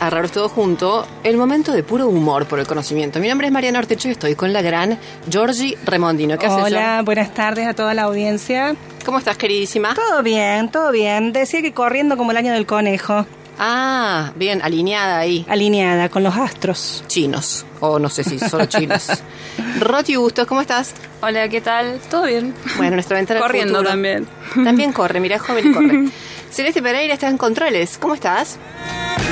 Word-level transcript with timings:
A 0.00 0.08
Raros 0.08 0.32
Todo 0.32 0.48
Junto, 0.48 1.06
el 1.22 1.36
momento 1.36 1.72
de 1.72 1.82
puro 1.82 2.08
humor 2.08 2.46
por 2.46 2.58
el 2.60 2.66
conocimiento. 2.66 3.20
Mi 3.20 3.28
nombre 3.28 3.48
es 3.48 3.52
Mariana 3.52 3.78
Ortecho 3.78 4.08
y 4.08 4.12
estoy 4.12 4.34
con 4.34 4.54
la 4.54 4.62
gran 4.62 4.98
Georgie 5.30 5.76
Remondino. 5.84 6.38
¿Qué 6.38 6.48
Hola, 6.48 7.02
buenas 7.04 7.34
tardes 7.34 7.66
a 7.66 7.74
toda 7.74 7.92
la 7.92 8.04
audiencia. 8.04 8.74
¿Cómo 9.04 9.18
estás, 9.18 9.36
queridísima? 9.36 9.94
Todo 9.94 10.22
bien, 10.22 10.70
todo 10.70 10.92
bien. 10.92 11.34
Decía 11.34 11.60
que 11.60 11.74
corriendo 11.74 12.16
como 12.16 12.30
el 12.30 12.38
año 12.38 12.54
del 12.54 12.64
conejo. 12.64 13.26
Ah, 13.58 14.32
bien, 14.34 14.62
alineada 14.62 15.18
ahí. 15.18 15.44
Alineada 15.46 16.08
con 16.08 16.22
los 16.22 16.34
astros. 16.34 17.04
Chinos, 17.06 17.66
o 17.80 17.98
no 17.98 18.08
sé 18.08 18.24
si 18.24 18.38
solo 18.38 18.64
chinos. 18.64 19.08
Roti 19.78 20.16
Bustos, 20.16 20.46
¿cómo 20.46 20.62
estás? 20.62 20.94
Hola, 21.20 21.50
¿qué 21.50 21.60
tal? 21.60 22.00
¿Todo 22.10 22.24
bien? 22.24 22.54
Bueno, 22.78 22.96
nuestra 22.96 23.18
ventana 23.18 23.40
Corriendo 23.40 23.82
también. 23.82 24.26
También 24.54 24.94
corre, 24.94 25.20
mira, 25.20 25.38
joven 25.38 25.70
y 25.70 25.74
corre. 25.74 26.08
Celeste 26.50 26.82
Pereira 26.82 27.14
está 27.14 27.28
en 27.28 27.38
controles. 27.38 27.98
¿Cómo 27.98 28.14
estás? 28.14 28.56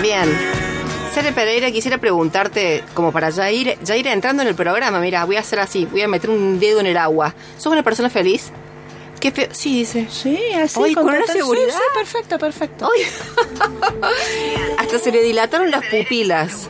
Bien. 0.02 0.28
Cere 1.14 1.32
Pereira, 1.32 1.70
quisiera 1.70 1.98
preguntarte, 1.98 2.82
como 2.92 3.12
para 3.12 3.30
ya 3.30 3.48
ir, 3.48 3.78
ya 3.84 3.97
ir 3.97 4.08
entrando 4.08 4.42
en 4.42 4.48
el 4.48 4.56
programa, 4.56 4.98
mira, 4.98 5.25
voy 5.25 5.36
a 5.36 5.41
hacer 5.41 5.60
así, 5.60 5.86
voy 5.86 6.02
a 6.02 6.08
meter 6.08 6.28
un 6.28 6.58
dedo 6.58 6.80
en 6.80 6.86
el 6.86 6.97
agua. 6.97 7.32
¿Sos 7.56 7.72
una 7.72 7.84
persona 7.84 8.10
feliz? 8.10 8.50
¿Qué 9.20 9.30
feo? 9.30 9.47
Sí, 9.52 9.78
dice. 9.78 10.08
Sí, 10.10 10.36
así. 10.52 10.92
con, 10.92 11.06
una 11.06 11.25
seguridad. 11.26 11.72
Sí, 11.72 11.82
perfecto, 11.94 12.36
perfecto. 12.36 12.91
Hasta 14.78 14.98
se 14.98 15.12
le 15.12 15.22
dilataron 15.22 15.70
las 15.70 15.84
pupilas. 15.86 16.69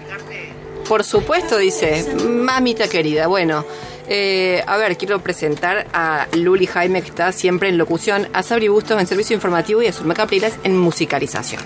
Por 0.86 1.04
supuesto, 1.04 1.56
dice. 1.56 2.04
Mamita 2.28 2.86
querida. 2.86 3.26
Bueno, 3.28 3.64
eh, 4.08 4.62
a 4.66 4.76
ver, 4.76 4.96
quiero 4.96 5.20
presentar 5.20 5.86
a 5.92 6.26
Luli 6.36 6.66
Jaime, 6.66 7.02
que 7.02 7.08
está 7.08 7.32
siempre 7.32 7.68
en 7.68 7.78
locución, 7.78 8.28
a 8.32 8.42
Sabri 8.42 8.68
Bustos 8.68 9.00
en 9.00 9.06
servicio 9.06 9.34
informativo 9.34 9.82
y 9.82 9.86
a 9.86 9.92
Zulma 9.92 10.14
Capriles 10.14 10.54
en 10.64 10.76
musicalización. 10.76 11.62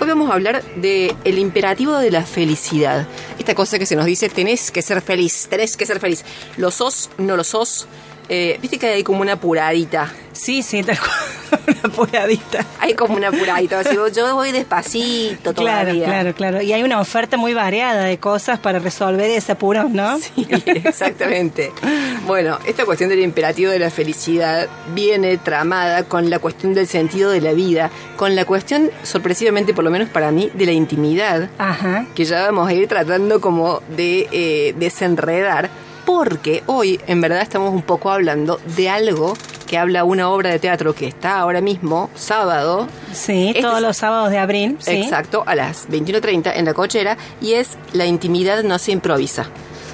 Hoy 0.00 0.08
vamos 0.08 0.30
a 0.30 0.34
hablar 0.34 0.62
de 0.76 1.14
el 1.24 1.38
imperativo 1.38 1.96
de 1.98 2.10
la 2.10 2.24
felicidad. 2.24 3.06
Esta 3.38 3.54
cosa 3.54 3.78
que 3.78 3.86
se 3.86 3.96
nos 3.96 4.06
dice, 4.06 4.28
tenés 4.28 4.70
que 4.70 4.82
ser 4.82 5.02
feliz, 5.02 5.46
tenés 5.50 5.76
que 5.76 5.84
ser 5.84 6.00
feliz. 6.00 6.24
Lo 6.56 6.70
sos, 6.70 7.10
no 7.18 7.36
lo 7.36 7.44
sos. 7.44 7.86
Eh, 8.32 8.58
Viste 8.62 8.78
que 8.78 8.86
hay 8.86 9.02
como 9.02 9.20
una 9.22 9.32
apuradita 9.32 10.12
Sí, 10.32 10.62
sí, 10.62 10.82
tal 10.82 10.96
cual, 10.98 11.60
una 11.66 11.80
apuradita. 11.92 12.64
Hay 12.78 12.94
como 12.94 13.14
una 13.16 13.28
apuradita, 13.28 13.82
yo 13.92 14.34
voy 14.34 14.52
despacito 14.52 15.52
todavía. 15.54 16.04
Claro, 16.06 16.32
claro, 16.32 16.34
claro. 16.34 16.62
Y 16.62 16.72
hay 16.72 16.82
una 16.82 17.00
oferta 17.00 17.36
muy 17.36 17.52
variada 17.52 18.04
de 18.04 18.18
cosas 18.18 18.58
para 18.58 18.78
resolver 18.78 19.28
ese 19.30 19.52
apuro, 19.52 19.88
¿no? 19.88 20.18
Sí, 20.20 20.46
exactamente. 20.66 21.72
bueno, 22.26 22.58
esta 22.66 22.84
cuestión 22.84 23.10
del 23.10 23.18
imperativo 23.20 23.70
de 23.70 23.78
la 23.80 23.90
felicidad 23.90 24.68
viene 24.94 25.36
tramada 25.36 26.04
con 26.04 26.30
la 26.30 26.38
cuestión 26.38 26.72
del 26.74 26.86
sentido 26.86 27.30
de 27.30 27.40
la 27.40 27.52
vida, 27.52 27.90
con 28.16 28.34
la 28.36 28.44
cuestión, 28.44 28.90
sorpresivamente, 29.02 29.74
por 29.74 29.84
lo 29.84 29.90
menos 29.90 30.08
para 30.08 30.30
mí, 30.30 30.50
de 30.54 30.66
la 30.66 30.72
intimidad, 30.72 31.50
Ajá. 31.58 32.06
que 32.14 32.24
ya 32.24 32.42
vamos 32.46 32.68
a 32.68 32.72
ir 32.72 32.86
tratando 32.88 33.40
como 33.40 33.82
de 33.96 34.28
eh, 34.30 34.74
desenredar, 34.78 35.68
porque 36.04 36.62
hoy 36.66 37.00
en 37.06 37.20
verdad 37.20 37.42
estamos 37.42 37.72
un 37.72 37.82
poco 37.82 38.10
hablando 38.10 38.60
de 38.76 38.88
algo 38.88 39.34
que 39.70 39.78
habla 39.78 40.02
una 40.02 40.30
obra 40.30 40.50
de 40.50 40.58
teatro 40.58 40.96
que 40.96 41.06
está 41.06 41.38
ahora 41.38 41.60
mismo, 41.60 42.10
sábado. 42.16 42.88
Sí, 43.12 43.50
este 43.50 43.62
todos 43.62 43.80
los 43.80 43.96
sábados 43.96 44.30
de 44.30 44.38
abril. 44.38 44.76
Exacto, 44.84 45.44
a 45.46 45.54
las 45.54 45.88
21.30 45.88 46.52
en 46.56 46.64
la 46.64 46.74
cochera, 46.74 47.16
y 47.40 47.52
es 47.52 47.78
La 47.92 48.04
intimidad 48.04 48.64
no 48.64 48.80
se 48.80 48.90
improvisa. 48.90 49.48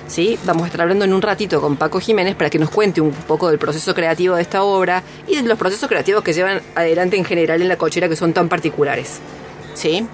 ¿Sí? 0.06 0.38
Vamos 0.46 0.62
a 0.62 0.66
estar 0.66 0.80
hablando 0.80 1.04
en 1.04 1.12
un 1.12 1.20
ratito 1.20 1.60
con 1.60 1.76
Paco 1.76 2.00
Jiménez 2.00 2.36
para 2.36 2.48
que 2.48 2.58
nos 2.58 2.70
cuente 2.70 3.02
un 3.02 3.10
poco 3.10 3.50
del 3.50 3.58
proceso 3.58 3.92
creativo 3.92 4.36
de 4.36 4.42
esta 4.42 4.62
obra 4.62 5.02
y 5.26 5.36
de 5.36 5.42
los 5.42 5.58
procesos 5.58 5.88
creativos 5.88 6.22
que 6.22 6.32
llevan 6.32 6.62
adelante 6.74 7.16
en 7.18 7.24
general 7.24 7.60
en 7.60 7.68
la 7.68 7.76
cochera 7.76 8.08
que 8.08 8.16
son 8.16 8.32
tan 8.32 8.48
particulares. 8.48 9.18
¿Sí? 9.74 10.06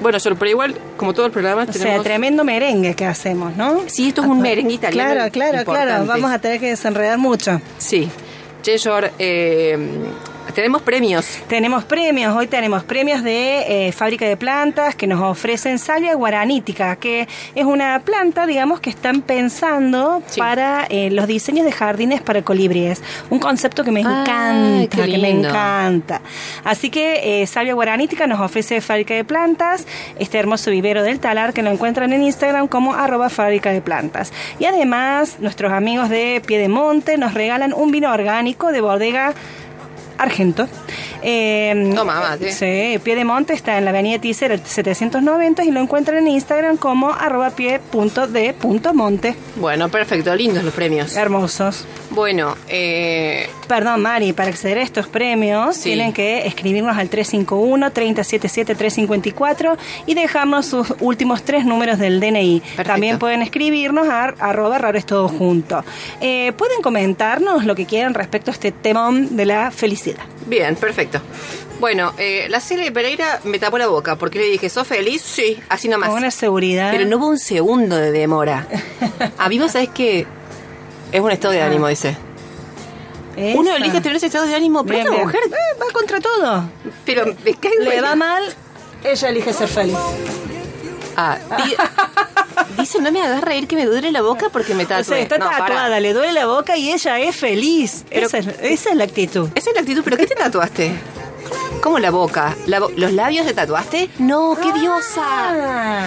Bueno, 0.00 0.18
pero 0.22 0.50
igual, 0.50 0.74
como 0.96 1.12
todo 1.14 1.26
el 1.26 1.32
programa, 1.32 1.66
o 1.68 1.72
sea, 1.72 2.00
tremendo 2.02 2.44
merengue 2.44 2.94
que 2.94 3.04
hacemos, 3.04 3.56
¿no? 3.56 3.82
Sí, 3.86 4.08
esto 4.08 4.22
es 4.22 4.28
un 4.28 4.40
merengue 4.40 4.74
italiano. 4.74 5.14
Claro, 5.14 5.32
claro, 5.32 5.64
claro. 5.64 6.06
Vamos 6.06 6.30
a 6.30 6.38
tener 6.38 6.60
que 6.60 6.68
desenredar 6.68 7.18
mucho. 7.18 7.60
Sí. 7.78 8.08
Cheshor, 8.62 9.10
eh, 9.18 9.78
tenemos 10.58 10.82
premios. 10.82 11.38
Tenemos 11.46 11.84
premios. 11.84 12.34
Hoy 12.34 12.48
tenemos 12.48 12.82
premios 12.82 13.22
de 13.22 13.86
eh, 13.86 13.92
fábrica 13.92 14.26
de 14.26 14.36
plantas 14.36 14.96
que 14.96 15.06
nos 15.06 15.20
ofrecen 15.20 15.78
salvia 15.78 16.16
guaranítica, 16.16 16.96
que 16.96 17.28
es 17.54 17.64
una 17.64 18.00
planta, 18.00 18.44
digamos, 18.44 18.80
que 18.80 18.90
están 18.90 19.22
pensando 19.22 20.20
para 20.36 20.84
eh, 20.90 21.12
los 21.12 21.28
diseños 21.28 21.64
de 21.64 21.70
jardines 21.70 22.22
para 22.22 22.42
colibríes. 22.42 23.04
Un 23.30 23.38
concepto 23.38 23.84
que 23.84 23.92
me 23.92 24.00
encanta, 24.00 25.06
que 25.06 25.18
me 25.18 25.30
encanta. 25.30 26.22
Así 26.64 26.90
que 26.90 27.42
eh, 27.42 27.46
salvia 27.46 27.74
guaranítica 27.74 28.26
nos 28.26 28.40
ofrece 28.40 28.80
fábrica 28.80 29.14
de 29.14 29.22
plantas, 29.22 29.86
este 30.18 30.38
hermoso 30.38 30.72
vivero 30.72 31.04
del 31.04 31.20
talar 31.20 31.52
que 31.52 31.62
lo 31.62 31.70
encuentran 31.70 32.12
en 32.12 32.24
Instagram 32.24 32.66
como 32.66 32.94
arroba 32.94 33.30
fábrica 33.30 33.70
de 33.70 33.80
plantas. 33.80 34.32
Y 34.58 34.64
además, 34.64 35.36
nuestros 35.38 35.70
amigos 35.70 36.08
de 36.08 36.42
Piedemonte 36.44 37.16
nos 37.16 37.32
regalan 37.32 37.72
un 37.72 37.92
vino 37.92 38.12
orgánico 38.12 38.72
de 38.72 38.80
bodega 38.80 39.34
Argento. 40.18 40.68
Eh, 41.22 41.72
no 41.74 42.04
mate. 42.04 42.52
Sí, 42.52 42.98
Pie 43.02 43.16
de 43.16 43.24
Monte 43.24 43.54
está 43.54 43.78
en 43.78 43.84
la 43.84 43.90
avenida 43.90 44.20
Tizer 44.20 44.60
790 44.62 45.64
y 45.64 45.70
lo 45.70 45.80
encuentran 45.80 46.18
en 46.18 46.28
Instagram 46.28 46.76
como 46.76 47.10
arroba 47.10 47.50
pie.d.monte. 47.50 49.36
Bueno, 49.56 49.88
perfecto, 49.88 50.34
lindos 50.34 50.64
los 50.64 50.74
premios. 50.74 51.16
Hermosos. 51.16 51.86
Bueno, 52.10 52.56
eh... 52.68 53.48
Perdón, 53.68 54.02
Mari, 54.02 54.32
para 54.32 54.48
acceder 54.48 54.78
a 54.78 54.82
estos 54.82 55.06
premios 55.08 55.78
tienen 55.80 56.12
que 56.12 56.46
escribirnos 56.46 56.96
al 56.96 57.10
351-377-354 57.10 59.76
y 60.06 60.14
dejarnos 60.14 60.66
sus 60.66 60.94
últimos 61.00 61.42
tres 61.42 61.66
números 61.66 61.98
del 61.98 62.20
DNI. 62.20 62.62
También 62.84 63.18
pueden 63.18 63.42
escribirnos 63.42 64.08
a 64.08 64.34
arroba 64.38 64.78
rares 64.78 65.04
todo 65.04 65.28
junto. 65.28 65.84
Eh, 66.20 66.52
pueden 66.56 66.80
comentarnos 66.82 67.64
lo 67.64 67.74
que 67.74 67.84
quieran 67.84 68.14
respecto 68.14 68.50
a 68.50 68.54
este 68.54 68.72
tema 68.72 69.10
de 69.12 69.46
la 69.46 69.70
felicidad. 69.70 70.07
Bien, 70.46 70.74
perfecto. 70.76 71.20
Bueno, 71.80 72.12
eh, 72.18 72.46
la 72.48 72.60
Cele 72.60 72.90
Pereira 72.90 73.40
me 73.44 73.58
tapó 73.58 73.78
la 73.78 73.86
boca 73.86 74.16
porque 74.16 74.38
le 74.38 74.46
dije, 74.46 74.68
¿sos 74.68 74.86
feliz? 74.86 75.22
Sí, 75.22 75.60
así 75.68 75.88
nomás. 75.88 76.08
Con 76.08 76.18
una 76.18 76.30
seguridad. 76.30 76.90
Pero 76.90 77.04
no 77.04 77.18
hubo 77.18 77.28
un 77.28 77.38
segundo 77.38 77.96
de 77.96 78.10
demora. 78.10 78.66
A 79.38 79.48
mí 79.48 79.58
vos 79.58 79.72
sabés 79.72 79.88
que 79.90 80.26
es 81.12 81.20
un 81.20 81.30
estado 81.30 81.54
de 81.54 81.62
ánimo, 81.62 81.86
dice. 81.88 82.16
Esa. 83.36 83.58
Uno 83.58 83.76
elige 83.76 84.00
tener 84.00 84.16
ese 84.16 84.26
estado 84.26 84.46
de 84.46 84.54
ánimo, 84.56 84.84
pero 84.84 84.98
Bien, 84.98 85.12
esta 85.12 85.24
mujer, 85.24 85.40
Eh, 85.46 85.78
va 85.80 85.92
contra 85.92 86.20
todo. 86.20 86.64
pero 87.06 87.24
me 87.44 87.54
cae 87.54 87.70
Le 87.80 88.00
va 88.00 88.16
mal, 88.16 88.42
ella 89.04 89.28
elige 89.28 89.52
ser 89.52 89.68
feliz. 89.68 89.96
Ah, 91.20 91.36
di- 91.64 91.74
dice, 92.80 93.00
no 93.00 93.10
me 93.10 93.20
hagas 93.20 93.40
reír 93.42 93.66
que 93.66 93.74
me 93.74 93.86
duele 93.86 94.12
la 94.12 94.22
boca 94.22 94.50
porque 94.52 94.72
me 94.74 94.84
O 94.84 94.86
sea, 94.86 94.98
tatué. 94.98 95.22
está 95.22 95.36
No, 95.38 95.50
tatuada, 95.50 95.98
le 95.98 96.12
duele 96.12 96.32
la 96.32 96.46
boca 96.46 96.76
y 96.76 96.92
ella 96.92 97.18
es 97.18 97.34
feliz. 97.34 98.04
Pero- 98.08 98.26
esa, 98.26 98.38
es, 98.38 98.46
esa 98.62 98.90
es 98.90 98.96
la 98.96 99.04
actitud. 99.04 99.48
Esa 99.56 99.70
es 99.70 99.74
la 99.74 99.80
actitud, 99.80 100.02
pero 100.04 100.16
¿qué 100.16 100.26
te 100.28 100.36
tatuaste? 100.36 100.92
¿Cómo 101.82 101.98
la 101.98 102.10
boca? 102.10 102.56
¿La 102.66 102.80
bo- 102.80 102.90
¿Los 102.96 103.12
labios 103.12 103.46
te 103.46 103.54
tatuaste? 103.54 104.10
No, 104.18 104.56
qué 104.60 104.72
diosa. 104.78 105.22
Ah. 105.24 106.06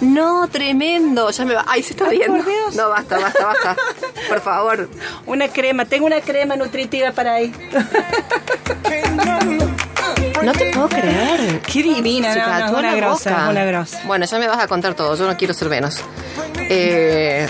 No, 0.00 0.48
tremendo. 0.48 1.30
Ya 1.30 1.44
me 1.44 1.54
va. 1.54 1.64
Ay, 1.66 1.82
se 1.82 1.92
está 1.92 2.06
Ay, 2.08 2.18
viendo. 2.18 2.36
por 2.38 2.46
Dios. 2.46 2.74
No, 2.76 2.88
basta, 2.88 3.18
basta, 3.18 3.44
basta. 3.46 3.76
Por 4.28 4.40
favor. 4.40 4.88
Una 5.26 5.48
crema, 5.48 5.84
tengo 5.84 6.06
una 6.06 6.20
crema 6.20 6.56
nutritiva 6.56 7.12
para 7.12 7.34
ahí. 7.34 7.52
No 10.42 10.52
te 10.52 10.70
puedo 10.72 10.88
creer. 10.88 11.60
Qué 11.60 11.82
divina, 11.82 12.34
no, 12.34 12.40
no, 12.40 12.58
tatuó 12.58 12.78
una 12.78 12.90
la 12.90 12.96
grosa, 12.96 13.30
boca. 13.30 13.48
una 13.50 13.64
grosa. 13.64 14.00
Bueno, 14.06 14.24
ya 14.26 14.38
me 14.38 14.48
vas 14.48 14.58
a 14.58 14.66
contar 14.66 14.94
todo. 14.94 15.16
Yo 15.16 15.26
no 15.26 15.36
quiero 15.36 15.54
ser 15.54 15.68
menos. 15.68 16.00
Eh, 16.58 17.46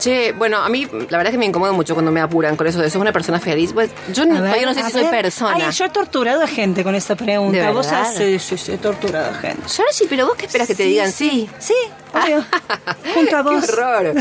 che, 0.00 0.32
bueno, 0.32 0.58
a 0.58 0.68
mí 0.68 0.84
la 0.86 1.18
verdad 1.18 1.26
es 1.26 1.30
que 1.30 1.38
me 1.38 1.44
incomoda 1.46 1.70
mucho 1.70 1.94
cuando 1.94 2.10
me 2.10 2.20
apuran 2.20 2.56
con 2.56 2.66
eso 2.66 2.80
de 2.80 2.90
sos 2.90 3.00
una 3.00 3.12
persona 3.12 3.38
feliz. 3.38 3.72
Pues, 3.72 3.90
yo 4.12 4.26
ver, 4.26 4.36
todavía 4.38 4.66
no 4.66 4.74
sé 4.74 4.82
si 4.82 4.90
soy 4.90 5.04
persona. 5.04 5.66
Ay, 5.66 5.70
yo 5.72 5.84
he 5.84 5.88
torturado 5.90 6.42
a 6.42 6.48
gente 6.48 6.82
con 6.82 6.96
esta 6.96 7.14
pregunta. 7.14 7.58
¿De 7.58 7.70
Vos 7.70 7.86
has- 7.92 8.14
sí, 8.16 8.38
sí, 8.40 8.58
sí, 8.58 8.72
he 8.72 8.78
torturado 8.78 9.30
a 9.30 9.34
gente. 9.34 9.62
Yo 9.62 9.84
sí, 9.92 10.06
pero 10.08 10.26
vos 10.26 10.34
qué 10.36 10.46
esperas 10.46 10.66
que 10.66 10.74
te 10.74 10.84
digan 10.84 11.12
sí. 11.12 11.48
Sí, 11.60 11.74
obvio. 12.12 12.44
Junto 13.14 13.36
a 13.36 13.42
vos. 13.42 13.64
Qué 13.64 13.72
horror. 13.72 14.14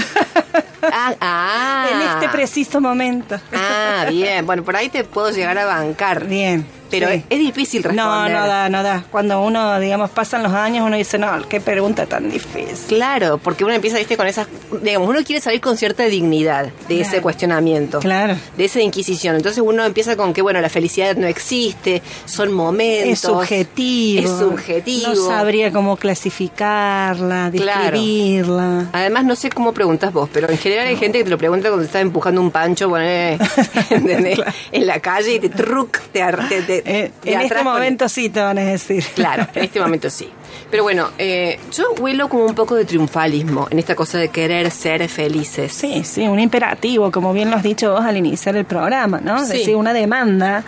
Ah, 0.84 1.14
ah. 1.22 1.88
En 1.92 2.02
este 2.02 2.30
preciso 2.30 2.80
momento. 2.80 3.40
Ah, 3.52 4.06
bien. 4.10 4.46
Bueno, 4.46 4.64
por 4.64 4.76
ahí 4.76 4.90
te 4.90 5.04
puedo 5.04 5.32
llegar 5.32 5.58
a 5.58 5.66
bancar. 5.66 6.26
Bien. 6.26 6.81
Pero 6.92 7.10
sí. 7.10 7.24
es 7.30 7.40
difícil 7.40 7.82
No, 7.82 7.88
responder. 7.90 8.34
no 8.34 8.48
da, 8.48 8.70
no 8.70 8.84
da. 8.84 9.04
Cuando 9.10 9.42
uno, 9.42 9.80
digamos, 9.80 10.10
pasan 10.12 10.44
los 10.44 10.52
años, 10.54 10.86
uno 10.86 10.96
dice, 10.98 11.18
no, 11.18 11.32
qué 11.50 11.60
pregunta 11.62 12.06
tan 12.06 12.30
difícil. 12.30 12.76
Claro, 12.88 13.38
porque 13.38 13.64
uno 13.64 13.74
empieza, 13.74 13.98
viste, 13.98 14.18
con 14.18 14.28
esas... 14.28 14.48
Digamos, 14.82 15.10
uno 15.10 15.20
quiere 15.24 15.42
salir 15.42 15.62
con 15.62 15.78
cierta 15.78 16.04
dignidad 16.06 16.70
de 16.88 17.02
ese 17.02 17.22
cuestionamiento. 17.22 18.00
Claro. 18.00 18.36
De 18.58 18.66
esa 18.66 18.82
inquisición. 18.82 19.36
Entonces 19.36 19.64
uno 19.66 19.84
empieza 19.86 20.16
con 20.16 20.34
que, 20.34 20.42
bueno, 20.42 20.62
la 20.62 20.70
felicidad 20.70 21.16
no 21.16 21.28
existe, 21.28 22.02
son 22.26 22.52
momentos... 22.54 23.12
Es 23.12 23.20
subjetivo. 23.20 24.30
Es 24.30 24.40
subjetivo. 24.40 25.08
No 25.14 25.16
sabría 25.28 25.72
cómo 25.72 25.96
clasificarla, 25.98 27.52
Claro. 27.52 27.82
describirla. 27.92 28.88
Además, 28.92 29.26
no 29.26 29.36
sé 29.36 29.50
cómo 29.50 29.74
preguntas 29.74 30.12
vos, 30.14 30.30
pero 30.32 30.50
en 30.50 30.58
general 30.58 30.88
hay 30.88 30.98
gente 30.98 31.18
que 31.20 31.24
te 31.24 31.30
lo 31.30 31.38
pregunta 31.38 31.70
cuando 31.70 31.82
te 31.84 31.88
estás 31.88 32.02
empujando 32.02 32.42
un 32.42 32.52
pancho, 32.52 32.92
¿entendés? 33.90 34.40
en 34.72 34.88
la 34.88 35.00
calle 35.00 35.36
y 35.36 35.40
te 35.40 35.50
truc, 35.50 36.00
te, 36.12 36.22
ar- 36.22 36.48
te, 36.50 36.81
Eh, 36.86 37.12
de 37.24 37.32
en 37.32 37.38
atrás 37.38 37.44
este 37.52 37.56
con- 37.64 37.74
momento 37.74 38.10
sí 38.10 38.30
te 38.30 38.40
van 38.40 38.58
a 38.58 38.64
decir. 38.64 39.04
Claro, 39.16 39.48
en 39.54 39.64
este 39.64 39.80
momento 39.80 40.10
sí. 40.10 40.30
Pero 40.70 40.84
bueno, 40.84 41.10
eh, 41.18 41.60
yo 41.76 41.84
huelo 42.00 42.30
como 42.30 42.46
un 42.46 42.56
poco 42.56 42.76
de 42.76 42.86
triunfalismo 42.86 43.68
en 43.70 43.80
esta 43.80 43.96
cosa 43.96 44.18
de 44.18 44.30
querer 44.30 44.72
ser 44.72 45.08
felices. 45.10 45.72
Sí, 45.74 46.04
sí, 46.06 46.22
un 46.28 46.40
imperativo, 46.40 47.12
como 47.12 47.34
bien 47.34 47.50
lo 47.50 47.58
has 47.58 47.64
dicho 47.64 47.92
vos 47.92 48.02
al 48.06 48.16
iniciar 48.18 48.56
el 48.56 48.66
programa, 48.66 49.20
¿no? 49.22 49.38
Es 49.42 49.48
Sí. 49.50 49.58
decir, 49.60 49.76
una 49.76 49.94
demanda 49.94 50.64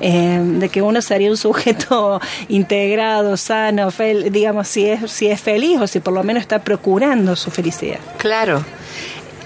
eh, 0.00 0.40
de 0.42 0.68
que 0.68 0.82
uno 0.82 1.00
sería 1.02 1.30
un 1.30 1.36
sujeto 1.36 2.20
integrado, 2.48 3.36
sano, 3.36 3.90
fel- 3.90 4.30
digamos, 4.30 4.66
si 4.68 4.86
es, 4.88 5.10
si 5.10 5.28
es 5.28 5.40
feliz 5.40 5.78
o 5.80 5.86
si 5.86 6.00
por 6.00 6.12
lo 6.14 6.22
menos 6.24 6.40
está 6.40 6.58
procurando 6.60 7.36
su 7.36 7.50
felicidad. 7.50 7.98
Claro. 8.18 8.64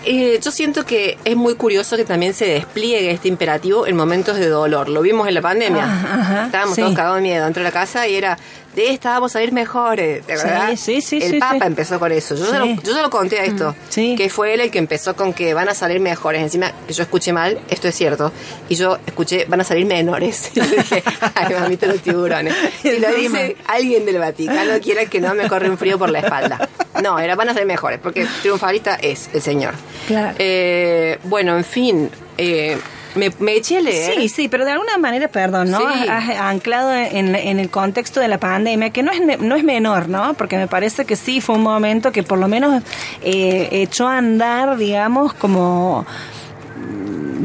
Eh, 0.09 0.39
yo 0.41 0.53
siento 0.53 0.87
que 0.87 1.19
es 1.25 1.35
muy 1.35 1.57
curioso 1.57 1.97
que 1.97 2.05
también 2.05 2.33
se 2.33 2.47
despliegue 2.47 3.11
este 3.11 3.27
imperativo 3.27 3.89
en 3.89 3.97
momentos 3.97 4.37
de 4.37 4.49
dolor. 4.49 4.89
Lo 4.89 5.03
vimos 5.03 5.27
en 5.27 5.35
la 5.35 5.43
pandemia. 5.43 5.83
Ah, 5.85 6.19
ajá, 6.21 6.47
Estábamos 6.47 6.77
sí. 6.77 6.81
todos 6.81 6.95
cagados 6.95 7.17
de 7.17 7.23
miedo 7.23 7.45
dentro 7.45 7.61
de 7.61 7.65
la 7.65 7.73
casa 7.73 8.07
y 8.07 8.15
era 8.15 8.39
de 8.77 8.91
esta 8.93 9.11
vamos 9.11 9.35
a 9.35 9.43
ir 9.43 9.51
mejores. 9.53 10.25
¿De 10.27 10.37
Sí, 10.37 10.45
verdad? 10.45 10.69
sí, 10.77 11.01
sí, 11.01 11.17
El 11.21 11.31
sí, 11.33 11.39
Papa 11.41 11.55
sí. 11.61 11.67
empezó 11.67 11.99
con 11.99 12.13
eso. 12.13 12.37
Yo, 12.37 12.45
Sí. 12.47 12.53
ya 12.53 12.59
lo, 12.61 12.67
yo 12.67 12.95
ya 12.95 13.03
lo 13.03 13.11
conté 13.11 13.41
a 13.41 13.45
esto. 13.45 13.75
sí. 13.89 14.15
Que 14.17 14.29
fue 14.31 14.55
él 14.55 14.61
el 14.61 14.71
que 14.71 14.79
empezó 14.79 15.17
con 15.17 15.33
que 15.33 15.55
van 15.55 15.69
a 15.69 15.75
salir 15.75 15.99
mejores. 15.99 16.43
Encima, 16.43 16.71
que 16.87 16.93
yo 16.93 17.03
escuché 17.03 17.33
mal, 17.33 17.59
esto 17.71 17.89
es 17.89 17.95
cierto. 17.97 18.31
Y 18.69 18.77
yo 18.77 18.99
escuché, 19.07 19.47
van 19.49 19.61
a 19.63 19.65
salir 19.65 19.87
menores. 19.87 20.51
Y 20.55 20.61
yo 20.61 20.67
dije, 20.67 21.03
ay, 21.35 21.55
mamita 21.59 21.87
los 21.87 22.01
tiburones. 22.01 22.55
Si 22.83 22.99
lo 23.01 23.11
dice 23.15 23.57
alguien 23.67 24.05
del 24.07 24.19
Vaticano, 24.19 24.79
quiera 24.81 25.07
que 25.07 25.21
no 25.21 25.35
me 25.35 25.49
corre 25.49 25.69
un 25.71 25.79
frío 25.79 25.99
por 25.99 26.11
la 26.11 26.21
espalda. 26.21 26.69
No, 27.03 27.19
era 27.19 27.35
van 27.35 27.49
a 27.49 27.55
ser 27.55 27.67
mejores, 27.67 27.99
porque 28.03 28.27
triunfalista 28.43 28.95
es 28.97 29.29
el 29.33 29.43
señor. 29.43 29.75
Claro. 30.07 30.35
Eh, 30.39 31.19
bueno, 31.25 31.57
en 31.57 31.65
fin, 31.65 32.11
eh, 32.39 32.77
me, 33.17 33.31
me 33.39 33.57
eché 33.57 33.79
a 33.79 33.81
leer. 33.81 34.15
Sí, 34.15 34.29
sí, 34.29 34.49
pero 34.49 34.65
de 34.65 34.73
alguna 34.73 34.99
manera, 34.99 35.29
perdón, 35.29 35.71
¿no? 35.71 35.79
Sí. 35.79 36.09
Has 36.09 36.29
anclado 36.39 36.95
en, 36.95 37.35
en 37.35 37.59
el 37.59 37.71
contexto 37.71 38.21
de 38.21 38.29
la 38.29 38.39
pandemia, 38.39 38.91
que 38.91 39.03
no 39.03 39.13
es, 39.13 39.41
no 39.41 39.57
es 39.57 39.65
menor, 39.65 40.09
¿no? 40.09 40.35
Porque 40.35 40.57
me 40.57 40.69
parece 40.69 41.05
que 41.05 41.17
sí 41.17 41.41
fue 41.41 41.57
un 41.57 41.63
momento 41.63 42.13
que 42.13 42.23
por 42.23 42.39
lo 42.39 42.49
menos 42.49 42.83
eh, 43.23 43.69
echó 43.73 44.09
a 44.09 44.19
andar, 44.19 44.77
digamos, 44.77 45.35
como 45.35 46.07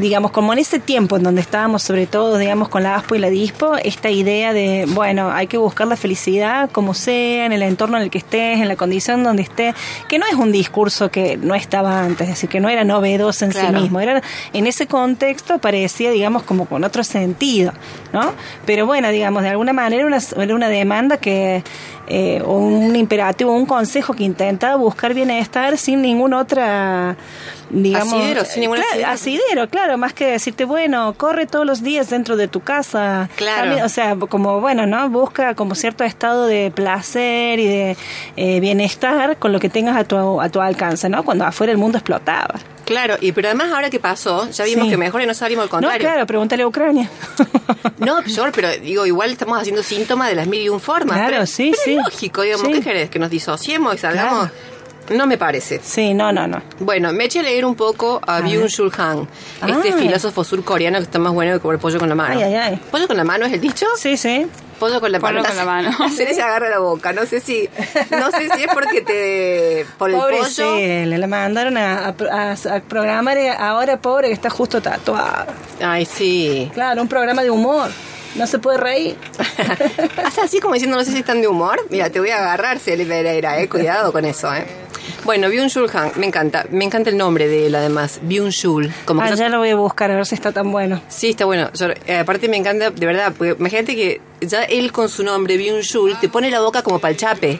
digamos, 0.01 0.31
como 0.31 0.53
en 0.53 0.59
ese 0.59 0.79
tiempo 0.79 1.17
en 1.17 1.23
donde 1.23 1.41
estábamos 1.41 1.83
sobre 1.83 2.07
todo, 2.07 2.37
digamos, 2.37 2.69
con 2.69 2.83
la 2.83 2.95
ASPO 2.95 3.15
y 3.15 3.19
la 3.19 3.29
DISPO, 3.29 3.77
esta 3.77 4.09
idea 4.09 4.53
de, 4.53 4.85
bueno, 4.89 5.31
hay 5.31 5.47
que 5.47 5.57
buscar 5.57 5.87
la 5.87 5.95
felicidad 5.95 6.69
como 6.71 6.93
sea, 6.93 7.45
en 7.45 7.53
el 7.53 7.61
entorno 7.61 7.97
en 7.97 8.03
el 8.03 8.09
que 8.09 8.17
estés, 8.17 8.59
en 8.59 8.67
la 8.67 8.75
condición 8.75 9.23
donde 9.23 9.43
estés, 9.43 9.75
que 10.07 10.17
no 10.17 10.25
es 10.25 10.33
un 10.33 10.51
discurso 10.51 11.11
que 11.11 11.37
no 11.37 11.55
estaba 11.55 12.01
antes, 12.03 12.21
es 12.21 12.35
decir, 12.35 12.49
que 12.49 12.59
no 12.59 12.69
era 12.69 12.83
novedoso 12.83 13.45
en 13.45 13.51
Claro. 13.51 13.77
sí 13.77 13.83
mismo, 13.83 13.99
era 13.99 14.21
en 14.53 14.67
ese 14.67 14.87
contexto 14.87 15.59
parecía, 15.59 16.11
digamos, 16.11 16.43
como 16.43 16.65
con 16.65 16.83
otro 16.83 17.03
sentido, 17.03 17.73
¿no? 18.13 18.33
Pero 18.65 18.85
bueno, 18.85 19.09
digamos, 19.09 19.43
de 19.43 19.49
alguna 19.49 19.73
manera 19.73 20.05
una, 20.05 20.19
era 20.37 20.55
una 20.55 20.69
demanda 20.69 21.17
que, 21.17 21.63
eh, 22.13 22.41
un 22.43 22.93
imperativo, 22.93 23.53
un 23.53 23.65
consejo 23.65 24.13
que 24.13 24.25
intentaba 24.25 24.75
buscar 24.75 25.13
bienestar 25.13 25.77
sin 25.77 26.01
ninguna 26.01 26.39
otra 26.39 27.15
digamos 27.69 28.15
Asidero, 28.15 28.43
sin 28.43 28.61
ningún 28.61 28.75
claro, 28.75 29.07
asidero. 29.07 29.43
asidero, 29.45 29.69
claro, 29.69 29.97
más 29.97 30.11
que 30.11 30.25
decirte, 30.25 30.65
bueno, 30.65 31.13
corre 31.15 31.45
todos 31.45 31.65
los 31.65 31.81
días 31.81 32.09
dentro 32.09 32.35
de 32.35 32.49
tu 32.49 32.59
casa. 32.59 33.29
Claro. 33.37 33.61
También, 33.61 33.85
o 33.85 33.87
sea, 33.87 34.17
como, 34.17 34.59
bueno, 34.59 34.85
¿no? 34.87 35.09
Busca 35.09 35.55
como 35.55 35.73
cierto 35.73 36.03
estado 36.03 36.47
de 36.47 36.69
placer 36.75 37.59
y 37.59 37.67
de 37.67 37.97
eh, 38.35 38.59
bienestar 38.59 39.37
con 39.37 39.53
lo 39.53 39.61
que 39.61 39.69
tengas 39.69 39.95
a 39.95 40.03
tu, 40.03 40.41
a 40.41 40.49
tu 40.49 40.59
alcance, 40.59 41.07
¿no? 41.07 41.23
Cuando 41.23 41.45
afuera 41.45 41.71
el 41.71 41.77
mundo 41.77 41.97
explotaba. 41.97 42.55
Claro, 42.91 43.17
y 43.21 43.31
pero 43.31 43.47
además 43.47 43.71
ahora 43.71 43.89
que 43.89 43.99
pasó, 43.99 44.49
ya 44.49 44.65
vimos 44.65 44.85
Sí. 44.85 44.91
que 44.91 44.97
mejor 44.97 45.21
y 45.21 45.25
no 45.25 45.33
salimos 45.33 45.63
al 45.63 45.67
No, 45.67 45.71
contrario. 45.71 45.99
claro, 46.07 46.27
pregúntale 46.27 46.63
a 46.63 46.67
Ucrania. 46.67 47.09
No, 47.97 48.21
peor, 48.23 48.51
pero 48.53 48.69
digo, 48.81 49.05
igual 49.05 49.31
estamos 49.31 49.59
haciendo 49.59 49.83
síntomas 49.83 50.27
de 50.29 50.35
las 50.35 50.47
mil 50.47 50.61
y 50.61 50.69
un 50.69 50.79
formas. 50.79 51.17
Claro, 51.17 51.31
pero, 51.33 51.45
sí, 51.45 51.71
pero 51.71 51.83
sí. 51.83 51.91
es 51.97 52.03
lógico, 52.03 52.41
digamos, 52.41 52.65
Sí. 52.67 52.73
¿qué 52.73 52.81
querés? 52.81 53.09
¿Que 53.11 53.19
nos 53.19 53.29
disociemos 53.29 53.93
y 53.93 53.97
salgamos? 53.99 54.49
No 55.11 55.27
me 55.27 55.37
parece. 55.37 55.79
sí, 55.83 56.13
no, 56.13 56.31
no, 56.31 56.47
no. 56.47 56.61
Bueno, 56.79 57.11
me 57.13 57.25
eché 57.25 57.39
a 57.39 57.43
leer 57.43 57.63
un 57.65 57.75
poco 57.75 58.19
a, 58.25 58.37
A 58.37 58.41
Byung-Chul 58.41 58.91
Han, 58.97 59.27
este 59.77 59.89
Ah. 59.93 59.97
filósofo 59.97 60.43
surcoreano 60.43 60.97
que 60.97 61.03
está 61.03 61.19
más 61.19 61.31
bueno 61.33 61.53
que 61.53 61.59
comer 61.59 61.79
pollo 61.79 61.99
con 61.99 62.09
la 62.09 62.15
mano. 62.15 62.35
Ay, 62.37 62.43
ay, 62.43 62.55
ay. 62.55 62.79
¿Pollo 62.89 63.07
con 63.07 63.17
la 63.17 63.23
mano 63.23 63.45
es 63.45 63.53
el 63.53 63.61
dicho? 63.61 63.85
Sí, 63.97 64.17
sí. 64.17 64.47
Pollo 64.81 64.99
con 64.99 65.11
la 65.11 65.19
Pollo 65.19 65.35
mano. 65.35 65.47
con 65.47 65.55
la 65.57 65.63
mano. 65.65 66.09
Se 66.15 66.33
se 66.33 66.41
agarra 66.41 66.69
la 66.69 66.79
boca. 66.79 67.13
No 67.13 67.25
sé 67.25 67.39
si, 67.39 67.69
no 68.09 68.31
sé 68.31 68.49
si 68.49 68.63
es 68.63 68.67
porque 68.73 69.01
te 69.01 69.85
por 69.97 70.09
el 70.09 70.17
Pobre 70.17 70.37
pollo. 70.39 70.49
sí, 70.49 71.05
le 71.05 71.17
la 71.17 71.27
mandaron 71.27 71.77
a, 71.77 72.07
a- 72.07 72.15
a- 72.31 72.51
a 72.75 72.79
programar 72.81 73.37
ahora 73.57 73.97
pobre 74.01 74.27
que 74.27 74.33
está 74.33 74.49
justo 74.49 74.81
tatuado. 74.81 75.45
Ay, 75.81 76.05
sí. 76.05 76.69
Claro, 76.73 77.01
un 77.01 77.07
programa 77.07 77.43
de 77.43 77.49
humor. 77.51 77.89
No 78.35 78.47
se 78.47 78.59
puede 78.59 78.77
reír. 78.77 79.17
Hace 80.25 80.41
así 80.41 80.59
como 80.59 80.73
diciendo, 80.73 80.97
no 80.97 81.03
sé 81.03 81.11
si 81.11 81.19
están 81.19 81.41
de 81.41 81.47
humor. 81.47 81.79
Mira, 81.89 82.09
te 82.09 82.19
voy 82.19 82.29
a 82.29 82.37
agarrar, 82.37 82.79
Celi 82.79 83.05
Pereira, 83.05 83.59
eh. 83.59 83.67
Cuidado 83.69 84.11
con 84.11 84.25
eso, 84.25 84.53
eh. 84.53 84.65
Bueno, 85.23 85.47
Byung-Chul 85.49 85.89
Han, 85.93 86.11
me 86.15 86.25
encanta. 86.25 86.65
Me 86.71 86.85
encanta 86.85 87.09
el 87.09 87.17
nombre 87.17 87.47
de 87.47 87.67
él, 87.67 87.75
además. 87.75 88.19
Byung-Chul. 88.23 88.91
Como 89.05 89.21
Ah, 89.21 89.29
ya- 89.29 89.35
ya 89.35 89.49
lo 89.49 89.59
voy 89.59 89.69
a 89.69 89.75
buscar 89.75 90.11
a 90.11 90.15
ver 90.15 90.25
si 90.25 90.35
está 90.35 90.51
tan 90.51 90.71
bueno. 90.71 91.01
Sí, 91.09 91.29
está 91.31 91.45
bueno. 91.45 91.69
Yo, 91.73 91.87
eh, 92.07 92.17
aparte 92.19 92.47
me 92.49 92.57
encanta, 92.57 92.89
de 92.91 93.05
verdad, 93.05 93.33
porque 93.37 93.55
imagínate 93.59 93.95
que 93.95 94.21
ya 94.41 94.63
él 94.63 94.91
con 94.91 95.09
su 95.09 95.23
nombre, 95.23 95.57
Byung-Chul, 95.57 96.19
te 96.19 96.29
pone 96.29 96.49
la 96.49 96.59
boca 96.61 96.81
como 96.83 96.99
para 96.99 97.11
el 97.11 97.17
chape. 97.17 97.59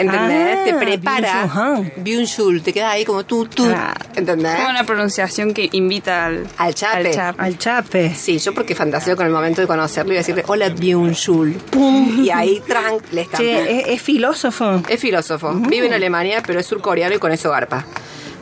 ¿Entendés? 0.00 0.58
Ah, 0.58 0.64
te 0.64 0.74
prepara. 0.74 1.48
Byung-Chul 1.96 2.62
te 2.62 2.72
queda 2.72 2.90
ahí 2.90 3.04
como 3.04 3.24
tú, 3.24 3.46
tú. 3.46 3.70
¿Entendés? 4.14 4.56
Como 4.56 4.70
una 4.70 4.84
pronunciación 4.84 5.52
que 5.52 5.68
invita 5.72 6.26
al, 6.26 6.46
Al 6.56 6.74
chape. 6.74 7.18
Al 7.38 7.58
chape. 7.58 8.14
Sí, 8.14 8.38
yo 8.38 8.54
porque 8.54 8.74
fantaseo 8.74 9.16
con 9.16 9.26
el 9.26 9.32
momento 9.32 9.60
de 9.60 9.66
conocerlo 9.66 10.12
y 10.12 10.16
decirle, 10.16 10.44
hola 10.46 10.68
Byung-Chul. 10.68 11.54
¡Pum! 11.70 12.24
Y 12.24 12.30
ahí, 12.30 12.62
trank, 12.66 13.02
le 13.12 13.22
estampé. 13.22 13.44
Che, 13.44 13.80
es, 13.80 13.88
es 13.88 14.02
filósofo. 14.02 14.82
Es 14.88 15.00
filósofo, 15.00 15.52
vive 15.54 15.86
en 15.86 15.94
Alemania, 15.94 16.42
pero 16.46 16.60
es 16.60 16.66
surcoreano 16.66 17.14
y 17.14 17.18
con 17.18 17.32
eso 17.32 17.50
garpa. 17.50 17.84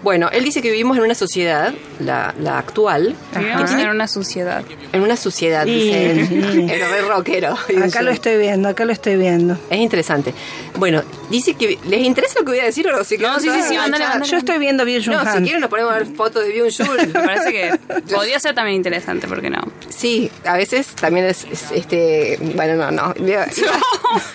Bueno, 0.02 0.28
él 0.32 0.44
dice 0.44 0.62
que 0.62 0.70
vivimos 0.70 0.96
en 0.96 1.02
una 1.04 1.14
sociedad, 1.14 1.74
la, 1.98 2.34
la 2.40 2.58
actual, 2.58 3.16
Vivimos 3.36 3.72
en 3.72 3.88
una 3.88 4.06
sociedad. 4.06 4.62
en 4.92 5.02
una 5.02 5.16
sociedad, 5.16 5.64
Sí, 5.64 5.70
dice 5.74 6.10
él. 6.12 6.18
El 6.70 6.80
re 6.90 7.02
rockero. 7.02 7.56
Acá 7.84 8.02
lo 8.02 8.10
estoy 8.10 8.36
viendo, 8.38 8.68
acá 8.68 8.84
lo 8.84 8.92
estoy 8.92 9.16
viendo. 9.16 9.58
Es 9.70 9.78
interesante. 9.78 10.32
Bueno, 10.76 11.02
dice 11.30 11.54
que. 11.54 11.78
¿Les 11.88 12.00
interesa 12.02 12.38
lo 12.38 12.44
que 12.44 12.52
voy 12.52 12.60
a 12.60 12.64
decir 12.64 12.86
o 12.88 12.92
no? 12.92 12.98
No, 12.98 13.04
sí, 13.04 13.48
sí, 13.50 13.62
sí, 13.68 13.76
mandale. 13.76 14.24
Yo 14.26 14.36
estoy 14.36 14.58
viendo 14.58 14.84
Bill 14.84 15.04
No, 15.10 15.20
si 15.32 15.42
quieren 15.42 15.60
nos 15.60 15.70
ponemos 15.70 15.92
a 15.92 15.98
ver 15.98 16.06
fotos 16.06 16.44
de 16.44 16.52
Byung. 16.52 16.68
Me 16.98 17.06
parece 17.20 17.50
que 17.52 17.78
podría 18.14 18.38
ser 18.38 18.54
también 18.54 18.76
interesante, 18.76 19.26
¿por 19.26 19.40
qué 19.40 19.50
no? 19.50 19.60
Sí, 19.88 20.30
a 20.44 20.56
veces 20.56 20.86
también 20.88 21.26
es, 21.26 21.44
es, 21.50 21.72
este. 21.72 22.38
Bueno, 22.54 22.76
no, 22.76 22.90
no. 22.92 23.14
Iba, 23.16 23.46
iba- 23.56 23.80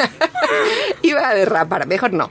iba 1.01 1.29
a 1.29 1.33
derrapar, 1.35 1.87
mejor 1.87 2.13
no. 2.13 2.29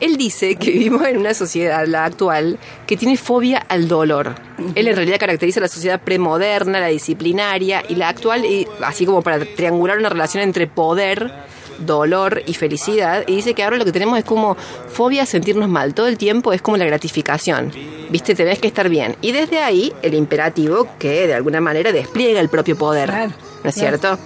Él 0.00 0.16
dice 0.16 0.56
que 0.56 0.70
vivimos 0.70 1.06
en 1.06 1.18
una 1.18 1.34
sociedad, 1.34 1.86
la 1.86 2.04
actual, 2.04 2.55
que 2.86 2.96
tiene 2.96 3.16
fobia 3.16 3.58
al 3.58 3.88
dolor. 3.88 4.34
Él 4.74 4.88
en 4.88 4.96
realidad 4.96 5.18
caracteriza 5.18 5.60
la 5.60 5.68
sociedad 5.68 6.00
premoderna, 6.00 6.80
la 6.80 6.88
disciplinaria 6.88 7.82
y 7.88 7.94
la 7.96 8.08
actual, 8.08 8.44
y 8.44 8.66
así 8.82 9.06
como 9.06 9.22
para 9.22 9.44
triangular 9.44 9.98
una 9.98 10.08
relación 10.08 10.42
entre 10.42 10.66
poder, 10.66 11.32
dolor 11.78 12.42
y 12.46 12.54
felicidad. 12.54 13.24
Y 13.26 13.36
dice 13.36 13.54
que 13.54 13.62
ahora 13.62 13.76
lo 13.76 13.84
que 13.84 13.92
tenemos 13.92 14.18
es 14.18 14.24
como 14.24 14.56
fobia 14.88 15.24
a 15.24 15.26
sentirnos 15.26 15.68
mal. 15.68 15.94
Todo 15.94 16.08
el 16.08 16.18
tiempo 16.18 16.52
es 16.52 16.62
como 16.62 16.76
la 16.76 16.84
gratificación. 16.86 17.72
Viste, 18.10 18.34
tenés 18.34 18.58
que 18.58 18.68
estar 18.68 18.88
bien. 18.88 19.16
Y 19.20 19.32
desde 19.32 19.58
ahí 19.58 19.92
el 20.02 20.14
imperativo 20.14 20.88
que 20.98 21.26
de 21.26 21.34
alguna 21.34 21.60
manera 21.60 21.92
despliega 21.92 22.40
el 22.40 22.48
propio 22.48 22.76
poder. 22.76 23.08
Claro, 23.10 23.32
¿No 23.62 23.70
es 23.70 23.74
claro. 23.76 23.98
cierto? 23.98 24.18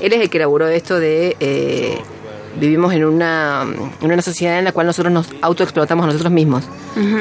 Él 0.00 0.12
es 0.12 0.20
el 0.20 0.30
que 0.30 0.38
elaboró 0.38 0.68
esto 0.68 0.98
de 0.98 1.36
eh, 1.40 1.98
vivimos 2.58 2.92
en 2.94 3.04
una, 3.04 3.62
en 4.00 4.12
una 4.12 4.22
sociedad 4.22 4.58
en 4.58 4.64
la 4.64 4.72
cual 4.72 4.86
nosotros 4.86 5.12
nos 5.12 5.26
autoexplotamos 5.42 6.04
a 6.04 6.06
nosotros 6.08 6.32
mismos. 6.32 6.64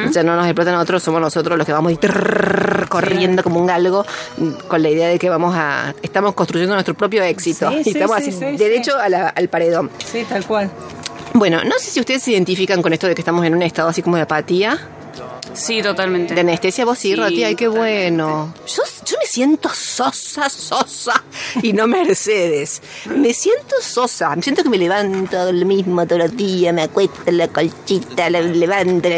O 0.09 0.13
sea, 0.13 0.23
no 0.23 0.35
nos 0.35 0.45
explotan 0.45 0.73
a 0.75 0.79
otros, 0.79 1.03
somos 1.03 1.19
nosotros 1.21 1.57
los 1.57 1.65
que 1.65 1.73
vamos 1.73 1.91
y 1.91 1.97
trrr, 1.97 2.87
corriendo 2.87 3.43
como 3.43 3.59
un 3.59 3.65
galgo 3.67 4.05
con 4.67 4.81
la 4.81 4.89
idea 4.89 5.07
de 5.09 5.19
que 5.19 5.29
vamos 5.29 5.53
a 5.55 5.93
estamos 6.01 6.33
construyendo 6.33 6.73
nuestro 6.75 6.93
propio 6.93 7.23
éxito. 7.23 7.69
Sí, 7.71 7.77
y 7.79 7.83
sí, 7.83 7.89
estamos 7.91 8.17
sí, 8.17 8.29
así, 8.29 8.39
sí, 8.39 8.57
derecho 8.57 8.95
a 8.97 9.09
la- 9.09 9.29
al 9.29 9.49
paredón. 9.49 9.89
Sí, 10.05 10.25
tal 10.27 10.45
cual. 10.45 10.71
Bueno, 11.33 11.61
no 11.65 11.77
sé 11.79 11.91
si 11.91 11.99
ustedes 11.99 12.23
se 12.23 12.31
identifican 12.31 12.81
con 12.81 12.93
esto 12.93 13.07
de 13.07 13.15
que 13.15 13.21
estamos 13.21 13.45
en 13.45 13.53
un 13.53 13.61
estado 13.61 13.89
así 13.89 14.01
como 14.01 14.15
de 14.15 14.21
apatía. 14.21 14.79
Sí, 15.53 15.81
totalmente. 15.81 16.33
De 16.33 16.41
anestesia, 16.41 16.85
vos 16.85 16.97
sí, 16.97 17.09
Sí, 17.09 17.15
Roti, 17.15 17.43
ay, 17.43 17.55
qué 17.55 17.67
bueno. 17.67 18.53
Yo, 18.67 18.83
yo 19.05 19.17
me 19.19 19.25
siento 19.25 19.69
sosa, 19.69 20.49
sosa, 20.49 21.23
y 21.61 21.73
no 21.73 21.87
Mercedes. 21.87 22.81
Me 23.05 23.33
siento 23.33 23.75
sosa, 23.81 24.35
me 24.35 24.41
siento 24.41 24.63
que 24.63 24.69
me 24.69 24.77
levanto 24.77 25.51
lo 25.51 25.65
mismo 25.65 26.05
todos 26.05 26.23
los 26.23 26.35
días, 26.35 26.73
me 26.73 26.83
acuesto 26.83 27.21
en 27.25 27.37
la 27.37 27.47
colchita, 27.47 28.29
la 28.29 28.41
levanto, 28.41 29.09
la. 29.09 29.17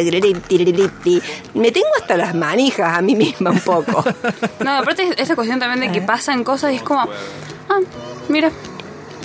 Me 1.54 1.72
tengo 1.72 1.88
hasta 2.00 2.18
las 2.18 2.36
manijas 2.36 2.98
a 2.98 3.02
mí 3.02 3.16
misma 3.16 3.52
un 3.52 3.60
poco. 3.62 4.04
No, 4.60 4.72
aparte 4.72 5.04
es 5.04 5.16
esta 5.18 5.36
cuestión 5.36 5.60
también 5.60 5.92
de 5.92 6.00
que 6.00 6.06
pasan 6.06 6.44
cosas 6.44 6.74
y 6.74 6.78
es 6.78 6.82
como, 6.82 7.02
ah, 7.02 7.80
mira. 8.28 8.52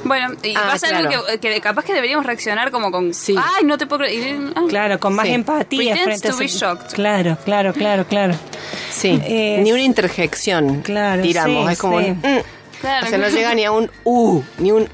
Bueno, 0.05 0.35
y 0.43 0.55
Ah, 0.57 0.69
pasa 0.73 0.89
claro. 0.89 1.09
algo 1.11 1.25
que, 1.27 1.39
que 1.39 1.61
capaz 1.61 1.85
que 1.85 1.95
deberíamos 1.95 2.27
reaccionar 2.27 2.71
como 2.71 2.91
con, 2.91 3.15
Sí. 3.15 3.35
ay, 3.39 3.65
no 3.65 3.79
te 3.79 3.87
puedo 3.87 4.01
creer. 4.05 4.39
ah, 4.57 4.63
Claro, 4.69 4.99
con 4.99 5.15
más 5.15 5.27
Sí. 5.27 5.33
empatía 5.35 5.95
Pretends 5.95 6.05
frente 6.05 6.29
a 6.29 6.31
to 6.33 6.37
be 6.39 6.45
ese- 6.47 6.59
shocked. 6.59 6.93
Claro, 6.95 7.37
claro, 7.45 7.73
claro, 7.73 8.05
claro. 8.07 8.35
Sí, 8.91 9.21
Eh, 9.25 9.61
ni 9.63 9.73
una 9.73 9.83
interjección. 9.83 10.83
Claro, 10.83 11.23
Tiramos, 11.23 11.67
sí, 11.67 11.73
es 11.73 11.79
como 11.79 12.01
sí. 12.01 12.07
un, 12.07 12.13
mm. 12.19 12.43
Claro. 12.81 13.07
O 13.07 13.09
sea, 13.09 13.19
no 13.19 13.29
llega 13.29 13.55
ni 13.55 13.65
a 13.65 13.71
un 13.73 13.91
uh, 14.05 14.43
ni 14.59 14.73
un 14.73 14.89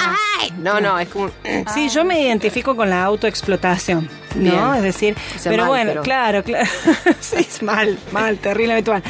ay. 0.00 0.52
No, 0.58 0.80
no, 0.80 0.98
es 0.98 1.08
como 1.08 1.24
un, 1.26 1.30
mm. 1.30 1.64
Sí, 1.72 1.88
yo 1.88 2.04
me 2.04 2.20
identifico 2.20 2.74
con 2.76 2.90
la 2.90 3.04
autoexplotación, 3.04 4.08
¿no? 4.38 4.74
Es 4.74 4.82
decir, 4.82 5.16
pero 5.44 5.58
mal, 5.64 5.66
bueno, 5.68 5.90
pero- 5.92 6.02
claro, 6.02 6.42
claro. 6.44 6.68
sí, 7.20 7.36
es 7.38 7.62
mal, 7.62 7.98
mal, 8.12 8.38
terriblemente 8.38 8.90
mal. 8.90 9.02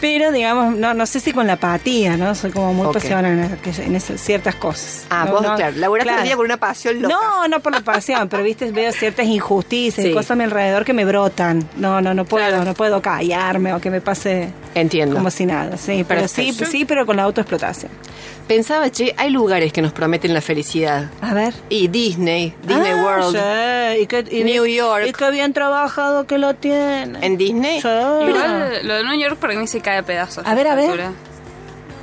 Pero, 0.00 0.32
digamos, 0.32 0.74
no, 0.76 0.94
no 0.94 1.06
sé 1.06 1.20
si 1.20 1.32
con 1.32 1.46
la 1.46 1.54
apatía, 1.54 2.16
¿no? 2.16 2.34
Soy 2.34 2.50
como 2.50 2.72
muy 2.74 2.86
Ok. 2.86 2.94
pasional 2.94 3.26
en, 3.26 3.58
en 3.82 3.96
esas 3.96 4.20
ciertas 4.20 4.54
cosas. 4.56 5.04
Ah, 5.10 5.24
No, 5.26 5.32
vos, 5.32 5.42
no, 5.42 5.54
claro, 5.56 5.76
laburaste 5.76 6.08
claro. 6.10 6.24
día 6.24 6.36
con 6.36 6.44
una 6.44 6.56
pasión 6.58 7.02
loca. 7.02 7.14
No, 7.14 7.48
no 7.48 7.60
por 7.60 7.72
la 7.72 7.80
pasión, 7.80 8.28
pero 8.28 8.42
viste, 8.42 8.70
veo 8.72 8.92
ciertas 8.92 9.26
injusticias 9.26 10.04
y 10.06 10.08
Sí. 10.10 10.14
cosas 10.14 10.32
a 10.32 10.34
mi 10.36 10.44
alrededor 10.44 10.84
que 10.84 10.92
me 10.92 11.04
brotan. 11.04 11.68
No, 11.76 12.00
no, 12.00 12.14
no 12.14 12.24
puedo, 12.24 12.46
Claro. 12.46 12.64
no 12.64 12.74
puedo 12.74 13.00
callarme 13.02 13.72
o 13.74 13.80
que 13.80 13.90
me 13.90 14.00
pase 14.00 14.50
Entiendo. 14.74 15.16
como 15.16 15.30
si 15.30 15.46
nada. 15.46 15.76
Sí, 15.76 16.04
pero 16.06 16.28
sí, 16.28 16.46
Perfecto. 16.46 16.70
sí, 16.70 16.84
pero 16.84 17.06
con 17.06 17.16
la 17.16 17.24
autoexplotación. 17.24 17.90
Pensaba, 18.46 18.90
che, 18.90 19.12
hay 19.18 19.30
lugares 19.30 19.72
que 19.72 19.82
nos 19.82 19.92
prometen 19.92 20.32
la 20.32 20.40
felicidad. 20.40 21.10
A 21.20 21.34
ver. 21.34 21.52
Y 21.68 21.88
Disney, 21.88 22.54
Disney 22.62 22.92
Ah, 22.94 23.02
World. 23.04 23.36
sí, 23.96 24.02
y 24.02 24.06
que- 24.06 24.24
y- 24.30 24.44
New 24.44 24.64
York. 24.66 25.06
Y 25.08 25.12
qué 25.12 25.30
bien 25.32 25.52
trabajado 25.52 26.26
que 26.28 26.38
lo 26.38 26.54
tiene. 26.54 27.18
¿En 27.26 27.36
Disney? 27.36 27.80
Sí. 27.80 27.88
Igual 27.88 28.80
lo 28.86 28.94
de 28.94 29.02
New 29.04 29.18
York 29.20 29.36
para 29.38 29.54
mí 29.54 29.66
se 29.66 29.80
cae 29.80 29.98
a 29.98 30.02
pedazos. 30.04 30.46
A 30.46 30.54
ver, 30.54 30.68
a 30.68 30.76
ver. 30.76 30.84
altura. 30.90 31.12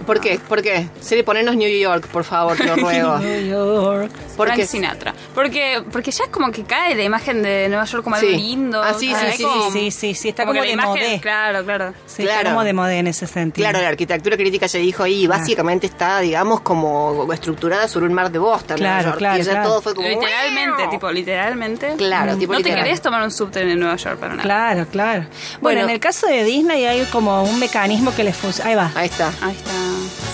¿Por 0.05 0.19
qué? 0.19 0.39
¿Por 0.47 0.61
qué? 0.61 0.87
Siri, 1.01 1.23
ponernos 1.23 1.55
New 1.55 1.69
York, 1.69 2.07
por 2.07 2.23
favor, 2.23 2.57
te 2.57 2.65
lo 2.65 2.75
ruego. 2.77 3.17
New 3.19 3.47
York. 3.47 4.11
¿Por 4.37 4.47
Frank 4.47 4.59
qué? 4.59 4.65
Sinatra. 4.67 5.13
Porque, 5.35 5.83
porque 5.91 6.11
ya 6.11 6.23
es 6.25 6.29
como 6.29 6.51
que 6.51 6.63
cae 6.63 6.95
la 6.95 7.03
imagen 7.03 7.41
de 7.43 7.67
Nueva 7.69 7.85
York 7.85 8.03
como 8.03 8.15
Sí. 8.17 8.25
algo 8.27 8.37
lindo. 8.37 8.81
Ah, 8.83 8.93
sí, 8.93 9.07
sí, 9.07 9.13
¿sabes? 9.13 9.37
sí, 9.37 9.43
Como- 9.43 9.71
sí, 9.71 9.91
sí, 9.91 10.13
sí, 10.15 10.29
está 10.29 10.45
como 10.45 10.61
de 10.61 10.71
imagen- 10.71 10.87
modé. 10.89 11.19
Claro, 11.21 11.63
claro. 11.63 11.93
Sí, 12.05 12.23
Claro. 12.23 12.39
está 12.39 12.49
como 12.51 12.63
de 12.63 12.73
moda 12.73 12.93
en 12.93 13.07
ese 13.07 13.27
sentido. 13.27 13.63
Claro, 13.69 13.81
la 13.83 13.89
arquitectura 13.89 14.35
crítica 14.37 14.65
ya 14.65 14.79
dijo 14.79 15.03
ahí, 15.03 15.27
básicamente 15.27 15.87
está, 15.87 16.19
digamos, 16.19 16.61
como 16.61 17.31
estructurada 17.33 17.87
sobre 17.87 18.07
un 18.07 18.13
mar 18.13 18.31
de 18.31 18.39
Boston. 18.39 18.77
Claro, 18.77 18.93
Nueva 18.95 19.03
York, 19.09 19.17
claro, 19.19 19.39
Y 19.39 19.43
ya 19.43 19.51
claro. 19.51 19.67
todo 19.69 19.81
fue 19.81 19.95
como... 19.95 20.07
Literalmente, 20.07 20.87
tipo, 20.89 21.11
literalmente. 21.11 21.93
Claro, 21.97 22.37
tipo 22.37 22.53
No 22.53 22.61
te 22.61 22.73
querés 22.73 23.01
tomar 23.01 23.21
un 23.23 23.31
subte 23.31 23.61
en 23.61 23.79
Nueva 23.79 23.95
York 23.97 24.17
para 24.17 24.31
nada. 24.33 24.43
Claro, 24.43 24.85
claro. 24.91 25.21
Bueno, 25.23 25.59
Bueno. 25.61 25.81
en 25.83 25.89
el 25.91 25.99
caso 25.99 26.27
de 26.27 26.43
Disney 26.43 26.85
hay 26.85 27.05
como 27.05 27.43
un 27.43 27.59
mecanismo 27.59 28.13
que 28.15 28.23
les 28.23 28.35
funciona. 28.35 28.69
Ahí 28.69 28.75
va. 28.75 28.91
Ahí 28.95 29.05
está. 29.07 29.31
Ahí 29.41 29.55
está. 29.55 29.71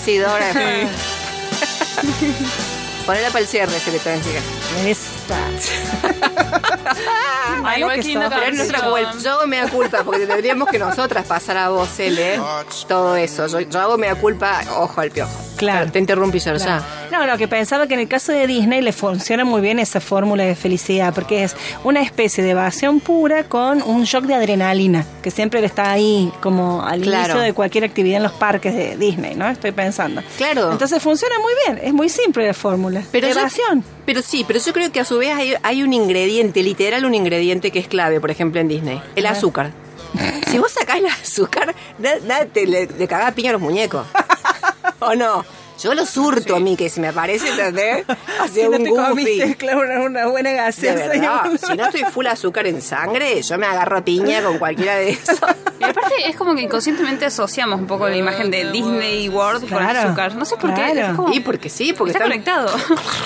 Sí, 0.04 0.18
dos 0.18 0.30
horas 0.30 0.54
después. 0.54 0.88
Ponela 3.06 3.28
para 3.28 3.40
el 3.40 3.46
cierre, 3.46 3.78
secretaria. 3.80 4.40
Esa. 4.86 5.36
Ay, 7.64 7.80
igual 7.80 7.96
que 7.96 8.12
sos. 8.12 8.24
Pero 8.28 8.42
es 8.42 8.56
nuestra 8.56 8.80
culpa. 8.82 9.14
Yo 9.22 9.32
hago 9.32 9.46
mea 9.46 9.68
culpa 9.68 10.04
porque 10.04 10.26
tendríamos 10.26 10.68
que 10.68 10.78
nosotras 10.78 11.26
pasar 11.26 11.56
a 11.56 11.70
vos, 11.70 11.98
Ele, 11.98 12.40
todo 12.86 13.16
eso. 13.16 13.46
Yo, 13.46 13.60
yo 13.60 13.80
hago 13.80 13.98
mea 13.98 14.14
culpa, 14.14 14.60
ojo 14.76 15.00
al 15.00 15.10
piojo. 15.10 15.49
Claro. 15.60 15.90
Te 15.92 15.98
interrumpí. 15.98 16.40
Claro. 16.40 16.82
No, 17.12 17.26
lo 17.26 17.36
que 17.38 17.46
pensaba 17.48 17.86
que 17.86 17.94
en 17.94 18.00
el 18.00 18.08
caso 18.08 18.32
de 18.32 18.46
Disney 18.46 18.80
le 18.82 18.92
funciona 18.92 19.44
muy 19.44 19.60
bien 19.60 19.78
esa 19.78 20.00
fórmula 20.00 20.42
de 20.44 20.54
felicidad, 20.54 21.14
porque 21.14 21.44
es 21.44 21.54
una 21.84 22.00
especie 22.02 22.42
de 22.42 22.50
evasión 22.50 23.00
pura 23.00 23.44
con 23.44 23.82
un 23.82 24.04
shock 24.04 24.24
de 24.24 24.34
adrenalina, 24.34 25.04
que 25.22 25.30
siempre 25.30 25.64
está 25.64 25.90
ahí 25.92 26.32
como 26.40 26.82
al 26.84 27.00
Claro. 27.02 27.24
inicio 27.24 27.40
de 27.40 27.52
cualquier 27.52 27.84
actividad 27.84 28.16
en 28.18 28.22
los 28.24 28.32
parques 28.32 28.74
de 28.74 28.96
Disney, 28.96 29.34
¿no? 29.34 29.48
Estoy 29.48 29.72
pensando. 29.72 30.22
Claro. 30.36 30.72
Entonces 30.72 31.02
funciona 31.02 31.34
muy 31.40 31.52
bien, 31.66 31.86
es 31.86 31.92
muy 31.92 32.08
simple 32.08 32.46
la 32.46 32.54
fórmula. 32.54 33.02
Pero 33.12 33.28
yo- 33.28 33.38
evasión. 33.38 33.84
pero 34.06 34.22
sí, 34.22 34.44
pero 34.46 34.58
yo 34.58 34.72
creo 34.72 34.90
que 34.90 35.00
a 35.00 35.04
su 35.04 35.18
vez 35.18 35.34
hay, 35.34 35.54
hay 35.62 35.82
un 35.82 35.92
ingrediente, 35.92 36.62
literal 36.62 37.04
un 37.04 37.14
ingrediente 37.14 37.70
que 37.70 37.78
es 37.80 37.88
clave, 37.88 38.20
por 38.20 38.30
ejemplo, 38.30 38.60
en 38.60 38.68
Disney. 38.68 39.00
El 39.16 39.26
azúcar. 39.26 39.72
Si 40.50 40.58
vos 40.58 40.72
sacás 40.72 40.96
el 40.96 41.06
azúcar, 41.06 41.72
na- 41.98 42.16
nada 42.26 42.44
te 42.46 42.66
le, 42.66 42.86
le 42.86 43.06
cagás 43.06 43.32
piña 43.34 43.50
a 43.50 43.52
los 43.52 43.62
muñecos. 43.62 44.06
¿O 45.00 45.14
no? 45.14 45.44
Yo 45.82 45.94
lo 45.94 46.04
surto 46.04 46.56
a 46.56 46.60
mí, 46.60 46.76
que 46.76 46.90
si 46.90 47.00
me 47.00 47.08
aparece, 47.08 47.48
¿entendés? 47.48 48.04
Si 48.52 48.62
no 48.64 48.70
un 48.76 48.84
goofy. 48.84 48.94
comiste, 49.08 49.56
claro, 49.58 49.80
una, 49.80 50.00
una 50.00 50.26
buena 50.26 50.50
De 50.50 50.56
gaseosa. 50.56 51.06
verdad, 51.08 51.46
un- 51.50 51.58
si 51.58 51.74
no 51.74 51.84
estoy 51.86 52.04
full 52.04 52.26
azúcar 52.26 52.66
en 52.66 52.82
sangre, 52.82 53.40
yo 53.40 53.56
me 53.56 53.66
agarro 53.66 53.96
a 53.98 54.04
piña 54.04 54.42
con 54.42 54.58
cualquiera 54.58 54.96
de 54.96 55.10
esos. 55.10 55.38
Y 55.78 55.84
aparte 55.84 56.14
es 56.26 56.36
como 56.36 56.54
que 56.54 56.60
inconscientemente 56.62 57.24
asociamos 57.24 57.80
un 57.80 57.86
poco 57.86 58.06
la 58.10 58.16
imagen 58.16 58.50
de 58.50 58.70
Disney 58.70 59.28
World 59.30 59.70
con 59.72 59.82
azúcar. 59.82 60.34
No 60.34 60.44
sé 60.44 60.56
por 60.58 60.74
qué. 60.74 60.90
claro. 60.92 61.16
como- 61.16 61.32
Y 61.32 61.40
porque 61.40 61.70
sí, 61.70 61.94
porque 61.94 62.12
está 62.12 62.24
están- 62.26 62.42
conectado. 62.42 62.76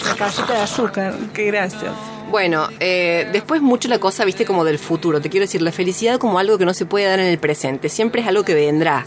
La 0.07 0.15
casita 0.15 0.53
de 0.53 0.61
azúcar, 0.61 1.15
qué 1.33 1.47
gracias. 1.47 1.91
Bueno, 2.31 2.69
eh, 2.81 3.29
después 3.33 3.63
mucho 3.63 3.89
la 3.89 3.99
cosa, 3.99 4.25
viste, 4.25 4.45
como 4.45 4.65
del 4.65 4.79
futuro. 4.79 5.21
Te 5.21 5.31
quiero 5.31 5.45
decir, 5.45 5.63
la 5.63 5.71
felicidad 5.71 6.19
como 6.19 6.39
algo 6.39 6.59
que 6.59 6.65
no 6.65 6.75
se 6.75 6.85
puede 6.85 7.07
dar 7.07 7.21
en 7.21 7.27
el 7.27 7.39
presente. 7.39 7.89
Siempre 7.89 8.23
es 8.23 8.29
algo 8.29 8.45
que 8.45 8.55
vendrá. 8.55 9.07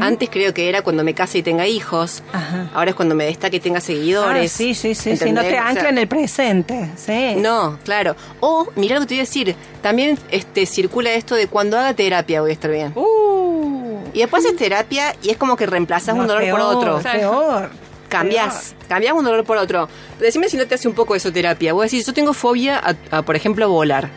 Antes 0.00 0.28
creo 0.30 0.52
que 0.54 0.68
era 0.68 0.82
cuando 0.82 1.02
me 1.04 1.14
case 1.14 1.38
y 1.38 1.42
tenga 1.42 1.66
hijos. 1.66 2.22
Ajá. 2.32 2.70
Ahora 2.74 2.90
es 2.90 2.96
cuando 2.96 3.14
me 3.14 3.24
destaque 3.24 3.56
y 3.56 3.60
tenga 3.60 3.80
seguidores. 3.80 4.52
Ah, 4.52 4.56
sí, 4.56 4.74
sí, 4.74 4.94
sí, 4.94 5.16
sí, 5.16 5.32
no 5.32 5.40
te 5.40 5.48
O 5.48 5.50
sea, 5.50 5.68
ancla 5.68 5.88
en 5.88 5.98
el 5.98 6.08
presente, 6.08 6.90
sí. 6.96 7.36
No, 7.36 7.78
claro. 7.84 8.16
O, 8.40 8.68
mira 8.76 8.94
lo 8.96 9.00
que 9.02 9.06
te 9.06 9.14
voy 9.14 9.20
a 9.20 9.22
decir. 9.22 9.56
También 9.82 10.18
este, 10.30 10.66
circula 10.66 11.12
esto 11.12 11.34
de 11.34 11.46
cuando 11.48 11.78
haga 11.78 11.94
terapia 11.94 12.40
voy 12.40 12.50
a 12.50 12.54
estar 12.54 12.70
bien. 12.70 12.92
Uh, 12.94 14.00
Y 14.12 14.20
después 14.20 14.44
haces 14.44 14.56
terapia 14.58 15.14
y 15.22 15.30
es 15.30 15.36
como 15.36 15.56
que 15.56 15.66
reemplazas 15.66 16.14
no, 16.14 16.22
un 16.22 16.28
dolor 16.28 16.50
por 16.50 16.60
otro. 16.60 17.00
Peor. 17.00 17.70
Cambias, 18.08 18.74
cambias 18.88 19.12
un 19.14 19.24
dolor 19.24 19.44
por 19.44 19.58
otro. 19.58 19.88
Decime 20.18 20.48
si 20.48 20.56
no 20.56 20.66
te 20.66 20.74
hace 20.76 20.88
un 20.88 20.94
poco 20.94 21.14
eso 21.14 21.32
terapia. 21.32 21.72
Vos 21.72 21.84
decís, 21.84 22.06
yo 22.06 22.12
tengo 22.14 22.32
fobia 22.32 22.78
a, 22.78 23.18
a, 23.18 23.22
por 23.22 23.36
ejemplo, 23.36 23.64
a 23.64 23.68
volar. 23.68 24.08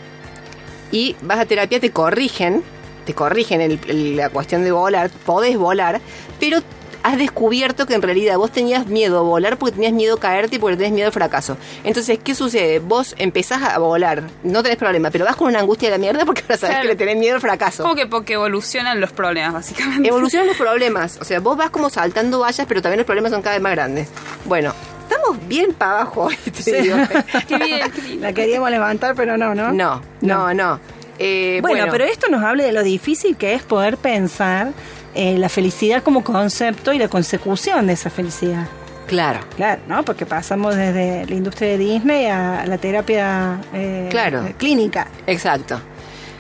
Y 0.92 1.16
vas 1.22 1.40
a 1.40 1.46
terapia, 1.46 1.80
te 1.80 1.92
corrigen, 1.92 2.64
te 3.06 3.14
corrigen 3.14 3.62
el- 3.62 3.80
el- 3.88 4.16
la 4.18 4.30
cuestión 4.30 4.64
de 4.64 4.72
volar, 4.72 5.10
podés 5.26 5.58
volar, 5.58 6.02
pero 6.40 6.60
has 7.04 7.18
descubierto 7.18 7.86
que 7.86 7.94
en 7.96 8.02
realidad 8.02 8.38
vos 8.38 8.52
tenías 8.52 8.88
miedo 8.88 9.20
a 9.20 9.22
volar 9.22 9.58
porque 9.58 9.76
tenías 9.76 9.94
miedo 9.94 10.16
a 10.16 10.20
caerte 10.20 10.56
y 10.58 10.60
porque 10.60 10.78
tenías 10.78 10.94
miedo 10.94 11.08
al 11.08 11.14
fracaso. 11.14 11.58
Entonces, 11.84 12.20
¿qué 12.24 12.36
sucede? 12.36 12.80
Vos 12.80 13.16
empezás 13.18 13.62
a 13.64 13.78
volar, 13.80 14.24
no 14.44 14.62
tenés 14.64 14.78
problema, 14.78 15.10
pero 15.12 15.26
vas 15.26 15.36
con 15.36 15.48
una 15.48 15.60
angustia 15.60 15.90
de 15.90 15.98
la 15.98 16.00
mierda 16.00 16.26
porque 16.26 16.42
ahora 16.42 16.58
sabes 16.58 16.76
Claro. 16.76 16.82
que 16.84 16.88
le 16.90 16.96
tenés 16.96 17.18
miedo 17.18 17.36
al 17.36 17.42
fracaso. 17.42 17.84
Como 17.84 17.96
que 17.96 18.08
porque 18.08 18.34
evolucionan 18.34 19.00
los 19.02 19.12
problemas, 19.12 19.54
básicamente. 19.54 20.08
Evolucionan 20.08 20.48
los 20.48 20.58
problemas. 20.66 21.18
O 21.22 21.24
sea, 21.26 21.40
vos 21.40 21.58
vas 21.58 21.70
como 21.72 21.90
saltando 21.90 22.40
vallas, 22.40 22.66
pero 22.68 22.82
también 22.82 22.98
los 23.00 23.06
problemas 23.06 23.32
son 23.32 23.42
cada 23.42 23.56
vez 23.56 23.64
más 23.64 23.72
grandes. 23.74 24.08
Bueno, 24.46 24.74
estamos 25.10 25.38
bien 25.48 25.74
para 25.74 26.02
abajo 26.02 26.24
hoy, 26.26 26.36
te 26.64 26.82
digo. 26.82 26.98
Qué 27.48 27.58
bien, 27.58 27.92
qué 27.92 28.02
lindo. 28.04 28.22
La 28.28 28.34
queríamos 28.34 28.70
levantar, 28.70 29.16
pero 29.16 29.38
no, 29.38 29.54
¿no? 29.56 29.72
No, 29.72 30.02
no, 30.22 30.54
no. 30.54 30.80
Eh, 31.20 31.60
Bueno, 31.62 31.86
pero 31.92 32.04
esto 32.06 32.28
nos 32.30 32.44
habla 32.44 32.64
de 32.64 32.72
lo 32.72 32.82
difícil 32.84 33.38
que 33.38 33.54
es 33.54 33.62
poder 33.62 33.98
pensar 33.98 34.72
eh, 35.16 35.38
la 35.38 35.50
felicidad 35.50 36.04
como 36.04 36.24
concepto 36.24 36.94
y 36.94 36.98
la 36.98 37.08
consecución 37.08 37.88
de 37.88 37.94
esa 37.94 38.10
felicidad. 38.10 38.68
Claro. 39.08 39.40
Claro, 39.58 39.82
¿no? 39.88 40.04
Porque 40.06 40.26
pasamos 40.26 40.76
desde 40.76 41.26
la 41.26 41.36
industria 41.36 41.72
de 41.72 41.78
Disney 41.78 42.28
a 42.28 42.66
la 42.66 42.78
terapia 42.78 43.60
eh, 43.74 44.08
Claro. 44.10 44.46
eh, 44.46 44.56
clínica. 44.58 45.08
Exacto. 45.28 45.82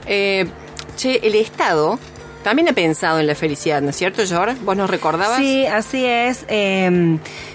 Eh, 0.05 0.45
che, 0.95 1.19
el 1.21 1.35
Estado 1.35 1.99
también 2.43 2.69
ha 2.69 2.73
pensado 2.73 3.19
en 3.19 3.27
la 3.27 3.35
felicidad, 3.35 3.81
¿no 3.81 3.89
es 3.89 3.97
cierto, 3.97 4.23
George? 4.25 4.55
¿Vos 4.63 4.75
nos 4.77 4.89
recordabas? 4.89 5.37
Sí, 5.37 5.65
así 5.65 6.05
es. 6.05 6.45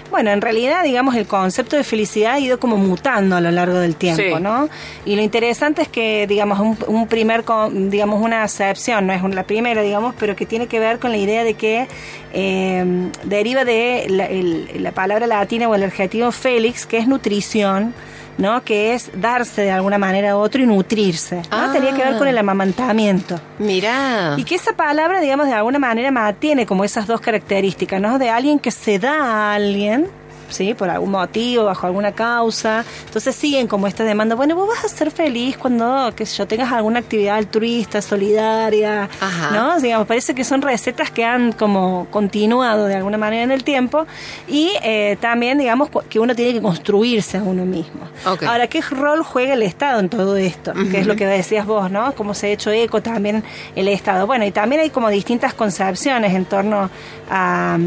Bueno, 0.09 0.31
en 0.31 0.41
realidad, 0.41 0.83
digamos, 0.83 1.15
el 1.15 1.27
concepto 1.27 1.75
de 1.75 1.83
felicidad 1.83 2.33
ha 2.33 2.39
ido 2.39 2.59
como 2.59 2.77
mutando 2.77 3.35
a 3.35 3.41
lo 3.41 3.51
largo 3.51 3.77
del 3.77 3.95
tiempo, 3.95 4.37
Sí. 4.37 4.41
¿no? 4.41 4.69
Y 5.05 5.15
lo 5.15 5.21
interesante 5.21 5.81
es 5.81 5.87
que, 5.89 6.25
digamos, 6.27 6.59
un, 6.59 6.77
un 6.87 7.07
primer, 7.07 7.43
con- 7.43 7.89
digamos, 7.89 8.21
una 8.21 8.43
acepción, 8.43 9.05
no 9.07 9.13
es 9.13 9.21
la 9.35 9.43
primera, 9.43 9.81
digamos, 9.81 10.15
pero 10.17 10.35
que 10.35 10.45
tiene 10.45 10.67
que 10.67 10.79
ver 10.79 10.99
con 10.99 11.11
la 11.11 11.17
idea 11.17 11.43
de 11.43 11.55
que 11.55 11.87
eh, 12.33 13.09
deriva 13.23 13.65
de 13.65 14.05
la, 14.09 14.25
el- 14.25 14.69
la 14.81 14.91
palabra 14.91 15.27
latina 15.27 15.67
o 15.67 15.75
el 15.75 15.83
adjetivo 15.83 16.31
félix, 16.31 16.85
que 16.85 16.97
es 16.97 17.07
nutrición. 17.07 17.93
¿No? 18.37 18.63
que 18.63 18.93
es 18.93 19.11
darse 19.15 19.63
de 19.63 19.71
alguna 19.71 19.97
manera 19.97 20.31
a 20.31 20.37
otro 20.37 20.61
y 20.61 20.65
nutrirse. 20.65 21.37
¿no? 21.37 21.41
Ah. 21.51 21.69
Tenía 21.73 21.93
que 21.93 22.03
ver 22.03 22.17
con 22.17 22.27
el 22.27 22.37
amamantamiento. 22.37 23.39
Mirá. 23.59 24.35
Y 24.37 24.43
que 24.43 24.55
esa 24.55 24.73
palabra, 24.73 25.19
digamos, 25.19 25.47
de 25.47 25.53
alguna 25.53 25.79
manera 25.79 26.11
mantiene 26.11 26.65
como 26.65 26.83
esas 26.83 27.07
dos 27.07 27.21
características, 27.21 27.99
¿no? 28.01 28.19
De 28.19 28.29
alguien 28.29 28.59
que 28.59 28.71
se 28.71 28.99
da 28.99 29.23
a 29.23 29.55
alguien, 29.55 30.07
¿sí? 30.49 30.73
Por 30.73 30.89
algún 30.89 31.11
motivo, 31.11 31.65
bajo 31.65 31.87
alguna 31.87 32.11
causa. 32.11 32.85
Entonces 33.05 33.35
siguen 33.35 33.67
como 33.67 33.87
esta 33.87 34.03
demanda, 34.03 34.35
bueno, 34.35 34.55
vos 34.55 34.67
vas 34.67 34.85
a 34.85 34.89
ser 34.89 35.11
feliz 35.11 35.57
cuando, 35.57 36.11
sé 36.17 36.25
yo, 36.25 36.47
tengas 36.47 36.71
alguna 36.71 36.99
actividad 36.99 37.37
altruista, 37.37 38.01
solidaria, 38.01 39.09
Ajá. 39.19 39.51
¿no? 39.51 39.79
Digamos, 39.79 40.07
parece 40.07 40.33
que 40.35 40.43
son 40.43 40.61
recetas 40.61 41.11
que 41.11 41.23
han 41.23 41.51
como 41.51 42.07
continuado 42.11 42.85
de 42.85 42.95
alguna 42.95 43.17
manera 43.17 43.43
en 43.43 43.51
el 43.51 43.63
tiempo 43.63 44.05
y 44.47 44.71
eh, 44.83 45.17
también, 45.19 45.57
digamos, 45.57 45.89
que 46.09 46.19
uno 46.19 46.35
tiene 46.35 46.53
que 46.53 46.61
construirse 46.61 47.37
a 47.37 47.43
uno 47.43 47.65
mismo. 47.65 48.07
Ahora, 48.25 48.67
¿qué 48.67 48.81
rol 48.81 49.23
juega 49.23 49.53
el 49.53 49.63
Estado 49.63 49.99
en 49.99 50.09
todo 50.09 50.37
esto? 50.37 50.73
Que 50.91 50.99
es 50.99 51.07
lo 51.07 51.15
que 51.15 51.25
decías 51.25 51.65
vos, 51.65 51.89
¿no? 51.91 52.13
Cómo 52.13 52.33
se 52.33 52.47
ha 52.47 52.49
hecho 52.49 52.71
eco 52.71 53.01
también 53.01 53.43
el 53.75 53.87
Estado. 53.87 54.27
Bueno, 54.27 54.45
y 54.45 54.51
también 54.51 54.81
hay 54.81 54.89
como 54.89 55.09
distintas 55.09 55.53
concepciones 55.53 56.33
en 56.33 56.45
torno 56.45 56.89
a, 57.29 57.77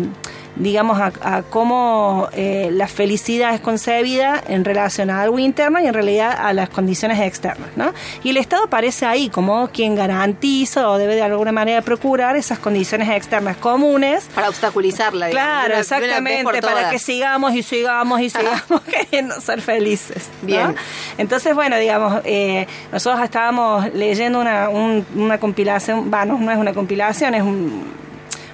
digamos, 0.57 1.00
a, 1.00 1.12
a 1.23 1.42
cómo 1.42 2.28
eh, 2.33 2.69
la 2.73 2.87
felicidad 2.88 3.54
es 3.54 3.61
concebida 3.61 4.42
en 4.49 4.64
relación 4.64 5.09
a 5.11 5.23
algo 5.23 5.38
interno 5.38 5.80
y 5.80 5.87
en 5.87 5.95
realidad 5.95 6.35
a 6.38 6.52
las 6.52 6.69
condiciones 6.69 7.19
externas, 7.21 7.69
¿no? 7.76 7.92
Y 8.23 8.30
el 8.30 8.37
Estado 8.37 8.64
aparece 8.64 9.07
ahí 9.07 9.30
como 9.30 9.69
quien 9.69 9.95
garantiza 9.95 10.88
o 10.90 10.99
debe 10.99 11.14
de 11.14 11.23
alguna 11.23 11.52
manera 11.52 11.80
procurar 11.83 12.37
esas 12.37 12.59
condiciones 12.59 13.09
externas 13.09 13.57
comunes 13.57 14.28
Para 14.35 14.49
obstaculizarla, 14.49 15.26
digamos, 15.26 15.49
Claro, 15.50 15.71
una- 15.73 15.80
exactamente, 15.80 16.62
para 16.62 16.90
que 16.90 16.99
sigamos 16.99 17.54
y 17.54 17.62
sigamos 17.62 18.21
y 18.21 18.30
sigamos 18.30 18.80
queriendo 18.90 19.40
ser 19.40 19.61
felices. 19.62 20.28
¿no? 20.42 20.47
Bien. 20.47 20.75
Entonces, 21.19 21.54
bueno, 21.54 21.76
digamos, 21.78 22.21
eh, 22.25 22.66
nosotros 22.92 23.23
estábamos 23.25 23.92
leyendo 23.95 24.40
una, 24.40 24.69
un- 24.69 25.07
una 25.14 25.38
compilación, 25.38 26.11
bueno, 26.11 26.37
no 26.38 26.50
es 26.50 26.59
una 26.59 26.73
compilación, 26.75 27.35
es 27.35 27.42
un, 27.42 27.85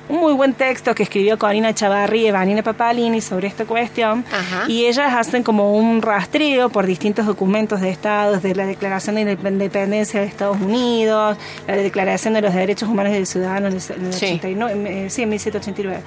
un 0.08 0.20
muy 0.20 0.32
buen 0.34 0.54
texto 0.54 0.94
que 0.94 1.02
escribió 1.02 1.38
Corina 1.38 1.74
Chavarri 1.74 2.28
y 2.28 2.30
Vanina 2.30 2.62
Papalini 2.62 3.20
sobre 3.20 3.48
esta 3.48 3.64
cuestión. 3.64 4.24
Ajá. 4.32 4.64
Y 4.68 4.86
ellas 4.86 5.12
hacen 5.14 5.42
como 5.42 5.72
un 5.74 6.02
rastreo 6.02 6.68
por 6.68 6.86
distintos 6.86 7.26
documentos 7.26 7.80
de 7.80 7.90
Estados, 7.90 8.42
de 8.42 8.54
la 8.54 8.66
Declaración 8.66 9.16
de 9.16 9.22
Independencia 9.22 10.20
de 10.20 10.26
Estados 10.26 10.60
Unidos, 10.60 11.36
la 11.66 11.76
Declaración 11.76 12.34
de 12.34 12.42
los 12.42 12.54
Derechos 12.54 12.88
Humanos 12.88 13.12
del 13.12 13.26
Ciudadano 13.26 13.70
del 13.70 13.80
Sí. 13.80 13.96
89, 14.34 15.06
eh, 15.06 15.10
sí, 15.10 15.22
en 15.22 15.28
1789. 15.30 16.02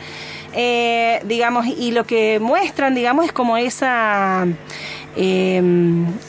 Eh, 0.54 1.22
digamos, 1.26 1.68
y 1.68 1.92
lo 1.92 2.06
que 2.06 2.40
muestran, 2.40 2.96
digamos, 2.96 3.26
es 3.26 3.32
como 3.32 3.58
esa, 3.58 4.48
eh, 5.16 5.62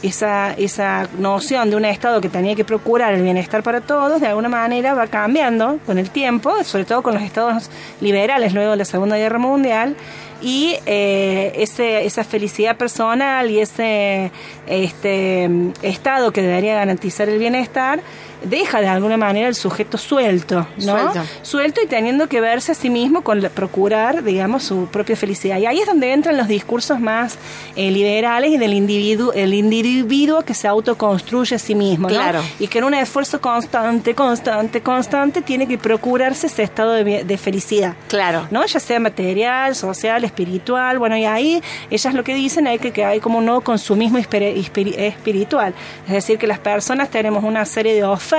esa, 0.03 0.53
esa 0.55 1.09
noción 1.19 1.71
de 1.71 1.77
un 1.77 1.85
Estado 1.85 2.21
que 2.21 2.29
tenía 2.29 2.55
que 2.55 2.65
procurar 2.65 3.15
el 3.15 3.23
bienestar 3.23 3.63
para 3.63 3.81
todos, 3.81 4.21
de 4.21 4.29
alguna 4.29 4.49
manera 4.49 4.95
va 4.95 5.07
cambiando 5.07 5.79
con 5.87 5.99
el 5.99 6.11
tiempo, 6.11 6.65
sobre 6.65 6.85
todo 6.85 7.03
con 7.03 7.15
los 7.15 7.23
Estados 7.23 7.71
liberales 8.01 8.55
luego 8.55 8.73
de 8.73 8.79
la 8.79 8.85
Segunda 8.85 9.17
Guerra 9.17 9.39
Mundial. 9.39 9.97
Y 10.43 10.77
eh, 10.87 11.53
ese, 11.57 12.07
esa 12.07 12.25
felicidad 12.25 12.77
personal 12.79 13.51
y 13.51 13.59
ese 13.59 14.33
este, 14.67 15.51
estado 15.83 16.33
que 16.33 16.41
debería 16.41 16.77
garantizar 16.77 17.29
el 17.29 17.39
bienestar 17.39 18.01
deja 18.45 18.81
de 18.81 18.89
alguna 18.89 19.17
manera 19.17 19.49
el 19.49 19.55
sujeto 19.55 19.99
suelto, 19.99 20.67
¿no? 20.79 21.13
Suelto. 21.13 21.21
suelto 21.43 21.81
y 21.83 21.87
teniendo 21.87 22.29
que 22.29 22.41
verse 22.41 22.73
a 22.73 22.75
sí 22.75 22.91
mismo 22.91 23.23
con 23.23 23.41
la- 23.43 23.51
procurar, 23.51 24.23
digamos, 24.25 24.63
su 24.65 24.87
propia 24.87 25.17
felicidad. 25.17 25.59
Y 25.59 25.67
ahí 25.67 25.81
es 25.81 25.87
donde 25.87 26.13
entran 26.13 26.37
los 26.37 26.49
discursos 26.49 27.01
más 27.01 27.37
eh, 27.77 27.91
liberales 27.91 28.51
y 28.53 28.59
del 28.59 28.75
individuo, 28.75 29.33
el 29.33 29.55
individuo 29.55 30.43
que 30.43 30.55
se 30.55 30.69
autoconstruye 30.69 31.57
a 31.57 31.59
sí 31.59 31.75
mismo, 31.75 32.09
¿no? 32.09 32.15
Claro. 32.15 32.41
Y 32.59 32.67
que 32.69 32.79
en 32.79 32.85
un 32.85 32.95
esfuerzo 32.95 33.41
constante, 33.41 34.15
constante, 34.15 34.81
constante, 34.81 35.43
tiene 35.43 35.67
que 35.67 35.79
procurarse 35.79 36.47
ese 36.47 36.63
estado 36.63 36.93
de, 36.93 37.39
felicidad. 37.39 37.95
Claro. 38.09 38.47
¿no? 38.51 38.65
Ya 38.67 38.81
sea 38.81 39.01
material, 39.01 39.75
social, 39.75 40.25
espiritual, 40.25 40.99
bueno, 40.99 41.17
y 41.17 41.25
ahí 41.25 41.63
ellas 41.91 42.15
lo 42.15 42.23
que 42.25 42.35
dicen 42.35 42.67
es 42.67 42.81
que, 42.81 42.93
que 42.93 43.05
hay 43.05 43.21
como 43.21 43.39
un 43.39 43.45
nuevo 43.47 43.61
consumismo 43.63 44.19
espiri- 44.19 44.55
espiri- 44.57 44.95
espiritual. 44.99 45.75
Es 46.07 46.13
decir, 46.13 46.39
que 46.39 46.47
las 46.47 46.59
personas 46.59 47.09
tenemos 47.11 47.45
una 47.45 47.65
serie 47.65 47.95
de 47.95 48.05
ofertas, 48.05 48.30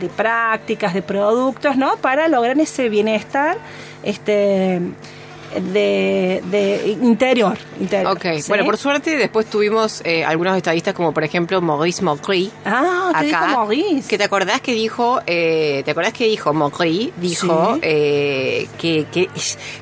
de 0.00 0.08
prácticas, 0.08 0.94
de 0.94 1.02
productos, 1.02 1.76
¿no? 1.76 1.96
Para 1.96 2.28
lograr 2.28 2.58
ese 2.58 2.88
bienestar, 2.88 3.56
este 4.02 4.80
de, 5.60 6.42
de 6.50 6.98
interior, 7.02 7.56
interior. 7.80 8.12
Ok, 8.12 8.24
¿sí? 8.40 8.44
bueno, 8.48 8.64
por 8.64 8.76
suerte 8.76 9.16
después 9.16 9.46
tuvimos 9.46 10.00
eh, 10.04 10.24
algunos 10.24 10.56
estadistas 10.56 10.94
como 10.94 11.12
por 11.12 11.24
ejemplo 11.24 11.60
Maurice 11.60 12.02
Macri. 12.02 12.50
Ah, 12.64 13.12
¿qué 13.20 13.26
dijo 13.26 13.46
Maurice? 13.46 14.08
Que 14.08 14.18
te 14.18 14.24
acordás 14.24 14.60
que 14.60 14.72
dijo, 14.72 15.20
eh, 15.26 15.82
¿te 15.84 15.90
acordás 15.90 16.12
que 16.12 16.24
dijo 16.26 16.52
Macri? 16.52 17.12
Dijo 17.16 17.74
Sí. 17.74 17.80
eh, 17.82 18.68
que, 18.78 19.06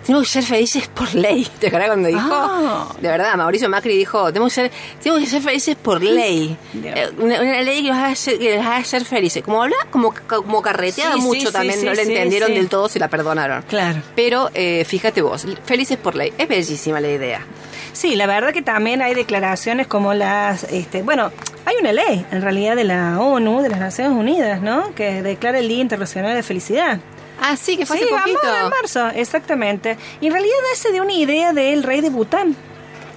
tenemos 0.04 0.26
que 0.26 0.32
ser 0.32 0.44
felices 0.44 0.88
por 0.88 1.14
ley. 1.14 1.46
¿Te 1.58 1.68
acordás 1.68 1.88
cuando 1.88 2.08
dijo? 2.08 2.20
Ah. 2.30 2.88
De 3.00 3.08
verdad, 3.08 3.34
Mauricio 3.36 3.68
Macri 3.68 3.96
dijo, 3.96 4.26
tenemos 4.32 4.52
que 4.54 4.62
ser, 4.62 4.70
tenemos 5.02 5.22
que 5.24 5.30
ser 5.30 5.42
felices 5.42 5.76
por 5.76 6.02
ley. 6.02 6.56
Eh, 6.82 7.10
una, 7.18 7.40
una 7.40 7.62
ley 7.62 7.82
que 7.82 7.88
nos 7.88 7.98
haga 7.98 8.14
ser, 8.14 8.38
que 8.38 8.56
nos 8.56 8.66
haga 8.66 8.84
ser 8.84 9.04
felices. 9.04 9.42
Como 9.42 9.62
habla, 9.62 9.76
como, 9.90 10.14
como 10.26 10.62
carreteaba 10.62 11.14
Sí, 11.14 11.20
mucho 11.20 11.52
también, 11.52 11.84
no 11.84 11.92
le 11.92 12.02
entendieron 12.02 12.54
del 12.54 12.68
todo, 12.68 12.88
se 12.88 12.98
la 12.98 13.08
perdonaron. 13.08 13.62
Claro. 13.62 14.02
Pero 14.14 14.50
eh, 14.54 14.84
fíjate 14.86 15.22
vos, 15.22 15.46
felices 15.64 15.96
por 15.98 16.14
ley. 16.14 16.32
Es 16.38 16.48
bellísima 16.48 17.00
la 17.00 17.08
idea. 17.08 17.46
Sí, 17.92 18.16
la 18.16 18.26
verdad 18.26 18.52
que 18.52 18.62
también 18.62 19.02
hay 19.02 19.14
declaraciones 19.14 19.86
como 19.86 20.14
las, 20.14 20.64
este, 20.64 21.02
bueno, 21.02 21.30
hay 21.66 21.76
una 21.80 21.92
ley 21.92 22.24
en 22.30 22.40
realidad 22.42 22.74
de 22.76 22.84
la 22.84 23.20
ONU, 23.20 23.60
de 23.62 23.68
las 23.68 23.80
Naciones 23.80 24.16
Unidas, 24.18 24.62
¿no? 24.62 24.94
Que 24.94 25.22
declara 25.22 25.58
el 25.58 25.68
Día 25.68 25.80
Internacional 25.80 26.34
de 26.34 26.42
Felicidad. 26.42 26.98
Ah, 27.40 27.56
sí, 27.56 27.76
que 27.76 27.84
fue 27.86 27.98
sí, 27.98 28.04
hace 28.04 28.12
poquito. 28.32 28.40
en 28.64 28.70
marzo, 28.70 29.08
exactamente. 29.08 29.96
Y 30.20 30.26
en 30.26 30.32
realidad 30.32 30.56
ese 30.72 30.92
de 30.92 31.00
una 31.00 31.12
idea 31.12 31.52
del 31.52 31.82
rey 31.82 32.00
de 32.00 32.08
Bután. 32.10 32.56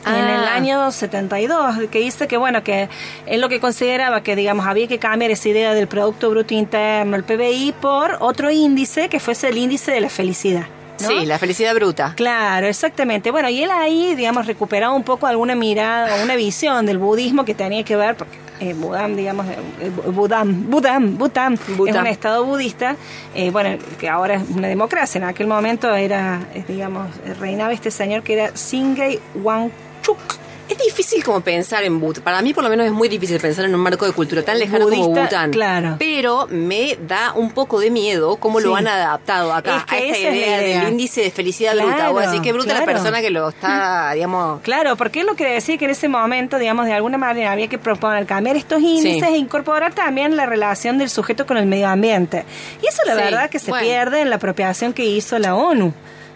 En 0.07 0.13
Ah. 0.13 0.35
el 0.35 0.47
año 0.49 0.91
72, 0.91 1.87
que 1.89 1.99
dice 1.99 2.27
que, 2.27 2.37
bueno, 2.37 2.63
que 2.63 2.89
él 3.25 3.41
lo 3.41 3.49
que 3.49 3.59
consideraba 3.59 4.21
que, 4.21 4.35
digamos, 4.35 4.67
había 4.67 4.87
que 4.87 4.99
cambiar 4.99 5.31
esa 5.31 5.49
idea 5.49 5.73
del 5.73 5.87
Producto 5.87 6.29
Bruto 6.29 6.53
Interno, 6.53 7.15
el 7.15 7.23
PBI, 7.23 7.73
por 7.81 8.17
otro 8.19 8.51
índice 8.51 9.09
que 9.09 9.19
fuese 9.19 9.49
el 9.49 9.57
índice 9.57 9.91
de 9.91 10.01
la 10.01 10.09
felicidad. 10.09 10.65
¿No? 11.01 11.07
Sí, 11.07 11.25
la 11.25 11.39
felicidad 11.39 11.73
bruta. 11.75 12.13
Claro, 12.15 12.67
exactamente. 12.67 13.31
Bueno, 13.31 13.49
y 13.49 13.63
él 13.63 13.71
ahí, 13.71 14.15
digamos, 14.15 14.45
recuperaba 14.45 14.93
un 14.93 15.03
poco 15.03 15.27
alguna 15.27 15.55
mirada, 15.55 16.23
una 16.23 16.35
visión 16.35 16.85
del 16.85 16.97
budismo 16.97 17.45
que 17.45 17.53
tenía 17.53 17.83
que 17.83 17.95
ver, 17.95 18.15
porque 18.15 18.45
eh, 18.59 18.73
Budam, 18.73 19.15
digamos, 19.15 19.45
eh, 19.47 19.91
Budam, 20.11 20.69
Budam, 20.69 21.17
Bután, 21.17 21.53
es 21.53 21.95
un 21.95 22.07
estado 22.07 22.45
budista, 22.45 22.95
eh, 23.33 23.51
bueno, 23.51 23.77
que 23.99 24.07
ahora 24.07 24.35
es 24.35 24.43
una 24.49 24.67
democracia, 24.67 25.19
en 25.19 25.25
aquel 25.25 25.47
momento 25.47 25.93
era, 25.93 26.41
eh, 26.53 26.63
digamos, 26.67 27.07
reinaba 27.39 27.73
este 27.73 27.91
señor 27.91 28.23
que 28.23 28.33
era 28.33 28.55
Singay 28.55 29.19
Wangchuk. 29.43 30.34
Es 30.95 30.99
difícil 30.99 31.25
como 31.25 31.41
pensar 31.41 31.83
en 31.83 31.99
Bután. 31.99 32.23
Para 32.23 32.41
mí, 32.41 32.53
por 32.53 32.63
lo 32.63 32.69
menos, 32.69 32.85
es 32.85 32.91
muy 32.93 33.09
difícil 33.09 33.37
pensar 33.41 33.65
en 33.65 33.75
un 33.75 33.81
marco 33.81 34.05
de 34.05 34.13
cultura 34.13 34.43
tan 34.43 34.57
lejano 34.57 34.87
como 34.87 35.09
Bután. 35.09 35.51
claro. 35.51 35.97
Pero 35.99 36.47
me 36.49 36.97
da 37.05 37.33
un 37.35 37.51
poco 37.51 37.81
de 37.81 37.91
miedo 37.91 38.37
cómo 38.37 38.61
lo 38.61 38.73
han 38.77 38.87
adaptado 38.87 39.51
acá 39.53 39.79
Es 39.79 39.83
que 39.85 39.95
a 39.95 39.99
esta 39.99 40.17
esa 40.17 40.27
es 40.29 40.33
la 40.33 40.39
idea, 40.39 40.61
idea. 40.63 40.79
del 40.85 40.91
índice 40.93 41.21
de 41.21 41.31
felicidad 41.31 41.73
Claro, 41.73 41.89
bruta. 41.89 42.11
O 42.11 42.19
así 42.19 42.39
que 42.39 42.53
bruta 42.53 42.69
la 42.73 42.83
claro. 42.83 42.93
persona 42.93 43.19
que 43.21 43.29
lo 43.29 43.49
está, 43.49 44.13
digamos. 44.13 44.61
Claro, 44.61 44.95
porque 44.95 45.19
es 45.19 45.25
lo 45.25 45.35
que 45.35 45.45
decía 45.45 45.77
que 45.77 45.83
en 45.83 45.91
ese 45.91 46.07
momento, 46.07 46.57
digamos, 46.59 46.85
de 46.85 46.93
alguna 46.93 47.17
manera 47.17 47.51
había 47.51 47.67
que 47.67 47.77
proponer 47.77 48.25
cambiar 48.25 48.55
estos 48.55 48.79
índices 48.81 49.27
Sí. 49.27 49.35
e 49.35 49.37
incorporar 49.37 49.93
también 49.93 50.37
la 50.37 50.45
relación 50.45 50.97
del 50.97 51.09
sujeto 51.09 51.45
con 51.45 51.57
el 51.57 51.65
medio 51.65 51.89
ambiente. 51.89 52.45
Y 52.81 52.87
eso 52.87 53.01
la 53.05 53.15
Sí, 53.15 53.21
verdad 53.21 53.49
que 53.49 53.59
se 53.59 53.69
bueno. 53.69 53.85
pierde 53.85 54.21
en 54.21 54.29
la 54.29 54.37
apropiación 54.37 54.93
que 54.93 55.03
hizo 55.03 55.37
la 55.39 55.55
ONU. 55.55 55.93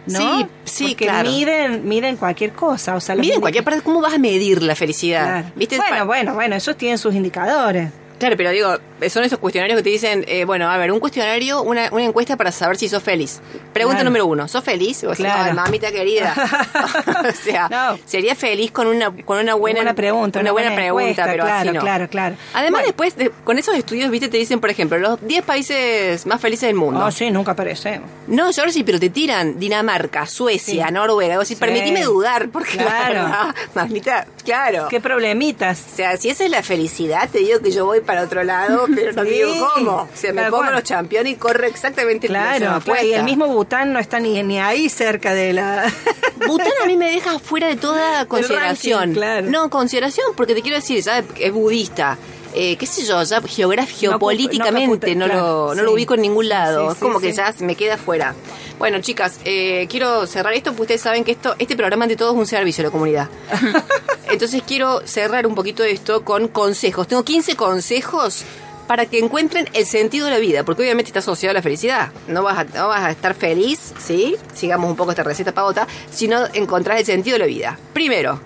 ¿No? 0.10 0.39
Sí, 0.39 0.45
sí, 0.65 0.84
Porque 0.89 1.06
claro. 1.06 1.30
miden, 1.30 1.88
miden 1.88 2.17
cualquier 2.17 2.52
cosa. 2.54 2.95
O 2.95 3.00
sea, 3.00 3.15
los 3.15 3.22
Mira, 3.24 3.36
en 3.36 3.39
indi- 3.39 3.41
cualquier 3.41 3.63
parte, 3.63 3.82
¿cómo 3.82 4.02
vas 4.02 4.13
a 4.13 4.17
medir 4.17 4.62
la 4.63 4.76
felicidad? 4.76 5.26
Claro. 5.41 5.52
¿Viste? 5.56 5.78
Bueno, 5.78 6.06
bueno, 6.06 6.34
bueno, 6.34 6.56
ellos 6.56 6.78
tienen 6.78 6.98
sus 6.98 7.13
indicadores. 7.15 7.89
Claro, 8.19 8.36
pero 8.38 8.51
digo, 8.51 8.77
son 9.10 9.23
esos 9.23 9.39
cuestionarios 9.39 9.77
que 9.77 9.84
te 9.84 9.89
dicen, 9.89 10.25
eh, 10.27 10.45
bueno, 10.45 10.69
a 10.69 10.77
ver, 10.77 10.91
un 10.91 10.99
cuestionario, 10.99 11.62
una, 11.63 11.89
una 11.91 12.03
encuesta 12.05 12.36
para 12.38 12.51
saber 12.51 12.77
si 12.77 12.89
sos 12.89 13.01
feliz. 13.01 13.39
Pregunta 13.73 13.97
Claro. 13.99 14.10
número 14.10 14.25
uno, 14.25 14.47
¿sos 14.47 14.63
feliz? 14.63 15.03
O 15.05 15.15
sea, 15.15 15.25
Claro. 15.25 15.43
"Ay, 15.51 15.53
mamita 15.53 15.91
querida. 15.91 16.34
o 17.29 17.32
sea, 17.43 17.67
No. 17.69 17.97
sería 18.05 18.36
feliz 18.36 18.71
con 18.71 18.88
una, 18.88 19.12
con 19.25 19.39
una 19.39 19.53
buena, 19.55 19.79
Buena 19.79 19.93
pregunta, 19.93 20.39
Una, 20.39 20.51
buena, 20.51 20.69
buena 20.71 20.82
pregunta, 20.82 21.10
encuesta, 21.10 21.32
pero 21.32 21.43
así 21.43 21.51
claro, 21.63 21.73
no. 21.73 21.79
claro, 21.79 22.10
claro. 22.10 22.36
Además, 22.53 22.71
Bueno. 22.82 22.88
después, 22.88 23.15
de- 23.15 23.32
con 23.43 23.58
esos 23.58 23.75
estudios, 23.75 24.10
viste, 24.12 24.27
te 24.27 24.38
dicen, 24.38 24.60
por 24.60 24.69
ejemplo, 24.69 24.97
los 24.97 25.21
10 25.25 25.43
países 25.45 26.25
más 26.25 26.41
felices 26.41 26.67
del 26.67 26.75
mundo. 26.75 27.05
Oh, 27.05 27.12
sí, 27.12 27.32
nunca 27.32 27.51
aparecemos. 27.53 28.10
No, 28.27 28.51
yo 28.51 28.62
ahora 28.62 28.71
sí, 28.73 28.84
pero 28.84 28.99
te 28.99 29.10
tiran 29.10 29.58
Dinamarca, 29.60 30.25
Suecia, 30.25 30.88
Sí. 30.88 30.93
Noruega. 30.93 31.36
Decís, 31.36 31.49
Sí. 31.49 31.55
permitime 31.55 32.03
dudar, 32.03 32.49
porque 32.49 32.75
la 32.77 32.84
Claro. 32.86 33.53
mamita, 33.75 34.27
claro. 34.43 34.88
¿Qué 34.89 34.99
problemitas? 34.99 35.82
O 35.93 35.95
sea, 35.95 36.17
si 36.17 36.29
esa 36.29 36.43
es 36.43 36.51
la 36.51 36.63
felicidad, 36.63 37.29
te 37.29 37.39
digo 37.39 37.60
que 37.62 37.71
yo 37.71 37.86
voy 37.86 38.01
para 38.10 38.24
otro 38.24 38.43
lado, 38.43 38.86
pero 38.95 39.13
no 39.13 39.24
Sí, 39.24 39.30
digo 39.30 39.69
cómo. 39.76 39.91
O 40.02 40.10
sea, 40.13 40.34
me 40.34 40.43
pongo 40.45 40.58
cual. 40.63 40.74
los 40.74 40.84
campeones 40.84 41.34
y 41.34 41.36
corre 41.36 41.67
exactamente 41.67 42.28
Claro, 42.28 42.58
claro, 42.60 42.74
y 42.76 42.78
apuesta. 42.80 43.17
el 43.17 43.24
mismo 43.24 43.48
Bután 43.48 43.93
no 43.93 44.00
está 44.00 44.19
ni, 44.19 44.41
ni 44.43 44.60
ahí 44.60 44.89
cerca 44.89 45.34
de 45.34 45.54
la... 45.54 45.91
Bután 46.48 46.72
a 46.84 46.86
mí 46.88 46.98
me 46.98 47.12
deja 47.12 47.38
fuera 47.39 47.67
de 47.67 47.76
toda 47.76 48.26
consideración. 48.26 49.00
ranking, 49.00 49.13
claro. 49.13 49.48
No, 49.50 49.69
consideración, 49.69 50.28
porque 50.36 50.56
te 50.56 50.62
quiero 50.62 50.78
decir, 50.78 51.02
ya 51.04 51.24
es 51.39 51.52
budista. 51.54 52.17
Eh, 52.54 52.78
qué 52.78 52.86
sé 52.86 53.06
yo, 53.06 53.22
ya 53.24 53.42
geográfico, 53.42 54.00
geopolíticamente 54.00 55.16
no, 55.16 55.28
lo, 55.28 55.36
no 55.70 55.76
sí. 55.76 55.82
lo 55.82 55.94
ubico 55.94 56.16
en 56.16 56.22
ningún 56.22 56.50
lado. 56.50 56.88
Sí, 56.88 56.94
es 56.94 57.00
como 57.00 57.20
que 57.20 57.32
ya 57.32 57.52
se 57.52 57.64
me 57.64 57.76
queda 57.76 57.98
fuera. 57.98 58.34
Bueno, 58.80 59.00
chicas, 59.02 59.40
eh, 59.46 59.88
quiero 59.90 60.26
cerrar 60.26 60.54
esto 60.54 60.72
porque 60.72 60.84
ustedes 60.84 61.02
saben 61.02 61.24
que 61.24 61.32
esto, 61.32 61.56
este 61.60 61.76
programa 61.76 62.06
ante 62.06 62.16
todo 62.16 62.32
es 62.32 62.38
un 62.38 62.48
servicio 62.48 62.82
a 62.84 62.86
la 62.86 62.92
comunidad. 62.92 63.30
Entonces 64.32 64.64
quiero 64.66 65.06
cerrar 65.06 65.46
un 65.46 65.56
poquito 65.56 65.84
esto 65.84 66.24
con 66.24 66.48
consejos. 66.48 67.08
Tengo 67.08 67.24
15 67.24 67.56
consejos 67.56 68.46
para 68.88 69.06
que 69.06 69.20
encuentren 69.20 69.70
el 69.74 69.86
sentido 69.86 70.26
de 70.26 70.32
la 70.32 70.40
vida, 70.40 70.64
porque 70.64 70.82
obviamente 70.82 71.10
está 71.10 71.20
asociado 71.20 71.52
a 71.52 71.54
la 71.54 71.62
felicidad. 71.62 72.12
No 72.28 72.42
vas 72.42 72.58
a, 72.58 72.64
no 72.64 72.88
vas 72.88 73.02
a 73.02 73.12
estar 73.12 73.36
feliz, 73.36 73.94
¿sí? 74.00 74.36
Sigamos 74.56 74.90
un 74.90 74.96
poco 74.96 75.12
esta 75.12 75.22
receta 75.22 75.52
pavota, 75.52 75.88
si 76.10 76.28
no 76.28 76.48
encontrás 76.54 77.00
el 77.00 77.06
sentido 77.06 77.36
de 77.36 77.40
la 77.40 77.46
vida. 77.46 77.78
Primero, 77.94 78.40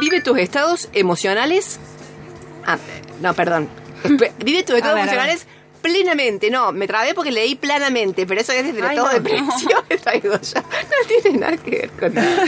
vive 0.00 0.20
tus 0.20 0.38
estados 0.38 0.88
emocionales. 0.92 1.80
Ah, 2.64 2.78
no, 3.20 3.34
perdón. 3.34 3.68
Vive 4.44 4.62
tus 4.62 4.76
estados 4.76 4.98
emocionales 4.98 5.46
plenamente. 5.82 6.50
No, 6.50 6.72
me 6.72 6.86
trabé 6.86 7.14
porque 7.14 7.30
leí 7.30 7.54
planamente, 7.54 8.26
pero 8.26 8.40
eso 8.40 8.52
es 8.52 8.64
desde 8.64 8.86
Ay, 8.86 8.96
todo 8.96 9.06
no. 9.06 9.12
de 9.12 9.20
depresión. 9.20 9.82
traigo 10.02 10.34
yo. 10.40 10.60
No 10.60 11.08
tiene 11.22 11.38
nada 11.38 11.56
que 11.56 11.70
ver 11.70 11.90
con 11.90 12.14
nada. 12.14 12.44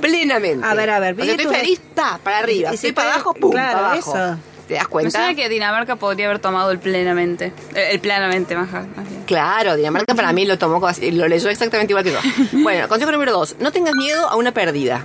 Plenamente. 0.00 0.66
A 0.66 0.74
ver, 0.74 0.90
a 0.90 1.00
ver, 1.00 1.14
O 1.20 1.24
sea, 1.24 1.34
estoy 1.34 1.54
feliz, 1.54 1.80
está, 1.80 2.18
para 2.22 2.38
arriba. 2.38 2.70
Y 2.70 2.74
Estoy 2.74 2.90
si 2.90 2.94
para 2.94 3.14
abajo, 3.14 3.34
pum, 3.34 3.50
claro, 3.52 3.72
para 3.78 3.92
abajo. 3.92 4.16
eso. 4.16 4.36
¿Te 4.68 4.74
das 4.74 4.84
Me 4.84 4.90
cuenta? 4.90 5.10
suena 5.18 5.34
que 5.34 5.48
Dinamarca 5.48 5.96
podría 5.96 6.26
haber 6.26 6.38
tomado 6.38 6.70
el 6.70 6.78
plenamente. 6.78 7.52
Eh, 7.74 7.88
El 7.92 8.00
plenamente, 8.00 8.54
más, 8.54 8.70
más 8.70 8.84
bien. 9.08 9.24
Claro, 9.26 9.76
Dinamarca 9.76 10.14
para 10.14 10.32
mí 10.32 10.46
lo 10.46 10.56
tomó, 10.56 10.78
lo 10.80 11.28
leyó 11.28 11.48
exactamente 11.48 11.92
igual 11.92 12.04
que 12.04 12.12
yo. 12.12 12.20
Bueno, 12.62 12.88
consejo 12.88 13.10
número 13.10 13.32
dos. 13.32 13.56
No 13.58 13.72
tengas 13.72 13.94
miedo 13.94 14.28
a 14.28 14.36
una 14.36 14.52
pérdida. 14.52 15.04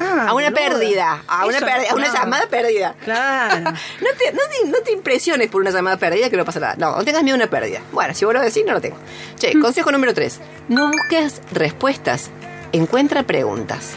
Ah, 0.00 0.26
a 0.28 0.34
una 0.34 0.50
pérdida. 0.50 1.22
A 1.28 1.44
una, 1.46 1.58
Eso, 1.58 1.66
pérdida, 1.66 1.90
a 1.90 1.94
una 1.94 2.08
no. 2.08 2.14
llamada 2.14 2.46
pérdida. 2.46 2.94
Claro. 3.04 3.70
No 4.00 4.08
te, 4.18 4.32
no, 4.32 4.40
te, 4.50 4.68
no 4.68 4.78
te 4.78 4.92
impresiones 4.92 5.48
por 5.48 5.60
una 5.60 5.70
llamada 5.70 5.96
perdida 5.98 6.30
que 6.30 6.36
no 6.36 6.44
pasa 6.44 6.58
nada. 6.58 6.74
No, 6.78 6.96
no 6.96 7.04
tengas 7.04 7.22
miedo 7.22 7.34
a 7.34 7.38
una 7.38 7.50
pérdida. 7.50 7.80
Bueno, 7.92 8.14
si 8.14 8.24
vos 8.24 8.32
lo 8.34 8.40
decís, 8.40 8.64
no 8.66 8.72
lo 8.72 8.80
tengo. 8.80 8.96
Che, 9.38 9.58
consejo 9.60 9.92
número 9.92 10.14
tres. 10.14 10.40
No 10.68 10.88
busques 10.90 11.42
respuestas. 11.52 12.30
Encuentra 12.72 13.22
preguntas. 13.24 13.90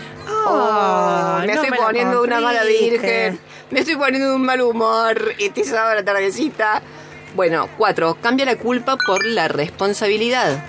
Oh, 0.45 1.37
me 1.45 1.53
estoy 1.53 1.71
me 1.71 1.77
poniendo 1.77 2.21
una 2.21 2.39
mala 2.41 2.63
virgen. 2.63 3.39
Me 3.71 3.79
estoy 3.79 3.95
poniendo 3.95 4.29
de 4.29 4.35
un 4.35 4.45
mal 4.45 4.61
humor. 4.61 5.33
Este 5.39 5.63
sábado 5.63 5.91
a 5.91 5.95
la 5.95 6.03
tardecita. 6.03 6.81
Bueno, 7.35 7.69
cuatro. 7.77 8.17
Cambia 8.21 8.45
la 8.45 8.57
culpa 8.57 8.97
por 9.07 9.23
la 9.25 9.47
responsabilidad. 9.47 10.63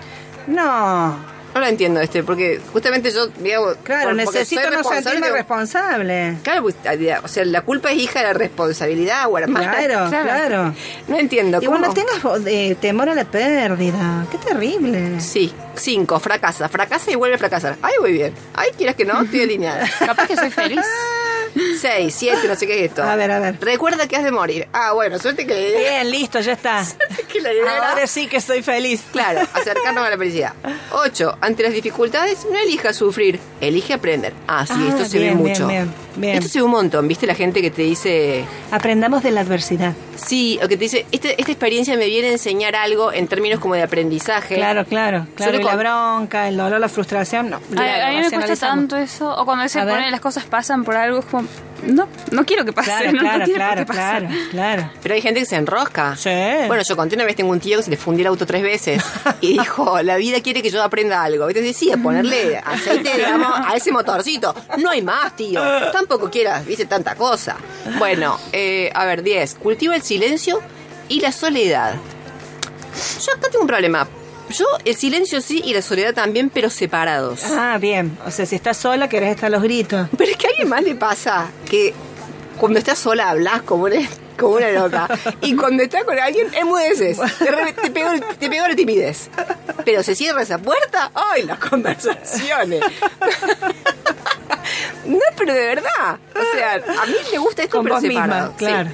No. 0.47 1.34
No 1.55 1.61
lo 1.61 1.67
entiendo 1.67 2.01
este, 2.01 2.25
porque 2.25 2.61
justamente 2.73 3.13
yo, 3.13 3.29
digamos, 3.29 3.77
Claro, 3.85 4.09
por- 4.09 4.17
necesito 4.17 4.61
soy 4.61 4.71
no 4.71 4.77
responsable, 4.77 5.31
responsable. 5.31 6.37
Claro, 6.43 6.63
pues, 6.63 6.75
o 7.23 7.29
sea, 7.29 7.45
la 7.45 7.63
culpa 7.63 7.93
es 7.93 7.99
hija 7.99 8.19
de 8.21 8.27
la 8.27 8.33
responsabilidad 8.33 9.29
o 9.31 9.39
hermana. 9.39 9.71
Claro, 9.71 10.11
claro. 10.25 10.75
No 11.07 11.17
entiendo. 11.17 11.61
¿cómo? 11.65 11.79
no 11.79 11.95
tengas 11.95 12.19
eh, 12.47 12.77
temor 12.81 13.09
a 13.09 13.15
la 13.15 13.25
pérdida. 13.25 14.27
Qué 14.33 14.39
terrible. 14.39 15.21
Sí, 15.21 15.53
cinco, 15.77 16.19
fracasa. 16.19 16.69
Fracasa 16.69 17.13
y 17.13 17.15
vuelve 17.15 17.37
a 17.37 17.39
fracasar. 17.39 17.77
Ay, 17.83 17.95
muy 18.01 18.13
bien. 18.13 18.35
Ay, 18.55 18.71
quieras 18.77 18.97
que 18.97 19.05
no, 19.05 19.23
estoy 19.23 19.43
alineada. 19.43 19.89
Capaz 20.01 20.27
que 20.27 20.37
soy 20.37 20.51
feliz. 20.51 20.81
Seis, 21.81 22.15
siete, 22.17 22.49
no 22.49 22.55
sé 22.57 22.67
qué 22.67 22.85
es 22.85 22.91
esto. 22.91 23.03
A 23.03 23.17
ver, 23.17 23.31
a 23.31 23.39
ver. 23.39 23.57
Recuerda 23.61 24.07
que 24.09 24.17
has 24.17 24.25
de 24.25 24.31
morir. 24.31 24.67
Ah, 24.73 24.93
bueno, 24.93 25.19
suerte 25.19 25.47
que... 25.47 25.77
Bien, 25.79 26.11
listo, 26.11 26.41
ya 26.41 26.53
está. 26.53 26.85
que 27.33 27.41
la 27.41 27.53
idea 27.53 27.91
Ahora 27.91 28.07
sí 28.07 28.27
que 28.27 28.41
soy 28.41 28.63
feliz. 28.63 29.03
Claro, 29.13 29.41
acercarnos 29.55 30.05
a 30.05 30.11
la 30.11 30.19
felicidad. 30.19 30.53
Ocho, 30.93 31.37
ante 31.41 31.63
las 31.63 31.73
dificultades, 31.73 32.47
no 32.51 32.59
elijas 32.59 32.97
sufrir, 32.97 33.39
elige 33.61 33.95
aprender. 33.95 34.33
Ah, 34.49 34.67
sí, 34.67 34.75
Ah, 34.77 34.87
esto 34.89 35.05
se 35.05 35.19
bien, 35.19 35.43
ve 35.43 35.49
mucho. 35.51 35.67
bien, 35.69 35.93
bien. 36.17 36.35
Esto 36.39 36.49
se 36.49 36.59
ve 36.59 36.65
un 36.65 36.71
montón, 36.73 37.07
¿viste? 37.09 37.27
La 37.27 37.35
gente 37.35 37.63
que 37.63 37.71
te 37.71 37.83
dice, 37.83 38.45
Aprendamos 38.71 39.23
de 39.23 39.31
la 39.31 39.41
adversidad. 39.43 39.93
sí, 40.17 40.59
o 40.63 40.69
que 40.69 40.77
te 40.77 40.85
dice, 40.85 41.07
este- 41.13 41.41
esta 41.41 41.53
experiencia 41.53 41.97
me 41.97 42.07
viene 42.07 42.29
a 42.29 42.33
enseñar 42.33 42.75
algo 42.77 43.13
en 43.13 43.29
términos 43.29 43.61
como 43.61 43.75
de 43.75 43.83
aprendizaje. 43.83 44.57
Claro, 44.57 44.85
claro, 44.85 45.27
claro. 45.37 45.53
Solo 45.53 45.63
Y 45.63 45.65
la 45.65 45.77
bronca, 45.77 46.49
el 46.49 46.57
dolor, 46.57 46.81
la 46.81 46.89
frustración, 46.89 47.51
no. 47.51 47.57
A, 47.57 48.11
mí 48.11 48.21
me 48.21 48.31
cuesta 48.31 48.57
tanto 48.57 48.97
eso. 48.97 49.35
O 49.37 49.45
cuando 49.45 49.69
se 49.69 49.79
A 49.81 49.85
ver. 49.85 49.95
pone 49.95 50.11
las 50.11 50.21
cosas 50.21 50.45
pasan 50.45 50.85
por 50.85 50.97
algo, 50.97 51.19
es 51.21 51.25
como. 51.27 51.44
No, 51.87 52.09
no 52.31 52.47
quiero 52.47 52.65
que 52.65 52.73
pase. 52.73 52.91
Claro, 52.91 53.13
no, 53.13 53.21
claro, 53.21 53.45
por 53.45 53.55
claro, 53.55 53.81
qué 53.81 53.87
pasar. 53.87 54.27
claro, 54.27 54.37
claro. 54.51 54.91
Pero 55.03 55.15
hay 55.15 55.21
gente 55.21 55.41
que 55.41 55.47
se 55.47 55.57
enrosca. 55.57 56.17
Sí. 56.17 56.31
Bueno, 56.67 56.83
yo 56.83 56.97
conté 56.97 57.15
una 57.15 57.25
vez, 57.25 57.37
tengo 57.37 57.51
un 57.51 57.61
tío 57.61 57.77
que 57.77 57.83
se 57.83 57.91
le 57.91 57.97
fundió 57.97 58.23
el 58.23 58.29
auto 58.29 58.47
tres 58.47 58.63
veces 58.63 59.03
y 59.41 59.59
dijo, 59.59 60.01
la 60.03 60.17
vida 60.17 60.41
quiere 60.41 60.63
que 60.63 60.71
yo 60.71 60.83
aprenda 60.83 61.23
algo. 61.23 61.47
Entonces 61.49 61.73
decía, 61.75 61.97
ponerle 61.99 62.57
aceite, 62.59 63.17
digamos, 63.17 63.53
a 63.55 63.75
ese 63.77 63.93
motorcito. 63.93 64.55
No 64.79 64.91
hay 64.91 65.03
más, 65.03 65.37
tío. 65.37 65.61
Tampoco 65.93 66.31
quieras, 66.31 66.65
viste, 66.65 66.87
tanta 66.87 67.15
cosa. 67.17 67.57
Bueno, 67.99 68.39
eh, 68.53 68.91
a 68.95 69.05
ver, 69.05 69.23
10. 69.23 69.57
Cultiva 69.57 69.95
el 69.95 70.03
silencio 70.03 70.61
y 71.09 71.21
la 71.21 71.33
soledad. 71.33 71.97
Yo 73.27 73.33
acá 73.33 73.49
tengo 73.51 73.63
un 73.63 73.69
problema. 73.69 74.09
Yo 74.51 74.67
el 74.85 74.95
silencio 74.97 75.41
sí 75.41 75.63
y 75.65 75.73
la 75.75 75.83
soledad 75.83 76.15
también, 76.15 76.51
pero 76.51 76.71
separados. 76.71 77.43
Ah, 77.45 77.79
bien. 77.81 78.17
O 78.27 78.31
sea, 78.31 78.47
si 78.47 78.55
estás 78.57 78.77
sola, 78.77 79.09
querés 79.09 79.35
estar 79.35 79.51
los 79.51 79.63
gritos. 79.63 80.09
Pero 80.17 80.31
es 80.31 80.37
que 80.37 80.47
a 80.47 80.51
alguien 80.51 80.69
más 80.69 80.83
le 80.83 80.95
pasa 80.95 81.49
que 81.69 81.95
cuando 82.59 82.79
estás 82.79 82.99
sola 82.99 83.31
hablas 83.31 83.63
como 83.63 83.85
una, 83.85 83.97
como 84.39 84.57
una 84.57 84.71
loca. 84.71 85.09
Y 85.41 85.57
cuando 85.57 85.83
estás 85.83 86.05
con 86.05 86.19
alguien, 86.19 86.53
enmudeces. 86.55 87.19
Te 87.83 87.91
pegó, 87.91 88.11
te 88.39 88.49
pegó 88.51 88.69
la 88.69 88.77
timidez. 88.77 89.29
Pero 89.85 90.03
se 90.03 90.15
cierra 90.15 90.43
esa 90.43 90.59
puerta, 90.59 91.11
¡ay, 91.15 91.43
las 91.45 91.59
conversaciones! 91.59 92.81
No, 95.07 95.19
pero 95.37 95.53
de 95.55 95.67
verdad. 95.67 96.19
O 96.35 96.57
sea, 96.57 96.75
a 96.75 97.07
mí 97.07 97.15
me 97.33 97.39
gusta 97.39 97.63
esto, 97.63 97.77
Con 97.79 97.85
pero 97.85 98.01
misma, 98.01 98.23
separado. 98.23 98.51
sí. 98.51 98.57
claro. 98.65 98.91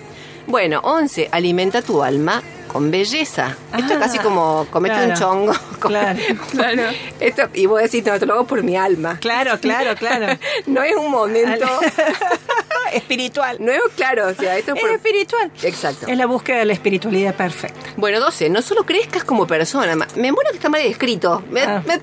Bueno, 0.46 0.80
11. 0.82 1.28
Alimenta 1.30 1.82
tu 1.82 2.02
alma 2.02 2.42
con 2.72 2.90
belleza. 2.90 3.56
Esto 3.76 3.92
es 3.94 3.98
Ah, 3.98 4.00
casi 4.00 4.18
como 4.18 4.66
comete 4.70 5.06
un 5.06 5.14
chongo. 5.14 5.52
claro. 5.80 6.18
Claro. 6.50 6.82
Esto, 7.18 7.42
y 7.54 7.66
vos 7.66 7.82
decís, 7.82 8.04
no, 8.04 8.18
te 8.18 8.26
lo 8.26 8.34
hago 8.34 8.46
por 8.46 8.62
mi 8.62 8.76
alma. 8.76 9.18
Claro, 9.20 9.58
claro, 9.60 9.94
claro. 9.96 10.38
No 10.66 10.82
es 10.82 10.94
un 10.96 11.10
momento... 11.10 11.66
espiritual. 12.92 13.56
No 13.60 13.70
es 13.70 13.80
claro, 13.94 14.26
o 14.28 14.34
sea, 14.34 14.56
esto 14.58 14.74
es 14.74 14.80
por- 14.80 14.90
espiritual. 14.90 15.50
Exacto. 15.62 16.06
Es 16.08 16.16
la 16.18 16.26
búsqueda 16.26 16.58
de 16.58 16.64
la 16.64 16.72
espiritualidad 16.72 17.34
perfecta. 17.34 17.78
Bueno, 17.96 18.18
12. 18.20 18.48
No 18.50 18.62
solo 18.62 18.84
crezcas 18.84 19.22
como 19.24 19.46
persona. 19.46 19.94
Me 20.16 20.32
muero 20.32 20.50
que 20.50 20.56
está 20.56 20.68
mal 20.68 20.80
escrito. 20.80 21.42
Me, 21.50 21.62
Ah. 21.62 21.82
me- 21.86 21.96
me- 21.96 22.02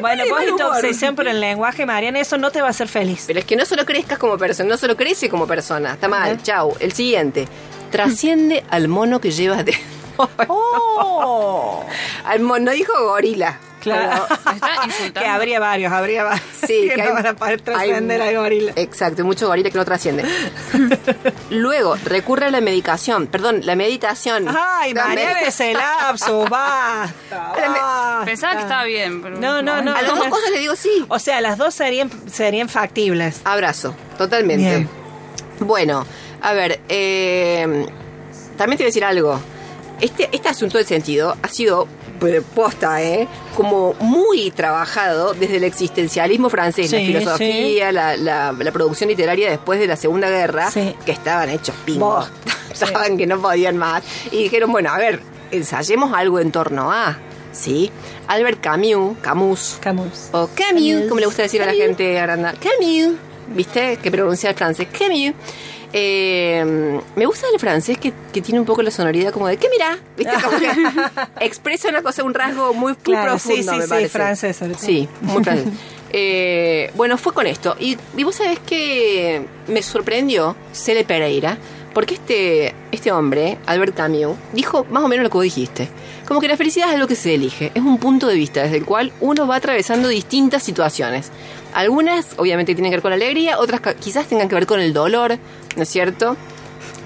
Bueno, 0.00 0.24
vos 0.30 0.42
y 0.44 0.56
tu 0.56 0.64
obsesión 0.66 1.16
por 1.16 1.26
el 1.26 1.40
lenguaje, 1.40 1.86
Mariana, 1.86 2.20
eso 2.20 2.38
no 2.38 2.50
te 2.52 2.60
va 2.60 2.68
a 2.68 2.70
hacer 2.70 2.86
feliz. 2.88 3.24
Pero 3.26 3.40
es 3.40 3.44
que 3.44 3.56
no 3.56 3.64
solo 3.64 3.84
crezcas 3.84 4.18
como 4.18 4.38
persona, 4.38 4.68
no 4.68 4.76
solo 4.78 4.96
crece 4.96 5.28
como 5.28 5.46
persona. 5.46 5.94
Está 5.94 6.06
mal. 6.08 6.32
Ajá. 6.34 6.42
Chau. 6.42 6.76
El 6.78 6.92
siguiente. 6.92 7.48
Trasciende 7.92 8.64
al 8.70 8.88
mono 8.88 9.20
que 9.20 9.30
llevas 9.30 9.64
de. 9.64 9.76
¡Oh! 10.48 11.84
al 12.24 12.40
mono, 12.40 12.66
no 12.66 12.70
dijo 12.72 12.92
gorila. 13.04 13.58
Claro. 13.80 14.26
Que 15.14 15.26
habría 15.26 15.58
varios, 15.58 15.92
habría 15.92 16.22
varios. 16.22 16.44
Sí, 16.52 16.86
que, 16.88 16.94
que 16.94 17.02
no 17.02 17.14
van 17.14 17.26
a 17.26 17.34
poder 17.34 17.60
trascender 17.60 18.22
al 18.22 18.36
gorila. 18.36 18.72
Exacto, 18.76 19.24
mucho 19.24 19.48
gorila 19.48 19.70
que 19.70 19.76
no 19.78 19.84
trasciende. 19.84 20.24
Luego, 21.50 21.96
recurre 22.04 22.46
a 22.46 22.50
la 22.50 22.60
medicación, 22.60 23.26
perdón, 23.26 23.60
la 23.64 23.74
meditación. 23.74 24.46
Ay, 24.48 24.94
med- 24.94 25.36
ese 25.46 25.72
lapso, 25.74 26.44
basta. 26.48 27.12
basta. 27.30 28.22
Pensaba 28.24 28.54
que 28.54 28.62
estaba 28.62 28.84
bien, 28.84 29.20
pero 29.20 29.38
No, 29.38 29.62
no, 29.62 29.82
no. 29.82 29.94
A 29.96 30.02
las 30.02 30.16
dos 30.16 30.28
cosas 30.28 30.50
le 30.50 30.58
digo 30.60 30.76
sí. 30.76 31.04
O 31.08 31.18
sea, 31.18 31.40
las 31.40 31.58
dos 31.58 31.74
serían, 31.74 32.10
serían 32.30 32.68
factibles. 32.68 33.40
Abrazo, 33.44 33.94
totalmente. 34.16 34.64
Bien. 34.68 34.88
Bueno, 35.60 36.06
a 36.42 36.52
ver, 36.52 36.80
eh, 36.88 37.86
también 38.56 38.76
te 38.78 38.84
voy 38.84 38.86
a 38.86 38.90
decir 38.90 39.04
algo. 39.04 39.40
Este, 40.00 40.28
este 40.32 40.48
asunto 40.48 40.78
del 40.78 40.86
sentido 40.86 41.36
ha 41.42 41.48
sido 41.48 41.86
eh, 42.26 42.42
posta, 42.54 43.02
¿eh? 43.02 43.28
Como 43.56 43.94
muy 44.00 44.50
trabajado 44.50 45.34
desde 45.34 45.56
el 45.58 45.64
existencialismo 45.64 46.50
francés, 46.50 46.90
la 46.92 46.98
Sí, 46.98 47.06
filosofía, 47.06 47.92
la, 47.92 48.16
la- 48.16 48.52
la 48.52 48.72
producción 48.72 49.08
literaria 49.10 49.48
después 49.50 49.78
de 49.80 49.86
la 49.86 49.96
Segunda 49.96 50.28
Guerra, 50.28 50.70
Sí. 50.70 50.94
que 51.06 51.12
estaban 51.12 51.48
hechos 51.50 51.74
pingos, 51.84 52.28
estaban 52.72 53.16
que 53.16 53.26
no 53.26 53.40
podían 53.40 53.76
más. 53.76 54.02
Y 54.32 54.44
dijeron, 54.44 54.70
bueno, 54.72 54.90
a 54.92 54.98
ver, 54.98 55.20
ensayemos 55.52 56.12
algo 56.14 56.38
en 56.40 56.50
torno 56.52 56.90
a, 56.92 57.18
¿sí? 57.52 57.90
Albert 58.28 58.60
Camus, 58.60 59.18
Camus, 59.20 59.78
Camus. 59.80 60.28
o 60.32 60.48
Camus, 60.54 60.82
Camus. 60.92 61.08
como 61.08 61.20
le 61.20 61.26
gusta 61.26 61.42
decir 61.42 61.62
a 61.62 61.66
la 61.66 61.74
gente 61.74 62.18
agrandada. 62.18 62.54
Camus, 62.58 63.14
¿viste? 63.48 63.98
Que 63.98 64.10
pronuncia 64.10 64.50
el 64.50 64.56
francés. 64.56 64.88
Camus. 64.96 65.32
Eh, 65.92 67.00
me 67.16 67.26
gusta 67.26 67.46
el 67.52 67.60
francés 67.60 67.98
que, 67.98 68.12
que 68.32 68.40
tiene 68.40 68.60
un 68.60 68.66
poco 68.66 68.82
la 68.82 68.90
sonoridad 68.90 69.32
como 69.32 69.46
de 69.46 69.58
que 69.58 69.68
mira, 69.68 69.98
¿viste? 70.16 70.34
Como 70.42 70.58
que 70.58 70.70
expresa 71.44 71.88
una 71.88 72.02
cosa, 72.02 72.24
un 72.24 72.32
rasgo 72.34 72.72
muy, 72.72 72.92
muy 72.92 72.96
Claro, 73.02 73.38
sí, 73.38 73.48
profundo, 73.62 73.72
sí, 73.72 73.92
me 73.92 74.00
sí, 74.02 74.08
francés. 74.08 74.60
Sí, 74.78 75.08
muy 75.20 75.44
francés. 75.44 75.68
Eh, 76.14 76.90
bueno, 76.94 77.16
fue 77.18 77.32
con 77.32 77.46
esto. 77.46 77.76
Y, 77.78 77.96
y 78.16 78.24
vos 78.24 78.36
sabés 78.36 78.58
que 78.60 79.46
me 79.68 79.82
sorprendió 79.82 80.56
Cele 80.72 81.04
Pereira, 81.04 81.58
porque 81.94 82.14
este, 82.14 82.74
este 82.90 83.12
hombre, 83.12 83.58
Albert 83.66 83.94
Camus, 83.94 84.36
dijo 84.52 84.86
más 84.90 85.02
o 85.02 85.08
menos 85.08 85.24
lo 85.24 85.30
que 85.30 85.36
vos 85.36 85.44
dijiste. 85.44 85.88
Como 86.26 86.40
que 86.40 86.48
la 86.48 86.56
felicidad 86.56 86.88
es 86.88 86.94
algo 86.94 87.08
que 87.08 87.16
se 87.16 87.34
elige, 87.34 87.72
es 87.74 87.82
un 87.82 87.98
punto 87.98 88.26
de 88.26 88.34
vista 88.34 88.62
desde 88.62 88.76
el 88.78 88.84
cual 88.84 89.12
uno 89.20 89.46
va 89.46 89.56
atravesando 89.56 90.08
distintas 90.08 90.62
situaciones. 90.62 91.30
Algunas 91.74 92.34
obviamente 92.36 92.74
tienen 92.74 92.90
que 92.90 92.96
ver 92.96 93.02
con 93.02 93.10
la 93.10 93.16
alegría, 93.16 93.58
otras 93.58 93.80
quizás 93.96 94.26
tengan 94.26 94.48
que 94.48 94.54
ver 94.54 94.66
con 94.66 94.80
el 94.80 94.92
dolor, 94.92 95.38
¿no 95.76 95.82
es 95.82 95.88
cierto? 95.88 96.36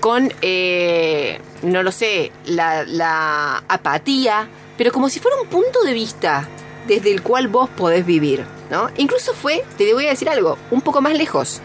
Con, 0.01 0.33
eh, 0.43 1.41
no 1.63 1.83
lo 1.83 1.93
sé, 1.93 2.33
la, 2.45 2.85
la 2.85 3.63
apatía, 3.69 4.49
pero 4.77 4.93
como 4.93 5.09
si 5.09 5.21
fuera 5.21 5.37
un 5.41 5.49
punto 5.49 5.83
de 5.83 5.93
vista 5.93 6.49
desde 6.87 7.11
el 7.13 7.23
cual 7.23 7.49
vos 7.49 7.69
podés 7.71 8.07
vivir, 8.07 8.45
¿no? 8.71 8.89
Incluso 8.97 9.35
fue, 9.35 9.65
te 9.77 9.93
voy 9.93 10.07
a 10.07 10.11
decir 10.11 10.29
algo, 10.29 10.59
un 10.71 10.81
poco 10.81 11.01
más 11.01 11.17
lejos. 11.17 11.61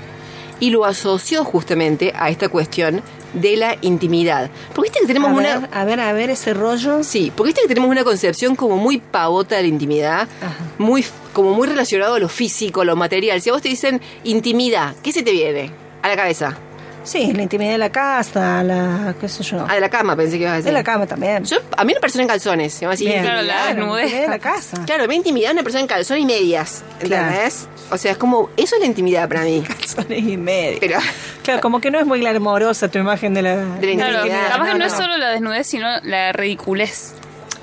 Y 0.59 0.69
lo 0.69 0.85
asoció 0.85 1.43
justamente 1.43 2.13
a 2.15 2.29
esta 2.29 2.47
cuestión 2.47 3.01
de 3.33 3.57
la 3.57 3.77
intimidad. 3.81 4.51
Porque 4.75 4.89
viste 4.89 4.99
que 4.99 5.07
tenemos 5.07 5.31
a 5.31 5.33
una... 5.33 5.59
ver, 5.59 5.69
a 5.73 5.85
ver, 5.85 5.99
a 5.99 6.13
ver 6.13 6.29
ese 6.29 6.53
rollo. 6.53 7.03
Sí, 7.03 7.31
porque 7.35 7.49
viste 7.49 7.61
que 7.63 7.67
tenemos 7.67 7.89
una 7.89 8.03
concepción 8.03 8.55
como 8.55 8.77
muy 8.77 8.99
pavota 8.99 9.55
de 9.55 9.63
la 9.63 9.67
intimidad, 9.67 10.27
Ajá. 10.41 10.55
muy 10.77 11.03
como 11.33 11.53
muy 11.53 11.67
relacionado 11.67 12.15
a 12.15 12.19
lo 12.19 12.29
físico, 12.29 12.81
a 12.81 12.85
lo 12.85 12.95
material. 12.95 13.41
Si 13.41 13.49
a 13.49 13.53
vos 13.53 13.61
te 13.61 13.69
dicen 13.69 14.01
intimidad, 14.23 14.95
¿qué 15.01 15.11
se 15.11 15.23
te 15.23 15.31
viene? 15.31 15.71
A 16.03 16.09
la 16.09 16.15
cabeza. 16.15 16.57
Sí, 17.03 17.33
la 17.33 17.41
intimidad 17.41 17.71
de 17.71 17.77
la 17.79 17.91
casa, 17.91 18.61
la, 18.63 19.15
qué 19.19 19.27
sé 19.27 19.41
yo. 19.41 19.65
A 19.67 19.79
la 19.79 19.89
cama, 19.89 20.15
pensé 20.15 20.37
que 20.37 20.43
ibas 20.43 20.53
a 20.53 20.55
decir. 20.57 20.67
de 20.67 20.71
la 20.73 20.83
cama 20.83 21.07
también. 21.07 21.43
Yo, 21.45 21.57
a 21.75 21.83
mí 21.83 21.93
una 21.93 21.99
persona 21.99 22.21
en 22.23 22.27
calzones. 22.29 22.73
se 22.73 22.81
llama 22.81 22.93
así, 22.93 23.05
Bien. 23.05 23.23
Claro, 23.23 23.41
la 23.41 23.67
desnudez. 23.67 24.11
de 24.21 24.27
la 24.27 24.37
casa. 24.39 24.83
Claro, 24.85 25.07
me 25.07 25.15
intimidad 25.15 25.51
una 25.53 25.63
persona 25.63 25.81
en 25.81 25.87
calzones 25.87 26.21
y 26.23 26.25
medias. 26.27 26.83
Claro. 26.99 27.25
¿Entendés? 27.29 27.67
O 27.89 27.97
sea, 27.97 28.11
es 28.11 28.17
como, 28.17 28.51
eso 28.55 28.75
es 28.75 28.81
la 28.81 28.85
intimidad 28.85 29.27
para 29.27 29.41
mí. 29.41 29.61
Calzones 29.67 30.19
y 30.19 30.37
medio. 30.37 30.77
Pero, 30.79 30.99
Claro, 31.43 31.59
como 31.61 31.81
que 31.81 31.89
no 31.89 31.99
es 31.99 32.05
muy 32.05 32.19
glamorosa 32.19 32.87
tu 32.87 32.99
imagen 32.99 33.33
de 33.33 33.41
la, 33.41 33.55
De 33.57 33.87
la 33.87 33.93
Claro, 33.95 34.17
intimidad. 34.17 34.51
que 34.53 34.57
No, 34.59 34.65
no, 34.65 34.77
no, 34.77 34.85
es 34.85 34.93
solo 34.93 35.17
la 35.17 35.29
desnudez, 35.31 35.65
sino 35.67 35.87
la 36.03 36.31
ridiculez. 36.33 37.13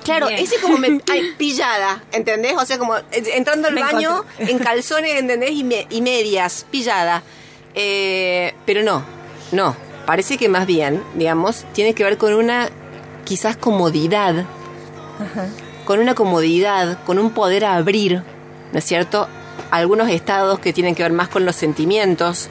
claro, 0.04 0.26
Bien. 0.26 0.40
ese 0.42 0.56
como 0.60 0.78
me, 0.78 1.00
ay, 1.12 1.22
pillada, 1.38 2.02
¿entendés? 2.10 2.54
O 2.58 2.66
sea, 2.66 2.76
como 2.78 2.96
eh, 2.96 3.02
entrando 3.34 3.68
al 3.68 3.74
Me 3.74 3.82
baño 3.82 4.24
encontré. 4.38 4.50
en 4.50 4.58
calzones, 4.58 5.14
¿entendés? 5.20 5.52
Y, 5.52 5.62
me- 5.62 5.86
y 5.90 6.00
medias, 6.02 6.66
pillada. 6.72 7.22
Eh, 7.74 8.52
pero 8.66 8.82
no, 8.82 9.04
no. 9.52 9.76
Parece 10.06 10.38
que 10.38 10.48
más 10.48 10.66
bien, 10.66 11.02
digamos, 11.16 11.64
tiene 11.72 11.92
que 11.94 12.02
ver 12.04 12.16
con 12.16 12.32
una 12.34 12.70
quizás 13.24 13.56
comodidad 13.56 14.46
con 15.84 16.00
una 16.00 16.14
comodidad, 16.14 16.98
con 17.04 17.18
un 17.18 17.30
poder 17.30 17.64
abrir, 17.64 18.22
¿no 18.72 18.78
es 18.78 18.84
cierto? 18.84 19.26
Algunos 19.70 20.10
estados 20.10 20.58
que 20.58 20.72
tienen 20.72 20.94
que 20.94 21.02
ver 21.02 21.12
más 21.12 21.28
con 21.28 21.44
los 21.44 21.56
sentimientos. 21.56 22.48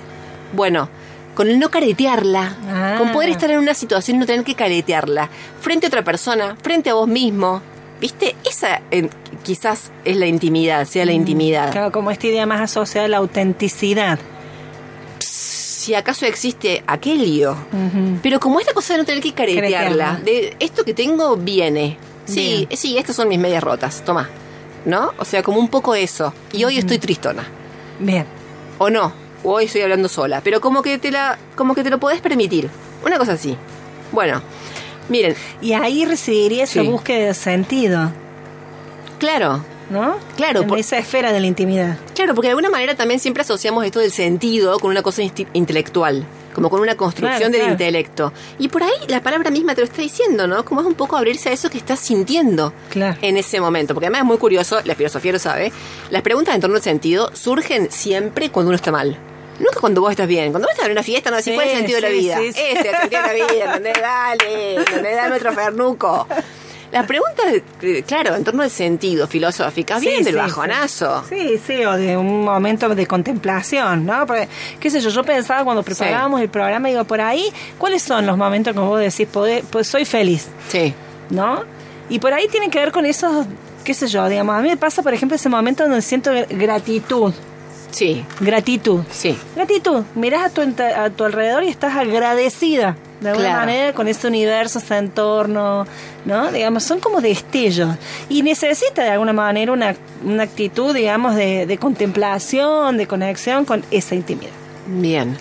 Bueno, 0.54 0.90
con 1.36 1.48
el 1.50 1.60
no 1.60 1.70
caretearla, 1.70 2.56
Ah. 2.68 2.96
con 2.98 3.12
poder 3.12 3.30
estar 3.30 3.50
en 3.52 3.60
una 3.60 3.74
situación 3.74 4.18
y 4.18 4.20
no 4.22 4.26
tener 4.26 4.44
que 4.44 4.56
caretearla, 4.56 5.30
frente 5.62 5.86
a 5.86 5.90
otra 5.90 6.04
persona, 6.04 6.58
frente 6.62 6.90
a 6.90 6.96
vos 6.96 7.08
mismo. 7.08 7.62
¿Viste? 8.02 8.36
Esa 8.44 8.82
eh, 8.92 9.10
quizás 9.44 9.92
es 10.06 10.18
la 10.18 10.28
intimidad, 10.28 10.86
sea 10.86 11.06
la 11.06 11.14
intimidad. 11.14 11.72
Claro, 11.72 11.92
como 11.92 12.12
esta 12.12 12.28
idea 12.28 12.46
más 12.46 12.62
asociada 12.62 13.06
a 13.06 13.10
la 13.10 13.18
autenticidad. 13.18 14.20
Si 15.88 15.96
acaso 15.96 16.26
existe 16.26 16.84
aquello. 16.86 17.56
Pero 18.22 18.42
como 18.42 18.60
esta 18.60 18.74
cosa 18.74 18.92
de 18.96 19.00
no 19.00 19.06
tener 19.06 19.24
que 19.24 19.32
caretearla, 19.32 20.20
de 20.22 20.54
esto 20.60 20.84
que 20.84 20.94
tengo 20.94 21.38
viene. 21.38 21.98
Sí, 22.26 22.66
Bien. 22.68 22.78
sí, 22.78 22.98
estas 22.98 23.16
son 23.16 23.30
mis 23.30 23.40
medias 23.40 23.64
rotas, 23.64 24.04
toma. 24.04 24.30
¿No? 24.84 25.14
O 25.18 25.24
sea, 25.24 25.44
como 25.44 25.60
un 25.62 25.70
poco 25.70 25.96
eso. 25.96 26.34
Y 26.52 26.66
hoy 26.66 26.78
estoy 26.78 26.98
tristona. 27.00 27.48
Bien. 28.02 28.26
O 28.80 28.90
no, 28.90 29.14
o 29.46 29.54
hoy 29.54 29.64
estoy 29.64 29.80
hablando 29.80 30.10
sola. 30.10 30.42
Pero 30.44 30.60
como 30.60 30.82
que 30.82 30.98
te 30.98 31.10
la, 31.10 31.40
como 31.56 31.74
que 31.74 31.86
te 31.86 31.90
lo 31.90 32.02
podés 32.02 32.20
permitir. 32.20 32.70
Una 33.06 33.18
cosa 33.18 33.32
así. 33.32 33.56
Bueno, 34.12 34.42
miren, 35.08 35.36
Y 35.62 35.72
ahí 35.72 36.04
residiría 36.04 36.66
esa 36.66 36.82
Sí. 36.82 36.88
búsqueda 36.88 37.28
de 37.28 37.34
sentido, 37.34 38.12
claro, 39.20 39.64
¿no? 39.90 40.18
Claro, 40.36 40.62
En 40.62 40.68
por- 40.68 40.80
esa 40.80 40.98
esfera 40.98 41.32
de 41.32 41.40
la 41.40 41.48
intimidad. 41.48 41.98
Claro, 42.16 42.36
porque 42.36 42.48
de 42.48 42.52
alguna 42.52 42.70
manera 42.70 42.96
también 42.96 43.20
siempre 43.20 43.42
asociamos 43.42 43.86
esto 43.86 44.00
del 44.00 44.12
sentido 44.12 44.80
con 44.80 44.92
una 44.92 45.02
cosa 45.02 45.22
intelectual, 45.54 46.26
como 46.54 46.70
con 46.70 46.82
una 46.82 46.96
construcción 46.96 47.38
Claro, 47.38 47.52
del 47.52 47.60
claro. 47.62 47.72
intelecto. 47.74 48.34
Y 48.60 48.68
por 48.70 48.84
ahí 48.84 48.92
la 49.08 49.22
palabra 49.22 49.50
misma 49.52 49.76
te 49.76 49.82
lo 49.82 49.86
está 49.86 50.02
diciendo, 50.02 50.48
¿no? 50.48 50.66
Como 50.66 50.82
es 50.82 50.88
un 50.88 50.96
poco 50.96 51.16
abrirse 51.18 51.50
a 51.50 51.52
eso 51.54 51.70
que 51.70 51.78
estás 51.78 52.00
sintiendo 52.00 52.74
Claro. 52.90 53.18
en 53.22 53.38
ese 53.38 53.62
momento. 53.62 53.94
Porque 53.94 54.08
además 54.08 54.22
es 54.22 54.26
muy 54.28 54.38
curioso, 54.38 54.80
la 54.84 54.96
filosofía 54.96 55.32
lo 55.32 55.40
sabe, 55.40 55.72
las 56.10 56.22
preguntas 56.22 56.56
en 56.56 56.62
torno 56.62 56.76
al 56.76 56.82
sentido 56.82 57.32
surgen 57.36 57.92
siempre 57.92 58.50
cuando 58.50 58.70
uno 58.70 58.76
está 58.76 58.92
mal. 58.92 59.18
Nunca 59.60 59.80
cuando 59.80 60.02
vos 60.02 60.12
estás 60.12 60.28
bien. 60.28 60.52
Cuando 60.52 60.68
vos 60.68 60.74
estás 60.74 60.86
en 60.86 60.92
una 60.92 61.02
fiesta, 61.02 61.32
no 61.32 61.38
decís 61.38 61.52
Sí, 61.52 61.56
cuál 61.56 61.66
es 61.68 61.74
el 61.74 61.78
sentido 61.80 61.96
de 61.98 62.02
la 62.02 62.10
vida. 62.14 62.38
sí. 62.38 62.46
Este 62.50 62.72
es 62.72 62.86
el 62.86 62.96
sentido 63.02 63.22
de 63.24 63.28
la 63.28 63.34
vida, 63.34 63.66
¿entendés? 63.66 63.94
Dale, 64.02 64.76
¿entendés? 64.76 65.16
Dame 65.16 65.36
otro 65.36 65.52
fernuco. 65.54 66.28
Las 67.00 67.08
preguntas, 67.08 67.46
eh, 67.82 68.04
claro, 68.06 68.36
en 68.36 68.44
torno 68.44 68.64
al 68.64 68.70
sentido 68.70 69.28
filosóficas, 69.28 70.00
Sí, 70.00 70.08
vienen 70.08 70.24
del 70.26 70.34
sí, 70.36 70.40
bajonazo. 70.40 71.24
Sí, 71.30 71.60
sí, 71.66 71.84
o 71.86 71.94
de 71.94 72.18
un 72.18 72.44
momento 72.44 72.90
de 72.94 73.06
contemplación, 73.08 74.06
¿no? 74.06 74.26
Porque, 74.26 74.48
qué 74.80 74.90
sé 74.90 75.00
yo, 75.02 75.10
yo 75.10 75.24
pensaba 75.24 75.64
cuando 75.64 75.84
preparábamos 75.84 76.42
el 76.42 76.50
programa, 76.50 76.88
digo, 76.90 77.04
por 77.06 77.22
ahí, 77.22 77.52
¿cuáles 77.78 78.02
son 78.04 78.26
los 78.26 78.38
momentos 78.38 78.74
como 78.74 78.88
vos 78.88 79.00
decís, 79.00 79.28
poder- 79.28 79.64
pues 79.70 79.88
soy 79.88 80.06
feliz, 80.06 80.48
Sí. 80.70 80.94
¿no? 81.30 81.64
Y 82.10 82.20
por 82.20 82.34
ahí 82.34 82.48
tiene 82.48 82.70
que 82.70 82.80
ver 82.80 82.92
con 82.92 83.06
esos, 83.06 83.46
qué 83.84 83.94
sé 83.94 84.08
yo, 84.08 84.28
digamos, 84.30 84.56
a 84.56 84.62
mí 84.62 84.70
me 84.70 84.78
pasa, 84.78 85.02
por 85.04 85.14
ejemplo, 85.14 85.36
ese 85.36 85.50
momento 85.50 85.84
donde 85.84 86.02
siento 86.02 86.32
gr- 86.32 86.48
gratitud, 86.50 87.34
Sí, 87.92 88.24
gratitud. 88.40 89.02
sí. 89.10 89.38
Gratitud, 89.56 90.04
mirás 90.16 90.46
a 90.46 90.50
tu, 90.50 90.62
a 90.62 91.10
tu 91.10 91.24
alrededor 91.24 91.64
y 91.64 91.70
estás 91.70 91.96
agradecida 91.96 92.96
de 93.22 93.30
alguna 93.30 93.48
Claro. 93.50 93.66
manera 93.66 93.94
con 93.94 94.08
ese 94.08 94.28
universo, 94.28 94.78
ese 94.80 94.98
entorno, 94.98 95.88
¿no? 96.26 96.52
Digamos, 96.52 96.84
son 96.84 97.00
como 97.00 97.20
destellos. 97.22 97.96
Y 98.30 98.44
necesita 98.44 99.04
de 99.04 99.10
alguna 99.10 99.34
manera 99.34 99.72
una, 99.72 99.96
una 100.24 100.44
actitud, 100.44 100.94
digamos, 100.94 101.36
de, 101.36 101.66
de 101.66 101.78
contemplación, 101.80 102.98
de 102.98 103.08
conexión 103.08 103.66
con 103.66 103.84
esa 103.90 104.14
intimidad. 104.16 104.52
Bien. 104.86 105.36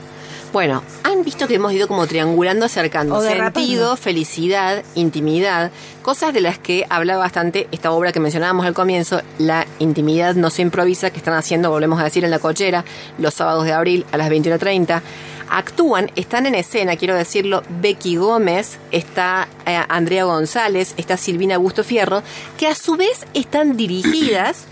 Bueno, 0.57 0.83
han 1.03 1.23
visto 1.23 1.47
que 1.47 1.57
hemos 1.57 1.75
ido 1.75 1.87
como 1.87 2.07
triangulando, 2.07 2.65
acercando 2.65 3.21
sentido, 3.21 3.95
felicidad, 3.95 4.83
intimidad, 4.95 5.71
cosas 6.01 6.33
de 6.33 6.41
las 6.41 6.59
que 6.59 6.87
habla 6.89 7.19
bastante 7.19 7.69
esta 7.73 7.93
obra 7.93 8.11
que 8.11 8.21
mencionábamos 8.21 8.65
al 8.65 8.73
comienzo, 8.73 9.21
La 9.37 9.67
intimidad 9.81 10.35
no 10.35 10.49
se 10.49 10.63
improvisa, 10.63 11.11
que 11.11 11.19
están 11.19 11.35
haciendo, 11.35 11.69
volvemos 11.69 12.01
a 12.01 12.05
decir, 12.05 12.25
en 12.25 12.31
la 12.31 12.39
cochera, 12.39 12.87
los 13.19 13.35
sábados 13.35 13.67
de 13.67 13.75
abril 13.75 14.07
a 14.13 14.17
las 14.17 14.31
21.30. 14.31 15.03
Actúan, 15.51 16.11
están 16.17 16.47
en 16.47 16.55
escena, 16.55 16.97
quiero 16.97 17.17
decirlo, 17.17 17.63
Becky 17.83 18.17
Gómez, 18.17 18.79
está 18.93 19.49
eh, 19.67 19.79
Andrea 19.91 20.25
González, 20.25 20.95
está 20.97 21.19
Silvina 21.19 21.57
Augusto 21.57 21.85
Fierro, 21.85 22.23
que 22.57 22.67
a 22.67 22.75
su 22.75 22.97
vez 22.97 23.27
están 23.35 23.77
dirigidas 23.77 24.65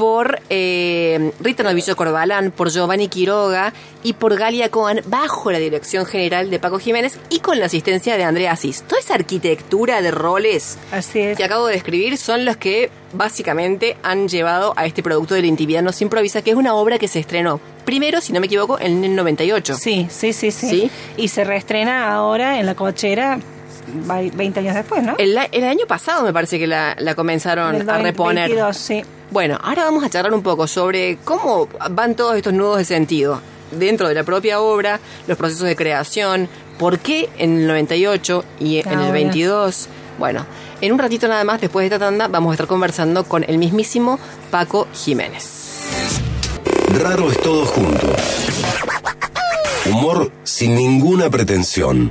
por 0.00 0.40
eh, 0.48 1.30
Rita 1.40 1.62
Novillo 1.62 1.94
Corbalán, 1.94 2.52
por 2.52 2.70
Giovanni 2.70 3.08
Quiroga 3.08 3.74
y 4.02 4.14
por 4.14 4.34
Galia 4.34 4.70
Cohen, 4.70 5.02
bajo 5.04 5.52
la 5.52 5.58
dirección 5.58 6.06
general 6.06 6.48
de 6.48 6.58
Paco 6.58 6.78
Jiménez 6.78 7.18
y 7.28 7.40
con 7.40 7.60
la 7.60 7.66
asistencia 7.66 8.16
de 8.16 8.24
Andrea 8.24 8.52
Asís. 8.52 8.82
Toda 8.84 8.98
esa 8.98 9.12
arquitectura 9.12 10.00
de 10.00 10.10
roles 10.10 10.78
que 11.12 11.44
acabo 11.44 11.66
de 11.66 11.74
describir 11.74 12.16
son 12.16 12.46
los 12.46 12.56
que 12.56 12.88
básicamente 13.12 13.98
han 14.02 14.26
llevado 14.26 14.72
a 14.78 14.86
este 14.86 15.02
producto 15.02 15.34
de 15.34 15.42
la 15.42 15.48
intimidad 15.48 15.82
no 15.82 15.92
se 15.92 16.04
improvisa, 16.04 16.40
que 16.40 16.52
es 16.52 16.56
una 16.56 16.72
obra 16.72 16.98
que 16.98 17.06
se 17.06 17.18
estrenó 17.18 17.60
primero, 17.84 18.22
si 18.22 18.32
no 18.32 18.40
me 18.40 18.46
equivoco, 18.46 18.80
en 18.80 19.04
el 19.04 19.14
98. 19.14 19.74
Sí, 19.74 20.06
sí, 20.08 20.32
sí, 20.32 20.50
sí. 20.50 20.68
¿Sí? 20.70 20.90
Y 21.18 21.28
se 21.28 21.44
reestrena 21.44 22.10
ahora 22.10 22.58
en 22.58 22.64
la 22.64 22.74
cochera 22.74 23.38
20 23.86 24.60
años 24.60 24.74
después, 24.74 25.02
¿no? 25.02 25.16
El, 25.18 25.36
año 25.36 25.86
pasado 25.86 26.24
me 26.24 26.32
parece 26.32 26.58
que 26.58 26.66
la, 26.66 26.96
comenzaron 27.14 27.86
a 27.86 27.98
reponer. 27.98 28.50
sí. 28.72 29.02
Bueno, 29.30 29.58
ahora 29.62 29.84
vamos 29.84 30.02
a 30.02 30.10
charlar 30.10 30.34
un 30.34 30.42
poco 30.42 30.66
sobre 30.66 31.18
cómo 31.24 31.68
van 31.92 32.16
todos 32.16 32.36
estos 32.36 32.52
nudos 32.52 32.78
de 32.78 32.84
sentido 32.84 33.40
dentro 33.70 34.08
de 34.08 34.14
la 34.14 34.24
propia 34.24 34.60
obra, 34.60 34.98
los 35.28 35.38
procesos 35.38 35.68
de 35.68 35.76
creación, 35.76 36.48
por 36.80 36.98
qué 36.98 37.28
en 37.38 37.60
el 37.60 37.66
98 37.68 38.44
y 38.58 38.78
en 38.78 38.98
el 39.00 39.12
22. 39.12 39.86
Bueno, 40.18 40.44
en 40.80 40.92
un 40.92 40.98
ratito 40.98 41.28
nada 41.28 41.44
más, 41.44 41.60
después 41.60 41.84
de 41.84 41.94
esta 41.94 42.04
tanda, 42.04 42.26
vamos 42.26 42.50
a 42.50 42.54
estar 42.54 42.66
conversando 42.66 43.22
con 43.22 43.44
el 43.46 43.58
mismísimo 43.58 44.18
Paco 44.50 44.88
Jiménez. 44.92 45.86
Raro 47.00 47.30
es 47.30 47.38
todo 47.40 47.64
junto. 47.66 48.08
Humor 49.86 50.32
sin 50.42 50.74
ninguna 50.74 51.30
pretensión. 51.30 52.10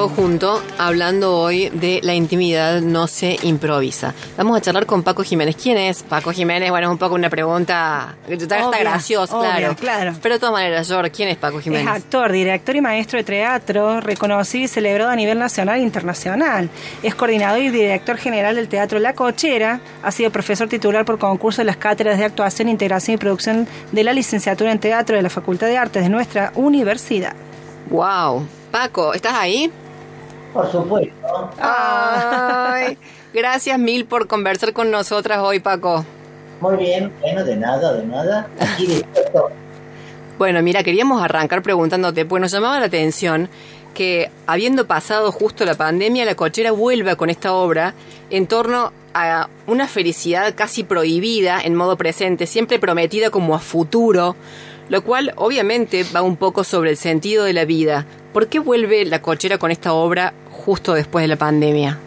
Todo 0.00 0.08
junto, 0.08 0.62
hablando 0.78 1.36
hoy 1.36 1.68
de 1.68 2.00
la 2.02 2.14
intimidad 2.14 2.80
no 2.80 3.06
se 3.06 3.36
improvisa. 3.42 4.14
Vamos 4.38 4.56
a 4.56 4.62
charlar 4.62 4.86
con 4.86 5.02
Paco 5.02 5.22
Jiménez. 5.22 5.56
¿Quién 5.62 5.76
es 5.76 6.02
Paco 6.02 6.32
Jiménez? 6.32 6.70
Bueno, 6.70 6.86
es 6.86 6.92
un 6.92 6.96
poco 6.96 7.16
una 7.16 7.28
pregunta 7.28 8.16
que 8.26 8.32
está 8.32 8.70
graciosa, 8.78 9.38
claro. 9.38 9.76
claro. 9.76 10.14
Pero 10.22 10.36
de 10.36 10.38
todas 10.38 10.54
maneras, 10.54 10.88
George, 10.88 11.10
¿quién 11.10 11.28
es 11.28 11.36
Paco 11.36 11.60
Jiménez? 11.60 11.86
Es 11.86 12.02
actor, 12.02 12.32
director 12.32 12.74
y 12.76 12.80
maestro 12.80 13.18
de 13.18 13.24
teatro, 13.24 14.00
reconocido 14.00 14.64
y 14.64 14.68
celebrado 14.68 15.10
a 15.10 15.16
nivel 15.16 15.38
nacional 15.38 15.80
e 15.80 15.82
internacional. 15.82 16.70
Es 17.02 17.14
coordinador 17.14 17.60
y 17.60 17.68
director 17.68 18.16
general 18.16 18.56
del 18.56 18.68
Teatro 18.68 18.98
La 19.00 19.12
Cochera. 19.12 19.80
Ha 20.02 20.12
sido 20.12 20.30
profesor 20.30 20.66
titular 20.66 21.04
por 21.04 21.18
concurso 21.18 21.60
de 21.60 21.66
las 21.66 21.76
cátedras 21.76 22.16
de 22.16 22.24
actuación, 22.24 22.70
integración 22.70 23.16
y 23.16 23.18
producción 23.18 23.68
de 23.92 24.02
la 24.02 24.14
licenciatura 24.14 24.72
en 24.72 24.78
teatro 24.78 25.16
de 25.16 25.20
la 25.20 25.28
Facultad 25.28 25.66
de 25.66 25.76
Artes 25.76 26.04
de 26.04 26.08
nuestra 26.08 26.52
universidad. 26.54 27.34
¡Wow! 27.90 28.46
Paco, 28.70 29.14
¿estás 29.14 29.34
ahí? 29.34 29.70
Por 30.52 30.70
supuesto. 30.70 31.50
Ay, 31.60 32.98
gracias 33.34 33.78
mil 33.78 34.04
por 34.04 34.26
conversar 34.26 34.72
con 34.72 34.90
nosotras 34.90 35.38
hoy, 35.38 35.60
Paco. 35.60 36.04
Muy 36.60 36.76
bien, 36.76 37.12
bueno, 37.20 37.44
de 37.44 37.56
nada, 37.56 37.92
de 37.94 38.06
nada. 38.06 38.48
Aquí 38.58 38.86
dispuesto. 38.86 39.50
Bueno, 40.38 40.62
mira, 40.62 40.82
queríamos 40.82 41.22
arrancar 41.22 41.62
preguntándote, 41.62 42.24
pues 42.24 42.40
nos 42.40 42.50
llamaba 42.50 42.80
la 42.80 42.86
atención 42.86 43.48
que 43.94 44.30
habiendo 44.46 44.86
pasado 44.86 45.32
justo 45.32 45.64
la 45.64 45.74
pandemia, 45.74 46.24
la 46.24 46.34
cochera 46.34 46.72
vuelva 46.72 47.16
con 47.16 47.30
esta 47.30 47.52
obra 47.52 47.94
en 48.30 48.46
torno 48.46 48.92
a 49.14 49.48
una 49.66 49.88
felicidad 49.88 50.54
casi 50.54 50.84
prohibida 50.84 51.60
en 51.60 51.74
modo 51.74 51.96
presente, 51.96 52.46
siempre 52.46 52.78
prometida 52.78 53.30
como 53.30 53.54
a 53.54 53.58
futuro, 53.58 54.36
lo 54.88 55.02
cual 55.02 55.32
obviamente 55.36 56.04
va 56.14 56.22
un 56.22 56.36
poco 56.36 56.64
sobre 56.64 56.90
el 56.90 56.96
sentido 56.96 57.44
de 57.44 57.52
la 57.52 57.64
vida. 57.64 58.06
¿Por 58.32 58.46
qué 58.46 58.60
vuelve 58.60 59.04
la 59.04 59.20
cochera 59.20 59.58
con 59.58 59.72
esta 59.72 59.92
obra 59.92 60.32
justo 60.50 60.94
después 60.94 61.24
de 61.24 61.28
la 61.28 61.36
pandemia? 61.36 61.98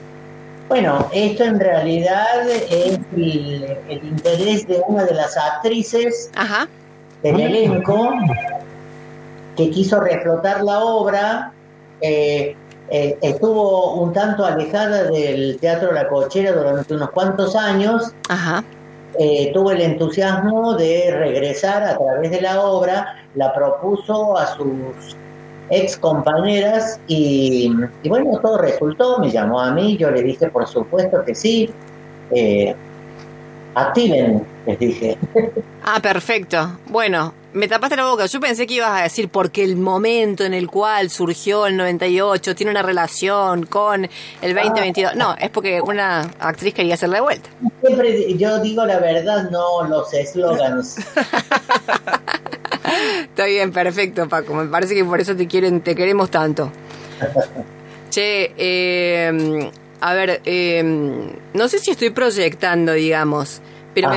Bueno, 0.70 1.10
esto 1.14 1.44
en 1.44 1.60
realidad 1.60 2.50
es 2.50 2.98
el, 3.16 3.78
interés 3.90 4.66
de 4.68 4.82
una 4.88 5.04
de 5.04 5.14
las 5.14 5.36
actrices 5.36 6.32
del 7.22 7.40
elenco 7.40 8.14
que 9.58 9.70
quiso 9.70 10.00
reflotar 10.00 10.64
la 10.64 10.80
obra. 10.80 11.52
Eh, 12.00 12.56
eh, 12.90 13.18
estuvo 13.22 13.96
un 13.96 14.14
tanto 14.14 14.46
alejada 14.46 15.04
del 15.04 15.58
Teatro 15.60 15.92
La 15.92 16.08
Cochera 16.08 16.54
durante 16.54 16.94
unos 16.94 17.12
cuantos 17.12 17.56
años. 17.56 18.14
Ajá. 18.30 18.64
Eh, 19.20 19.52
tuvo 19.54 19.72
el 19.72 19.82
entusiasmo 19.82 20.76
de 20.76 21.12
regresar 21.12 21.84
a 21.84 21.98
través 21.98 22.32
de 22.32 22.42
la 22.42 22.62
obra, 22.62 23.24
la 23.36 23.54
propuso 23.54 24.38
a 24.38 24.56
sus 24.56 25.16
ex 25.70 25.98
compañeras 25.98 27.00
y, 27.08 27.72
bueno, 28.06 28.40
todo 28.42 28.58
resultó, 28.58 29.20
me 29.20 29.32
llamó 29.32 29.60
a 29.60 29.72
mí, 29.72 29.98
yo 29.98 30.12
le 30.12 30.22
dije 30.22 30.50
por 30.50 30.68
supuesto 30.68 31.24
que 31.26 31.36
sí, 31.36 31.70
eh, 32.32 32.76
activen, 33.76 34.46
les 34.66 34.80
dije. 34.80 35.18
Ah, 35.86 36.00
perfecto. 36.02 36.80
Bueno, 36.88 37.34
me 37.52 37.68
tapaste 37.68 37.98
la 37.98 38.06
boca. 38.06 38.26
Yo 38.26 38.40
pensé 38.40 38.66
que 38.66 38.76
ibas 38.76 39.02
a 39.02 39.04
decir 39.04 39.28
porque 39.28 39.66
el 39.66 39.76
momento 39.76 40.46
en 40.46 40.54
el 40.54 40.70
cual 40.70 41.10
surgió 41.10 41.68
el 41.68 41.76
98 41.76 42.56
tiene 42.56 42.72
una 42.72 42.82
relación 42.82 43.66
con 43.66 44.06
el 44.42 44.56
2022. 44.56 45.16
No, 45.16 45.36
es 45.36 45.50
porque 45.50 45.82
una 45.82 46.22
actriz 46.40 46.74
quería 46.74 46.94
hacerla 46.94 47.16
de 47.16 47.22
vuelta. 47.22 47.50
Siempre 47.82 48.34
yo 48.38 48.60
digo 48.60 48.86
la 48.86 49.00
verdad, 49.00 49.50
no 49.52 49.84
los 49.84 50.14
eslogans. 50.14 50.96
Está 53.24 53.46
bien, 53.46 53.72
perfecto, 53.72 54.28
Paco. 54.28 54.54
Me 54.54 54.66
parece 54.66 54.96
que 54.96 55.06
por 55.06 55.20
eso 55.20 55.36
te 55.36 55.48
quieren, 55.48 55.82
te 55.82 55.96
queremos 55.96 56.30
tanto. 56.30 56.72
Che, 58.10 58.54
eh, 58.58 59.72
a 60.02 60.14
ver, 60.14 60.42
eh, 60.46 60.84
no 61.54 61.68
sé 61.68 61.80
si 61.80 61.92
estoy 61.92 62.10
proyectando, 62.10 62.94
digamos, 62.94 63.62
pero 63.94 64.10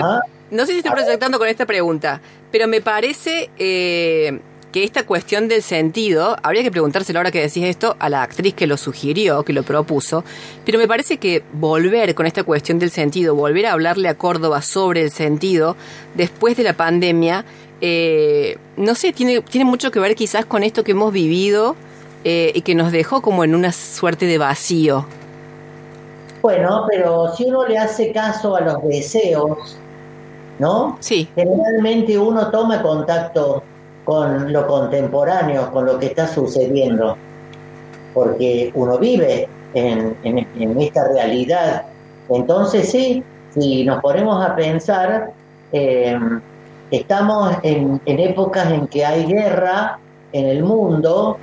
no 0.50 0.66
sé 0.66 0.72
si 0.72 0.78
estoy 0.78 0.92
proyectando 0.92 1.38
con 1.38 1.48
esta 1.48 1.66
pregunta, 1.66 2.20
pero 2.50 2.68
me 2.68 2.80
parece 2.80 3.50
eh, 3.58 4.40
que 4.72 4.84
esta 4.84 5.06
cuestión 5.06 5.48
del 5.48 5.62
sentido, 5.62 6.36
habría 6.42 6.62
que 6.62 6.70
preguntárselo 6.70 7.18
ahora 7.18 7.30
que 7.30 7.40
decís 7.40 7.64
esto 7.64 7.96
a 7.98 8.08
la 8.08 8.22
actriz 8.22 8.52
que 8.54 8.66
lo 8.66 8.76
sugirió, 8.76 9.42
que 9.42 9.52
lo 9.52 9.62
propuso, 9.62 10.24
pero 10.64 10.78
me 10.78 10.86
parece 10.86 11.18
que 11.18 11.42
volver 11.52 12.14
con 12.14 12.26
esta 12.26 12.44
cuestión 12.44 12.78
del 12.78 12.90
sentido, 12.90 13.34
volver 13.34 13.66
a 13.66 13.72
hablarle 13.72 14.08
a 14.08 14.18
Córdoba 14.18 14.62
sobre 14.62 15.02
el 15.02 15.10
sentido 15.10 15.76
después 16.14 16.56
de 16.56 16.62
la 16.62 16.74
pandemia, 16.74 17.44
eh, 17.80 18.58
no 18.76 18.94
sé, 18.94 19.12
tiene, 19.12 19.40
tiene 19.42 19.64
mucho 19.64 19.90
que 19.90 20.00
ver 20.00 20.14
quizás 20.14 20.44
con 20.44 20.62
esto 20.62 20.84
que 20.84 20.92
hemos 20.92 21.12
vivido 21.12 21.76
eh, 22.24 22.52
y 22.54 22.62
que 22.62 22.74
nos 22.74 22.92
dejó 22.92 23.20
como 23.20 23.44
en 23.44 23.54
una 23.54 23.72
suerte 23.72 24.26
de 24.26 24.38
vacío. 24.38 25.06
Bueno, 26.42 26.86
pero 26.88 27.34
si 27.34 27.44
uno 27.44 27.66
le 27.66 27.78
hace 27.78 28.12
caso 28.12 28.56
a 28.56 28.60
los 28.60 28.82
deseos, 28.84 29.76
¿no? 30.58 30.96
Sí. 31.00 31.28
Generalmente 31.34 32.18
uno 32.18 32.50
toma 32.50 32.82
contacto 32.82 33.62
con 34.04 34.52
lo 34.52 34.66
contemporáneo, 34.66 35.70
con 35.72 35.86
lo 35.86 35.98
que 35.98 36.06
está 36.06 36.28
sucediendo, 36.28 37.16
porque 38.14 38.70
uno 38.74 38.98
vive 38.98 39.48
en, 39.74 40.78
esta 40.80 41.08
realidad. 41.08 41.86
Entonces 42.28 42.90
sí, 42.90 43.22
si 43.50 43.84
nos 43.84 44.00
ponemos 44.00 44.44
a 44.44 44.54
pensar, 44.54 45.32
eh, 45.72 46.18
estamos 46.90 47.56
en, 47.62 48.00
en, 48.04 48.18
épocas 48.20 48.70
en 48.70 48.86
que 48.86 49.04
hay 49.04 49.26
guerra 49.26 49.98
en 50.32 50.46
el 50.46 50.62
mundo, 50.62 51.38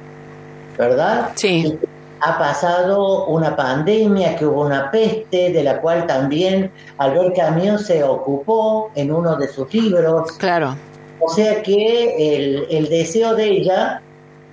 ¿verdad? 0.78 1.32
Sí 1.36 1.78
ha 2.26 2.38
pasado 2.38 3.26
una 3.26 3.56
pandemia, 3.56 4.36
que 4.38 4.46
hubo 4.46 4.62
una 4.66 4.90
peste, 4.90 5.52
de 5.52 5.64
la 5.64 5.82
cual 5.82 6.08
también 6.08 6.72
Albert 6.98 7.36
Camus 7.36 7.86
se 7.86 8.02
ocupó 8.02 8.92
en 8.96 9.12
uno 9.12 9.36
de 9.36 9.48
sus 9.50 9.74
libros. 9.74 10.32
Claro. 10.34 10.76
O 11.20 11.30
sea 11.30 11.62
que 11.62 12.68
el, 12.70 12.90
deseo 12.90 13.36
de 13.36 13.46
ella 13.46 14.02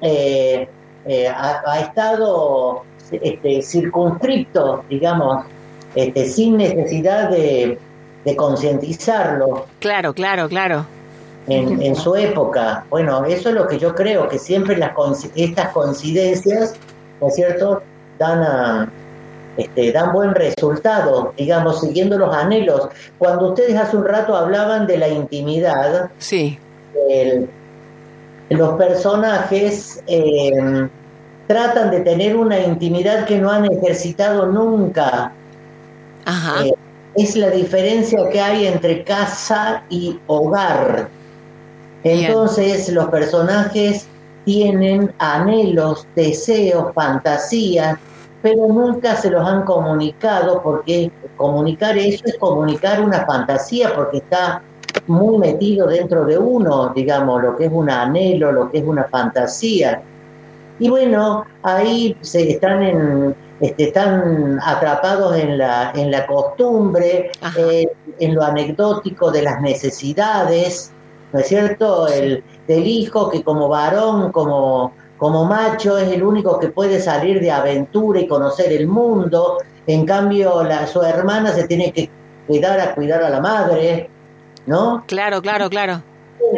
eh, 0.00 0.68
eh, 1.07 1.29
ha, 1.29 1.79
estado 1.81 2.83
este, 3.12 3.62
circunscripto, 3.62 4.85
digamos, 4.88 5.44
este, 5.94 6.26
sin 6.26 6.57
necesidad 6.57 7.31
de, 7.31 7.79
concientizarlo. 8.37 9.66
Claro, 9.80 10.12
claro, 10.12 10.48
claro. 10.48 10.87
En, 11.46 11.83
en, 11.83 11.96
su 11.96 12.14
época. 12.14 12.85
Bueno, 12.90 13.24
eso 13.24 13.48
es 13.48 13.54
lo 13.54 13.66
que 13.66 13.78
yo 13.78 13.94
creo, 13.94 14.28
que 14.28 14.38
siempre 14.38 14.76
las, 14.76 14.92
estas 15.35 15.70
coincidencias 15.70 16.74
¿no 17.20 17.28
es 17.28 17.35
cierto?, 17.35 17.83
dan, 18.18 18.90
este, 19.56 19.92
dan 19.92 20.12
buen 20.12 20.35
resultado, 20.35 21.33
digamos, 21.37 21.80
siguiendo 21.80 22.18
los 22.18 22.35
anhelos. 22.35 22.88
Cuando 23.18 23.50
ustedes 23.50 23.76
hace 23.76 23.96
un 23.96 24.04
rato 24.04 24.37
hablaban 24.37 24.87
de 24.87 24.98
la 24.98 25.09
intimidad, 25.09 26.11
sí. 26.18 26.59
los 28.48 28.74
personajes 28.74 30.02
em, 30.06 30.88
tratan 31.46 31.90
de 31.90 32.00
tener 32.00 32.37
una 32.37 32.59
intimidad 32.59 33.26
que 33.26 33.38
no 33.38 33.50
han 33.50 33.66
ejercitado 33.66 34.46
nunca. 34.46 35.33
Ajá. 36.24 36.64
Eh, 36.64 36.74
es 37.14 37.36
la 37.36 37.50
diferencia 37.50 38.28
que 38.30 38.40
hay 38.40 38.66
entre 38.66 39.04
casa 39.04 39.82
y 39.90 40.18
hogar. 40.26 41.08
Entonces 42.02 42.88
los 42.90 43.08
personajes 43.08 44.06
tienen 44.44 45.12
anhelos, 45.18 46.06
deseos, 46.14 46.94
fantasías, 46.94 47.98
pero 48.42 48.68
nunca 48.68 49.16
se 49.16 49.30
los 49.30 49.46
han 49.46 49.64
comunicado 49.64 50.62
porque 50.62 51.11
comunicar 51.36 51.98
eso 51.98 52.24
es 52.24 52.38
comunicar 52.38 53.02
una 53.02 53.26
fantasía 53.26 53.94
porque 53.94 54.18
está 54.18 54.62
muy 55.06 55.38
metido 55.38 55.86
dentro 55.86 56.24
de 56.24 56.38
uno, 56.38 56.92
digamos, 56.94 57.42
lo 57.42 57.56
que 57.56 57.66
es 57.66 57.72
un 57.72 57.90
anhelo, 57.90 58.52
lo 58.52 58.70
que 58.70 58.78
es 58.78 58.84
una 58.84 59.04
fantasía. 59.04 60.02
Y 60.78 60.88
bueno, 60.88 61.44
ahí 61.62 62.16
se 62.22 62.52
están 62.52 62.82
en, 62.82 63.34
este, 63.61 63.84
están 63.84 64.58
atrapados 64.64 65.36
en 65.36 65.58
la, 65.58 65.92
en 65.94 66.11
la 66.11 66.26
costumbre, 66.26 67.30
eh, 67.58 67.86
en 68.18 68.34
lo 68.34 68.42
anecdótico 68.42 69.30
de 69.30 69.42
las 69.42 69.61
necesidades, 69.61 70.92
¿no 71.32 71.40
es 71.40 71.48
cierto? 71.48 72.08
El, 72.08 72.42
del 72.66 72.86
hijo 72.86 73.30
que 73.30 73.42
como 73.42 73.68
varón, 73.68 74.32
como, 74.32 74.92
como 75.18 75.44
macho, 75.44 75.98
es 75.98 76.11
el 76.11 76.22
único 76.22 76.58
que 76.58 76.68
puede 76.68 77.00
salir 77.00 77.40
de 77.40 77.50
aventura 77.50 78.20
y 78.20 78.26
conocer 78.26 78.72
el 78.72 78.86
mundo. 78.86 79.58
En 79.86 80.06
cambio, 80.06 80.62
la, 80.64 80.86
su 80.86 81.02
hermana 81.02 81.52
se 81.52 81.66
tiene 81.66 81.92
que 81.92 82.08
cuidar 82.46 82.80
a 82.80 82.94
cuidar 82.94 83.22
a 83.22 83.30
la 83.30 83.40
madre, 83.40 84.08
¿no? 84.66 85.04
Claro, 85.06 85.42
claro, 85.42 85.68
claro 85.68 86.02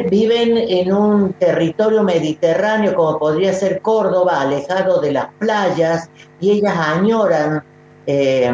viven 0.09 0.57
en 0.57 0.93
un 0.93 1.33
territorio 1.35 2.03
mediterráneo 2.03 2.95
como 2.95 3.19
podría 3.19 3.53
ser 3.53 3.81
Córdoba, 3.81 4.41
alejado 4.41 5.01
de 5.01 5.13
las 5.13 5.27
playas, 5.39 6.09
y 6.41 6.51
ellas 6.53 6.75
añoran, 6.77 7.63
eh, 8.07 8.53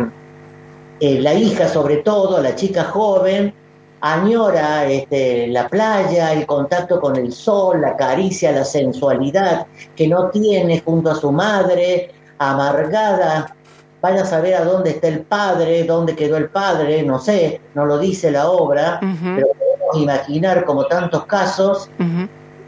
eh, 1.00 1.20
la 1.20 1.34
hija 1.34 1.68
sobre 1.68 1.98
todo, 1.98 2.42
la 2.42 2.54
chica 2.54 2.84
joven, 2.84 3.54
añora 4.00 4.86
este, 4.86 5.48
la 5.48 5.68
playa, 5.68 6.32
el 6.32 6.46
contacto 6.46 7.00
con 7.00 7.16
el 7.16 7.32
sol, 7.32 7.80
la 7.80 7.96
caricia, 7.96 8.52
la 8.52 8.64
sensualidad 8.64 9.66
que 9.96 10.08
no 10.08 10.30
tiene 10.30 10.80
junto 10.80 11.10
a 11.10 11.14
su 11.14 11.32
madre, 11.32 12.10
amargada. 12.38 13.54
Vaya 14.00 14.22
a 14.22 14.26
saber 14.26 14.54
a 14.54 14.64
dónde 14.64 14.90
está 14.90 15.08
el 15.08 15.20
padre, 15.22 15.82
dónde 15.82 16.14
quedó 16.14 16.36
el 16.36 16.48
padre, 16.50 17.02
no 17.02 17.18
sé, 17.18 17.60
no 17.74 17.84
lo 17.84 17.98
dice 17.98 18.30
la 18.30 18.48
obra, 18.48 19.00
pero 19.00 19.48
imaginar 19.94 20.64
como 20.64 20.86
tantos 20.86 21.26
casos. 21.26 21.90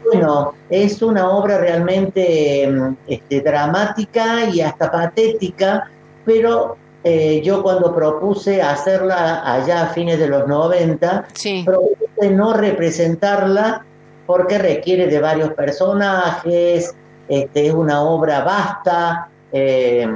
Bueno, 0.05 0.53
es 0.69 1.01
una 1.01 1.29
obra 1.29 1.59
realmente 1.59 2.67
mm, 2.67 2.95
este, 3.07 3.41
dramática 3.41 4.45
y 4.45 4.61
hasta 4.61 4.91
patética, 4.91 5.89
pero 6.25 6.75
eh, 7.03 7.41
yo 7.43 7.61
cuando 7.63 7.93
propuse 7.93 8.61
hacerla 8.61 9.41
allá 9.53 9.83
a 9.83 9.87
fines 9.87 10.19
de 10.19 10.27
los 10.27 10.47
90, 10.47 11.27
propuse 11.65 12.31
no 12.31 12.53
representarla 12.53 13.85
porque 14.25 14.57
requiere 14.57 15.07
de 15.07 15.19
varios 15.19 15.53
personajes, 15.53 16.95
este, 17.27 17.67
es 17.67 17.73
una 17.73 18.01
obra 18.01 18.43
vasta, 18.43 19.29
eh, 19.51 20.07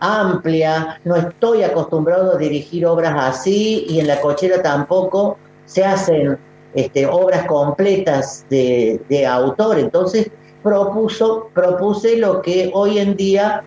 amplia, 0.00 1.00
no 1.04 1.16
estoy 1.16 1.62
acostumbrado 1.62 2.34
a 2.34 2.38
dirigir 2.38 2.86
obras 2.86 3.14
así 3.16 3.84
y 3.88 4.00
en 4.00 4.06
la 4.06 4.20
cochera 4.20 4.62
tampoco 4.62 5.38
se 5.64 5.84
hacen 5.84 6.38
este, 6.74 7.06
obras 7.06 7.46
completas 7.46 8.44
de, 8.50 9.26
autor. 9.28 9.78
Entonces 9.78 10.30
propuso, 10.62 11.50
propuse 11.54 12.16
lo 12.16 12.42
que 12.42 12.70
hoy 12.74 12.98
en 12.98 13.16
día, 13.16 13.62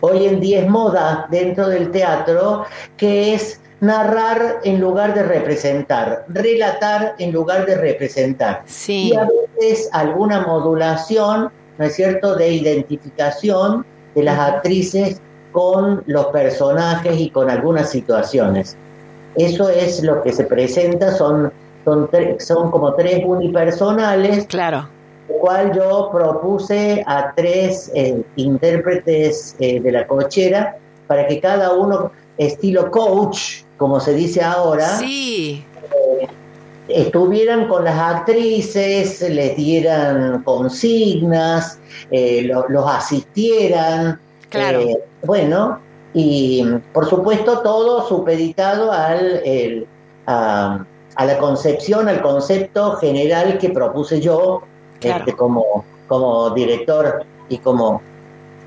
hoy 0.00 0.26
en 0.26 0.40
día 0.40 0.60
es 0.60 0.68
moda 0.68 1.26
dentro 1.30 1.68
del 1.68 1.90
teatro, 1.90 2.64
que 2.96 3.34
es 3.34 3.60
narrar 3.80 4.60
en 4.64 4.80
lugar 4.80 5.14
de 5.14 5.22
representar, 5.22 6.24
relatar 6.28 7.14
en 7.18 7.32
lugar 7.32 7.66
de 7.66 7.76
representar. 7.76 8.62
Sí. 8.66 9.10
Y 9.10 9.16
a 9.16 9.28
veces 9.58 9.88
alguna 9.92 10.46
modulación, 10.46 11.50
¿no 11.78 11.84
es 11.84 11.94
cierto?, 11.94 12.34
de 12.36 12.50
identificación 12.50 13.84
de 14.14 14.22
las 14.22 14.38
actrices 14.38 15.20
con 15.52 16.02
los 16.06 16.26
personajes 16.26 17.18
y 17.18 17.30
con 17.30 17.50
algunas 17.50 17.90
situaciones. 17.90 18.76
Eso 19.36 19.68
es 19.68 20.02
lo 20.02 20.22
que 20.22 20.32
se 20.32 20.44
presenta, 20.44 21.14
son 21.14 21.52
son, 21.86 22.10
son 22.38 22.70
como 22.70 22.94
tres 22.94 23.22
unipersonales. 23.24 24.46
Claro. 24.46 24.88
cual 25.40 25.72
yo 25.74 26.10
propuse 26.12 27.04
a 27.06 27.32
tres 27.34 27.90
eh, 27.94 28.22
intérpretes 28.36 29.56
eh, 29.58 29.80
de 29.80 29.92
la 29.92 30.06
cochera 30.06 30.76
para 31.06 31.26
que 31.28 31.40
cada 31.40 31.72
uno, 31.72 32.10
estilo 32.38 32.90
coach, 32.90 33.62
como 33.76 34.00
se 34.00 34.14
dice 34.14 34.42
ahora, 34.42 34.98
sí. 34.98 35.64
Eh, 36.20 36.26
estuvieran 36.88 37.68
con 37.68 37.84
las 37.84 37.98
actrices, 37.98 39.20
les 39.28 39.56
dieran 39.56 40.42
consignas, 40.42 41.78
los 42.10 42.86
asistieran. 42.88 44.20
Claro. 44.48 44.80
bueno, 45.24 45.80
y 46.14 46.64
por 46.92 47.08
supuesto 47.08 47.60
todo 47.60 48.08
supeditado 48.08 48.92
al 48.92 49.86
a 50.26 50.84
la 51.24 51.38
concepción, 51.38 52.08
al 52.08 52.20
concepto 52.20 52.96
general 52.96 53.58
que 53.58 53.70
propuse 53.70 54.20
yo 54.20 54.62
este, 55.00 55.32
como, 55.32 55.84
como 56.08 56.50
director 56.50 57.24
y 57.48 57.58
como, 57.58 58.02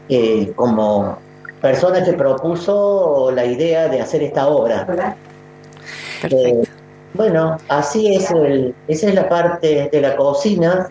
eh, 0.07 0.51
como 0.55 1.17
persona 1.61 2.03
que 2.03 2.13
propuso 2.13 3.31
la 3.33 3.45
idea 3.45 3.87
de 3.87 4.01
hacer 4.01 4.23
esta 4.23 4.47
obra. 4.47 5.15
Eh, 6.23 6.63
bueno, 7.13 7.57
así 7.67 8.15
es, 8.15 8.31
el, 8.31 8.73
esa 8.87 9.09
es 9.09 9.15
la 9.15 9.27
parte 9.27 9.89
de 9.91 10.01
la 10.01 10.15
cocina 10.15 10.89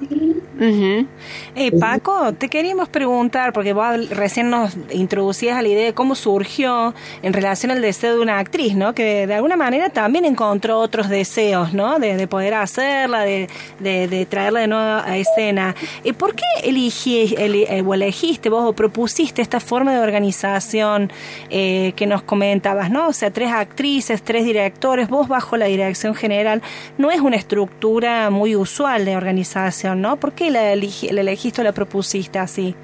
eh, 0.60 1.72
Paco, 1.78 2.32
te 2.32 2.48
queríamos 2.48 2.88
preguntar, 2.88 3.52
porque 3.52 3.72
vos 3.72 4.08
recién 4.10 4.50
nos 4.50 4.76
introducías 4.90 5.56
a 5.56 5.62
la 5.62 5.68
idea 5.68 5.84
de 5.84 5.94
cómo 5.94 6.14
surgió 6.14 6.94
en 7.22 7.32
relación 7.32 7.70
al 7.70 7.80
deseo 7.80 8.14
de 8.14 8.20
una 8.20 8.38
actriz, 8.38 8.74
¿no? 8.74 8.92
Que 8.94 9.26
de 9.26 9.34
alguna 9.34 9.56
manera 9.56 9.88
también 9.90 10.24
encontró 10.24 10.78
otros 10.80 11.08
deseos, 11.08 11.72
¿no? 11.74 11.98
De, 11.98 12.26
poder 12.26 12.54
hacerla, 12.54 13.20
de, 13.20 13.48
de, 13.78 14.26
traerla 14.26 14.60
de 14.60 14.66
nuevo 14.66 15.02
a 15.04 15.16
escena. 15.16 15.74
¿Y 16.02 16.12
¿Por 16.12 16.34
qué 16.34 16.44
elegí, 16.64 17.34
eh, 17.38 17.82
o 17.86 17.94
elegiste 17.94 18.50
vos 18.50 18.64
o 18.64 18.72
propusiste 18.72 19.40
esta 19.42 19.60
forma 19.60 19.94
de 19.94 20.00
organización 20.00 21.10
eh, 21.50 21.92
que 21.94 22.06
nos 22.06 22.22
comentabas, 22.22 22.90
¿no? 22.90 23.08
O 23.08 23.12
sea, 23.12 23.30
tres 23.30 23.52
actrices, 23.52 24.22
tres 24.22 24.44
directores, 24.44 25.08
vos 25.08 25.28
bajo 25.28 25.56
la 25.56 25.66
dirección 25.66 26.14
general, 26.14 26.62
no 26.98 27.10
es 27.10 27.20
una 27.20 27.36
estructura 27.36 28.30
muy 28.30 28.56
usual 28.56 29.04
de 29.04 29.16
organización, 29.16 30.02
¿no? 30.02 30.16
¿Por 30.16 30.32
qué 30.32 30.47
la, 30.50 30.72
elegiste 30.72 31.60
o 31.60 31.64
la 31.64 31.72
propusiste 31.72 32.38
así? 32.38 32.74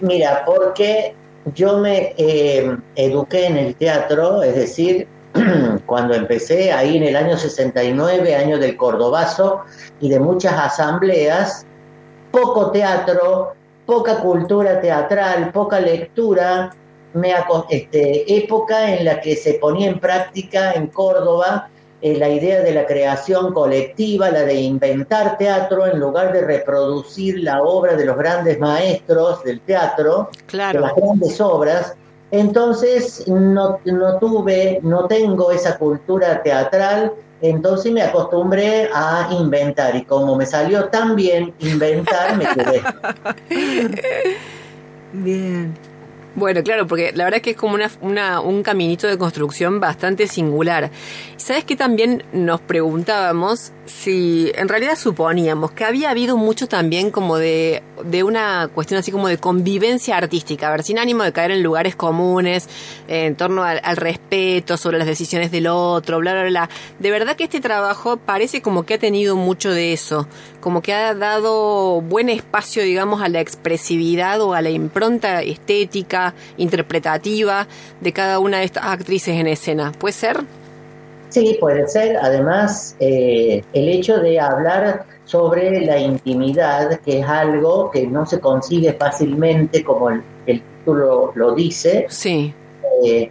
Mira, 0.00 0.44
porque 0.44 1.14
yo 1.54 1.78
me 1.78 2.14
eh, 2.16 2.76
eduqué 2.94 3.46
en 3.46 3.56
el 3.56 3.74
teatro, 3.74 4.42
es 4.42 4.54
decir, 4.54 5.08
cuando 5.86 6.14
empecé 6.14 6.72
ahí 6.72 6.96
en 6.96 7.04
el 7.04 7.16
año 7.16 7.36
69, 7.36 8.34
año 8.34 8.58
del 8.58 8.76
Cordobazo 8.76 9.62
y 10.00 10.08
de 10.08 10.20
muchas 10.20 10.54
asambleas, 10.54 11.66
poco 12.30 12.70
teatro, 12.70 13.54
poca 13.86 14.20
cultura 14.20 14.80
teatral, 14.80 15.50
poca 15.52 15.80
lectura, 15.80 16.70
me, 17.14 17.32
este, 17.70 18.36
época 18.36 18.94
en 18.94 19.04
la 19.04 19.20
que 19.20 19.34
se 19.34 19.54
ponía 19.54 19.88
en 19.88 19.98
práctica 19.98 20.72
en 20.72 20.88
Córdoba 20.88 21.70
eh, 22.00 22.16
la 22.16 22.28
idea 22.28 22.62
de 22.62 22.72
la 22.72 22.86
creación 22.86 23.52
colectiva, 23.52 24.30
la 24.30 24.42
de 24.42 24.54
inventar 24.54 25.36
teatro 25.36 25.86
en 25.86 25.98
lugar 25.98 26.32
de 26.32 26.42
reproducir 26.42 27.40
la 27.40 27.62
obra 27.62 27.96
de 27.96 28.04
los 28.04 28.16
grandes 28.16 28.58
maestros 28.60 29.42
del 29.42 29.60
teatro, 29.60 30.30
de 30.52 30.80
las 30.80 30.94
grandes 30.94 31.40
obras. 31.40 31.94
Entonces 32.30 33.26
no, 33.26 33.80
no 33.84 34.18
tuve, 34.18 34.78
no 34.82 35.06
tengo 35.06 35.50
esa 35.50 35.76
cultura 35.76 36.42
teatral, 36.42 37.14
entonces 37.40 37.90
me 37.92 38.02
acostumbré 38.02 38.90
a 38.92 39.28
inventar 39.32 39.96
y 39.96 40.04
como 40.04 40.36
me 40.36 40.46
salió 40.46 40.84
tan 40.86 41.16
bien 41.16 41.52
inventar, 41.58 42.36
me 42.36 42.46
quedé. 42.46 42.82
Bien. 45.12 45.74
Bueno, 46.38 46.62
claro, 46.62 46.86
porque 46.86 47.10
la 47.14 47.24
verdad 47.24 47.38
es 47.38 47.42
que 47.42 47.50
es 47.50 47.56
como 47.56 47.76
una, 48.00 48.40
un 48.40 48.62
caminito 48.62 49.08
de 49.08 49.18
construcción 49.18 49.80
bastante 49.80 50.28
singular. 50.28 50.90
¿Sabes 51.36 51.64
que 51.64 51.74
también 51.74 52.22
nos 52.32 52.60
preguntábamos 52.60 53.72
Sí, 53.88 54.52
en 54.54 54.68
realidad 54.68 54.98
suponíamos 54.98 55.70
que 55.70 55.82
había 55.82 56.10
habido 56.10 56.36
mucho 56.36 56.68
también 56.68 57.10
como 57.10 57.38
de, 57.38 57.82
de 58.04 58.22
una 58.22 58.68
cuestión 58.68 59.00
así 59.00 59.10
como 59.10 59.28
de 59.28 59.38
convivencia 59.38 60.18
artística, 60.18 60.68
a 60.68 60.72
ver, 60.72 60.82
sin 60.82 60.98
ánimo 60.98 61.22
de 61.22 61.32
caer 61.32 61.52
en 61.52 61.62
lugares 61.62 61.96
comunes, 61.96 62.68
en 63.08 63.34
torno 63.34 63.64
al, 63.64 63.96
respeto, 63.96 64.76
sobre 64.76 64.98
las 64.98 65.06
decisiones 65.06 65.50
del 65.50 65.68
otro, 65.68 66.18
bla, 66.18 66.34
bla, 66.34 66.44
bla. 66.44 66.70
De 66.98 67.10
verdad 67.10 67.34
que 67.34 67.44
este 67.44 67.60
trabajo 67.60 68.18
parece 68.18 68.60
como 68.60 68.84
que 68.84 68.94
ha 68.94 68.98
tenido 68.98 69.36
mucho 69.36 69.70
de 69.70 69.94
eso, 69.94 70.28
como 70.60 70.82
que 70.82 70.92
ha 70.92 71.14
dado 71.14 72.02
buen 72.02 72.28
espacio, 72.28 72.82
digamos, 72.82 73.22
a 73.22 73.28
la 73.28 73.40
expresividad 73.40 74.38
o 74.42 74.52
a 74.52 74.60
la 74.60 74.68
impronta 74.68 75.40
estética, 75.40 76.34
interpretativa 76.58 77.66
de 78.02 78.12
cada 78.12 78.38
una 78.38 78.58
de 78.58 78.64
estas 78.64 78.84
actrices 78.84 79.34
en 79.34 79.46
escena. 79.46 79.92
¿Puede 79.92 80.12
ser? 80.12 80.44
Sí, 81.28 81.56
puede 81.60 81.86
ser. 81.88 82.16
Además, 82.16 82.96
eh, 83.00 83.62
el 83.72 83.88
hecho 83.88 84.18
de 84.18 84.40
hablar 84.40 85.04
sobre 85.24 85.80
la 85.82 85.98
intimidad, 85.98 87.00
que 87.00 87.20
es 87.20 87.26
algo 87.26 87.90
que 87.90 88.06
no 88.06 88.24
se 88.26 88.40
consigue 88.40 88.94
fácilmente, 88.94 89.84
como 89.84 90.10
el, 90.10 90.22
título 90.46 91.32
lo 91.34 91.54
dice, 91.54 92.06
sí. 92.08 92.54
Eh, 93.04 93.30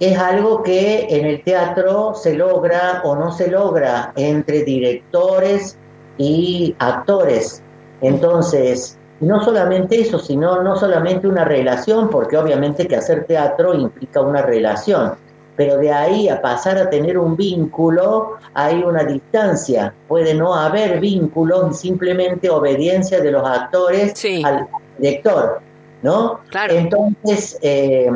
es 0.00 0.18
algo 0.18 0.62
que 0.62 1.06
en 1.08 1.24
el 1.24 1.42
teatro 1.42 2.14
se 2.14 2.34
logra 2.34 3.00
o 3.04 3.14
no 3.16 3.32
se 3.32 3.48
logra 3.48 4.12
entre 4.16 4.64
directores 4.64 5.78
y 6.18 6.74
actores. 6.78 7.62
Entonces, 8.02 8.98
no 9.20 9.42
solamente 9.42 10.00
eso, 10.00 10.18
sino 10.18 10.62
no 10.62 10.76
solamente 10.76 11.26
una 11.26 11.44
relación, 11.44 12.10
porque 12.10 12.36
obviamente 12.36 12.86
que 12.86 12.96
hacer 12.96 13.24
teatro 13.24 13.74
implica 13.74 14.20
una 14.20 14.42
relación, 14.42 15.14
pero 15.56 15.78
de 15.78 15.90
ahí 15.90 16.28
a 16.28 16.40
pasar 16.40 16.78
a 16.78 16.90
tener 16.90 17.18
un 17.18 17.36
vínculo 17.36 18.36
hay 18.54 18.82
una 18.82 19.04
distancia. 19.04 19.94
Puede 20.06 20.34
no 20.34 20.54
haber 20.54 21.00
vínculo 21.00 21.68
y 21.70 21.74
simplemente 21.74 22.50
obediencia 22.50 23.20
de 23.20 23.30
los 23.30 23.48
actores 23.48 24.14
al 24.44 24.68
director, 24.98 25.60
¿no? 26.02 26.40
Claro. 26.50 26.74
Entonces, 26.74 27.58
eh, 27.62 28.10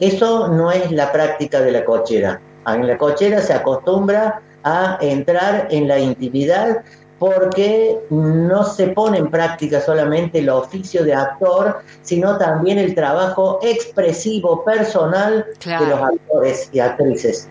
eso 0.00 0.48
no 0.48 0.72
es 0.72 0.90
la 0.90 1.12
práctica 1.12 1.60
de 1.60 1.72
la 1.72 1.84
cochera. 1.84 2.40
En 2.66 2.86
la 2.86 2.98
cochera 2.98 3.40
se 3.40 3.52
acostumbra 3.52 4.42
a 4.64 4.98
entrar 5.00 5.68
en 5.70 5.86
la 5.86 5.98
intimidad 5.98 6.82
porque 7.24 8.00
no 8.10 8.64
se 8.64 8.88
pone 8.88 9.16
en 9.16 9.30
práctica 9.30 9.80
solamente 9.80 10.40
el 10.40 10.50
oficio 10.50 11.02
de 11.04 11.14
actor, 11.14 11.78
sino 12.02 12.36
también 12.36 12.78
el 12.78 12.94
trabajo 12.94 13.60
expresivo 13.62 14.62
personal 14.62 15.46
de 15.64 15.86
los 15.86 16.00
actores 16.02 16.68
y 16.70 16.80
actrices. 16.80 17.48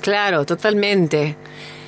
Claro, 0.00 0.46
totalmente. 0.46 1.36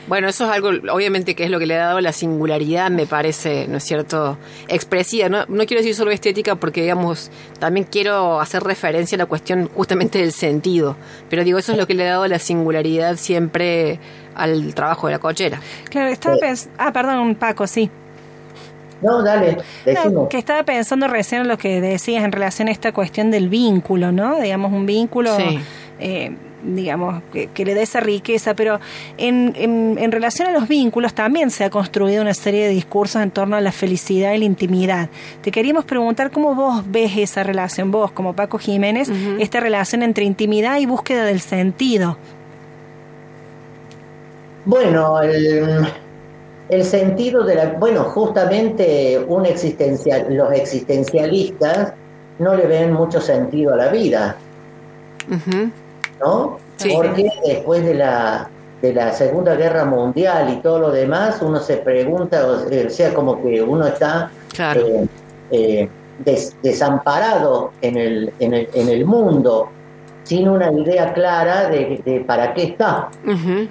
Bueno, 0.06 0.28
eso 0.28 0.44
es 0.44 0.50
algo, 0.50 0.68
obviamente, 0.92 1.34
que 1.34 1.44
es 1.44 1.50
lo 1.50 1.58
que 1.58 1.64
le 1.64 1.76
ha 1.76 1.86
dado 1.86 2.00
la 2.02 2.12
singularidad, 2.12 2.90
me 2.90 3.06
parece, 3.06 3.66
¿no 3.68 3.78
es 3.78 3.84
cierto? 3.84 4.36
Expresiva. 4.68 5.30
No, 5.30 5.46
no 5.48 5.64
quiero 5.64 5.80
decir 5.80 5.94
solo 5.94 6.10
estética 6.10 6.56
porque, 6.56 6.82
digamos, 6.82 7.30
también 7.58 7.86
quiero 7.90 8.38
hacer 8.38 8.62
referencia 8.62 9.16
a 9.16 9.20
la 9.20 9.26
cuestión 9.26 9.70
justamente 9.74 10.18
del 10.18 10.32
sentido. 10.32 10.96
Pero 11.30 11.42
digo, 11.42 11.58
eso 11.58 11.72
es 11.72 11.78
lo 11.78 11.86
que 11.86 11.94
le 11.94 12.06
ha 12.06 12.10
dado 12.10 12.28
la 12.28 12.38
singularidad 12.38 13.16
siempre 13.16 13.98
al 14.34 14.74
trabajo 14.74 15.06
de 15.06 15.14
la 15.14 15.18
cochera. 15.18 15.60
Claro, 15.88 16.10
estaba 16.10 16.36
pensando... 16.36 16.76
Ah, 16.78 16.92
perdón, 16.92 17.34
Paco, 17.34 17.66
sí. 17.66 17.90
No, 19.02 19.22
dale, 19.22 19.58
decimos. 19.84 20.28
que 20.28 20.38
estaba 20.38 20.62
pensando 20.62 21.08
recién 21.08 21.42
en 21.42 21.48
lo 21.48 21.58
que 21.58 21.80
decías 21.80 22.24
en 22.24 22.32
relación 22.32 22.68
a 22.68 22.70
esta 22.70 22.92
cuestión 22.92 23.30
del 23.30 23.48
vínculo, 23.48 24.12
¿no? 24.12 24.40
Digamos, 24.40 24.72
un 24.72 24.86
vínculo... 24.86 25.36
Eh, 26.00 26.34
digamos, 26.64 27.22
que, 27.32 27.64
le 27.64 27.74
dé 27.74 27.82
esa 27.82 28.00
riqueza, 28.00 28.54
pero 28.54 28.80
en, 29.18 29.54
en, 29.56 30.12
relación 30.12 30.48
a 30.48 30.52
los 30.52 30.66
vínculos 30.66 31.14
también 31.14 31.50
se 31.50 31.64
ha 31.64 31.70
construido 31.70 32.22
una 32.22 32.34
serie 32.34 32.66
de 32.66 32.70
discursos 32.70 33.22
en 33.22 33.30
torno 33.30 33.56
a 33.56 33.60
la 33.60 33.72
felicidad 33.72 34.32
y 34.32 34.38
la 34.38 34.44
intimidad. 34.44 35.08
Te 35.42 35.50
queríamos 35.50 35.84
preguntar 35.84 36.30
cómo 36.30 36.54
vos 36.54 36.82
ves 36.86 37.16
esa 37.16 37.42
relación, 37.42 37.90
vos 37.90 38.12
como 38.12 38.34
Paco 38.34 38.58
Jiménez, 38.58 39.10
esta 39.38 39.60
relación 39.60 40.02
entre 40.02 40.24
intimidad 40.24 40.78
y 40.78 40.86
búsqueda 40.86 41.24
del 41.24 41.40
sentido. 41.40 42.16
Bueno, 44.64 45.20
el, 45.20 45.86
el 46.68 46.84
sentido 46.84 47.44
de 47.44 47.54
la... 47.54 47.66
Bueno, 47.72 48.04
justamente 48.04 49.24
un 49.28 49.46
existencial, 49.46 50.26
los 50.30 50.52
existencialistas 50.52 51.92
no 52.38 52.54
le 52.54 52.66
ven 52.66 52.92
mucho 52.92 53.20
sentido 53.20 53.74
a 53.74 53.76
la 53.76 53.88
vida. 53.88 54.36
¿no? 56.20 56.58
Porque 56.94 57.28
después 57.46 57.84
de 57.84 57.94
la, 57.94 58.48
de 58.82 58.92
la 58.92 59.12
Segunda 59.12 59.54
Guerra 59.54 59.84
Mundial 59.84 60.50
y 60.50 60.56
todo 60.56 60.78
lo 60.78 60.90
demás, 60.90 61.40
uno 61.42 61.60
se 61.60 61.78
pregunta, 61.78 62.46
o 62.46 62.90
sea, 62.90 63.14
como 63.14 63.42
que 63.42 63.62
uno 63.62 63.86
está 63.86 64.30
eh, 64.58 65.06
eh, 65.50 65.88
desamparado 66.62 67.72
en 67.80 67.96
el, 67.96 68.32
en, 68.38 68.54
el, 68.54 68.68
en 68.74 68.88
el 68.88 69.04
mundo, 69.04 69.68
sin 70.24 70.48
una 70.48 70.72
idea 70.72 71.12
clara 71.12 71.68
de, 71.68 72.24
para 72.26 72.52
qué 72.54 72.64
está. 72.64 73.08
Eh, 73.26 73.68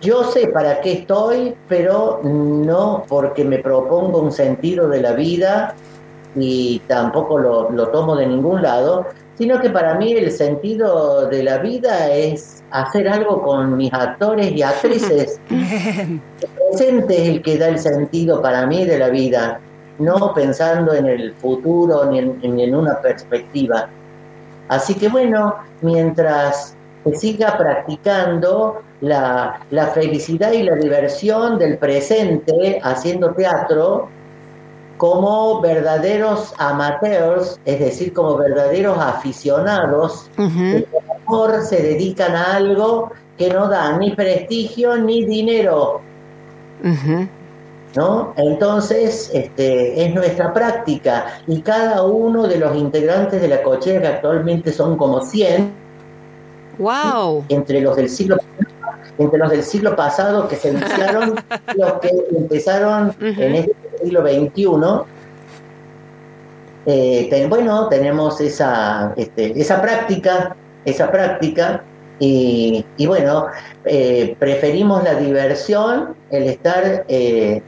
yo 0.00 0.24
sé 0.24 0.48
para 0.48 0.80
qué 0.80 0.92
estoy, 0.92 1.54
pero 1.68 2.20
no 2.22 3.04
porque 3.08 3.44
me 3.44 3.58
propongo 3.58 4.20
un 4.20 4.32
sentido 4.32 4.88
de 4.88 5.00
la 5.00 5.12
vida 5.12 5.74
y 6.36 6.80
tampoco 6.88 7.38
lo, 7.38 7.70
lo 7.70 7.88
tomo 7.88 8.16
de 8.16 8.26
ningún 8.26 8.62
lado, 8.62 9.06
sino 9.36 9.60
que 9.60 9.70
para 9.70 9.96
mí 9.96 10.12
el 10.12 10.30
sentido 10.30 11.26
de 11.26 11.42
la 11.42 11.58
vida 11.58 12.10
es 12.12 12.62
hacer 12.70 13.08
algo 13.08 13.42
con 13.42 13.76
mis 13.76 13.92
actores 13.92 14.52
y 14.52 14.62
actrices. 14.62 15.40
el 15.50 16.20
presente 16.70 17.22
es 17.22 17.28
el 17.28 17.42
que 17.42 17.58
da 17.58 17.68
el 17.68 17.78
sentido 17.78 18.40
para 18.42 18.66
mí 18.66 18.84
de 18.84 18.98
la 18.98 19.10
vida, 19.10 19.60
no 19.98 20.32
pensando 20.34 20.94
en 20.94 21.06
el 21.06 21.34
futuro 21.34 22.04
ni 22.06 22.18
en, 22.18 22.74
una 22.74 23.00
perspectiva. 23.00 23.88
Así 24.68 24.94
que 24.94 25.08
bueno, 25.08 25.54
mientras 25.82 26.76
siga 27.12 27.58
practicando 27.58 28.82
la, 29.00 29.60
la 29.70 29.86
felicidad 29.88 30.52
y 30.52 30.62
la 30.62 30.74
diversión 30.74 31.58
del 31.58 31.76
presente 31.78 32.80
haciendo 32.82 33.34
teatro, 33.34 34.08
como 34.96 35.60
verdaderos 35.60 36.54
amateurs, 36.58 37.58
es 37.64 37.80
decir, 37.80 38.12
como 38.12 38.36
verdaderos 38.36 38.96
aficionados, 38.98 40.30
que 40.36 40.86
por 40.90 41.02
amor 41.26 41.62
se 41.62 41.82
dedican 41.82 42.34
a 42.34 42.56
algo 42.56 43.10
que 43.36 43.50
no 43.50 43.68
da 43.68 43.96
ni 43.98 44.14
prestigio 44.14 44.96
ni 44.96 45.24
dinero. 45.24 46.00
¿No? 47.96 48.34
Entonces, 48.36 49.30
este, 49.32 50.04
es 50.04 50.14
nuestra 50.14 50.52
práctica 50.52 51.26
y 51.46 51.60
cada 51.60 52.02
uno 52.02 52.48
de 52.48 52.58
los 52.58 52.76
integrantes 52.76 53.40
de 53.40 53.48
la 53.48 53.62
cochera, 53.62 54.00
que 54.00 54.06
actualmente 54.08 54.72
son 54.72 54.96
como 54.96 55.20
100, 55.20 55.83
wow. 56.78 57.44
entre 57.48 57.80
los 57.80 57.96
del 57.96 58.08
siglo 58.08 58.36
entre 59.18 59.38
los 59.38 59.50
del 59.50 59.62
siglo 59.62 59.94
pasado 59.94 60.48
que 60.48 60.56
se 60.56 60.70
iniciaron, 60.70 61.34
los 61.76 61.92
que 62.00 62.10
empezaron 62.36 63.14
en 63.20 63.54
este 63.54 63.74
siglo 64.02 64.22
XXI, 64.22 65.04
eh, 66.86 67.46
bueno, 67.48 67.88
tenemos 67.88 68.40
esa, 68.40 69.14
este, 69.16 69.58
esa 69.58 69.80
práctica, 69.80 70.56
esa 70.84 71.10
práctica, 71.10 71.82
y, 72.20 72.84
bueno, 73.06 73.46
eh, 73.84 74.36
preferimos 74.38 75.02
la 75.04 75.14
diversión, 75.14 76.14
el 76.30 76.44
estar 76.44 77.04
eh, 77.08 77.60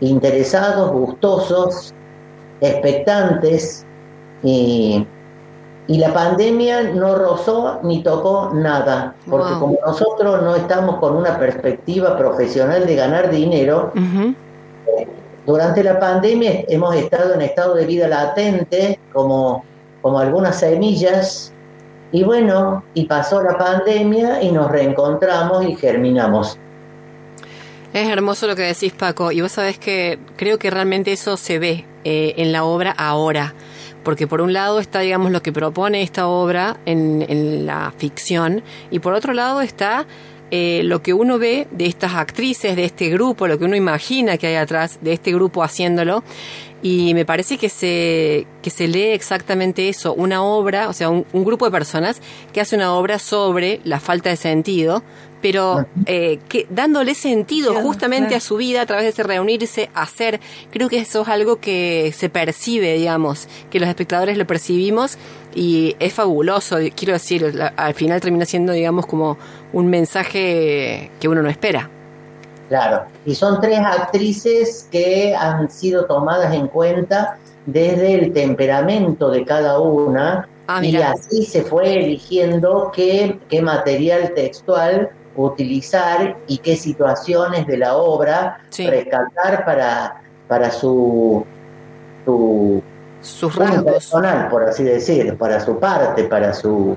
interesados, 0.00 0.92
gustosos, 0.92 1.94
expectantes, 2.60 3.86
y, 4.42 5.06
y 5.88 5.98
la 5.98 6.12
pandemia 6.14 6.82
no 6.92 7.16
rozó 7.16 7.80
ni 7.82 8.02
tocó 8.02 8.50
nada, 8.54 9.14
porque 9.28 9.54
como 9.58 9.78
nosotros 9.84 10.42
no 10.42 10.54
estamos 10.54 10.96
con 10.96 11.16
una 11.16 11.38
perspectiva 11.38 12.16
profesional 12.16 12.86
de 12.86 12.94
ganar 12.94 13.30
dinero, 13.30 13.92
durante 15.44 15.82
la 15.82 15.98
pandemia 15.98 16.64
hemos 16.68 16.94
estado 16.94 17.34
en 17.34 17.42
estado 17.42 17.74
de 17.74 17.86
vida 17.86 18.06
latente, 18.06 18.98
como, 19.12 19.64
como 20.00 20.20
algunas 20.20 20.60
semillas, 20.60 21.52
y 22.12 22.22
bueno, 22.22 22.84
y 22.94 23.06
pasó 23.06 23.42
la 23.42 23.58
pandemia 23.58 24.42
y 24.42 24.52
nos 24.52 24.70
reencontramos 24.70 25.64
y 25.64 25.74
germinamos. 25.74 26.58
Es 27.92 28.08
hermoso 28.08 28.46
lo 28.46 28.54
que 28.54 28.62
decís, 28.62 28.92
Paco, 28.92 29.32
y 29.32 29.40
vos 29.40 29.52
sabés 29.52 29.78
que 29.78 30.18
creo 30.36 30.58
que 30.58 30.70
realmente 30.70 31.12
eso 31.12 31.36
se 31.36 31.58
ve 31.58 31.84
eh, 32.04 32.34
en 32.36 32.52
la 32.52 32.64
obra 32.64 32.92
ahora, 32.92 33.54
porque 34.02 34.26
por 34.26 34.40
un 34.40 34.52
lado 34.52 34.80
está, 34.80 35.00
digamos, 35.00 35.30
lo 35.30 35.42
que 35.42 35.52
propone 35.52 36.02
esta 36.02 36.26
obra 36.26 36.78
en, 36.86 37.24
en 37.28 37.66
la 37.66 37.92
ficción, 37.96 38.62
y 38.90 38.98
por 38.98 39.14
otro 39.14 39.32
lado 39.32 39.60
está 39.60 40.06
eh, 40.54 40.82
lo 40.84 41.02
que 41.02 41.14
uno 41.14 41.38
ve 41.38 41.66
de 41.70 41.86
estas 41.86 42.12
actrices, 42.12 42.76
de 42.76 42.84
este 42.84 43.08
grupo, 43.08 43.48
lo 43.48 43.58
que 43.58 43.64
uno 43.64 43.74
imagina 43.74 44.36
que 44.36 44.48
hay 44.48 44.56
atrás 44.56 44.98
de 45.00 45.14
este 45.14 45.32
grupo 45.32 45.62
haciéndolo. 45.62 46.22
Y 46.82 47.14
me 47.14 47.24
parece 47.24 47.58
que 47.58 47.68
se, 47.68 48.46
que 48.60 48.70
se 48.70 48.88
lee 48.88 49.10
exactamente 49.10 49.88
eso, 49.88 50.14
una 50.14 50.42
obra, 50.42 50.88
o 50.88 50.92
sea, 50.92 51.08
un, 51.10 51.24
grupo 51.32 51.64
de 51.64 51.70
personas 51.70 52.20
que 52.52 52.60
hace 52.60 52.74
una 52.74 52.92
obra 52.94 53.20
sobre 53.20 53.80
la 53.84 54.00
falta 54.00 54.30
de 54.30 54.36
sentido, 54.36 55.04
pero 55.40 55.86
eh, 56.06 56.40
que 56.48 56.66
dándole 56.70 57.14
sentido 57.14 57.74
justamente 57.74 58.34
a 58.34 58.40
su 58.40 58.56
vida 58.56 58.82
a 58.82 58.86
través 58.86 59.04
de 59.04 59.10
ese 59.10 59.22
reunirse, 59.22 59.90
hacer, 59.94 60.40
creo 60.70 60.88
que 60.88 60.98
eso 60.98 61.22
es 61.22 61.28
algo 61.28 61.60
que 61.60 62.12
se 62.16 62.28
percibe, 62.28 62.94
digamos, 62.94 63.48
que 63.70 63.78
los 63.78 63.88
espectadores 63.88 64.36
lo 64.36 64.46
percibimos 64.46 65.18
y 65.54 65.94
es 66.00 66.12
fabuloso, 66.12 66.78
quiero 66.96 67.12
decir, 67.12 67.60
al 67.76 67.94
final 67.94 68.20
termina 68.20 68.44
siendo, 68.44 68.72
digamos, 68.72 69.06
como 69.06 69.38
un 69.72 69.86
mensaje 69.86 71.10
que 71.20 71.28
uno 71.28 71.42
no 71.42 71.48
espera. 71.48 71.90
Claro, 72.72 73.04
y 73.26 73.34
son 73.34 73.60
tres 73.60 73.80
actrices 73.80 74.88
que 74.90 75.36
han 75.36 75.70
sido 75.70 76.06
tomadas 76.06 76.54
en 76.54 76.68
cuenta 76.68 77.36
desde 77.66 78.14
el 78.14 78.32
temperamento 78.32 79.30
de 79.30 79.44
cada 79.44 79.78
una. 79.78 80.48
Ah, 80.68 80.82
y 80.82 80.96
así 80.96 81.44
se 81.44 81.64
fue 81.64 81.92
eligiendo 82.02 82.90
qué, 82.94 83.38
qué 83.50 83.60
material 83.60 84.32
textual 84.34 85.10
utilizar 85.36 86.38
y 86.46 86.56
qué 86.56 86.74
situaciones 86.76 87.66
de 87.66 87.76
la 87.76 87.94
obra 87.94 88.64
rescatar 88.78 89.66
para, 89.66 90.22
para 90.48 90.70
su, 90.70 91.44
su 92.24 92.82
sus 93.20 93.54
rasgos. 93.54 93.84
personal, 93.84 94.48
por 94.48 94.64
así 94.64 94.82
decir, 94.82 95.36
para 95.36 95.60
su 95.60 95.78
parte, 95.78 96.24
para 96.24 96.54
su 96.54 96.96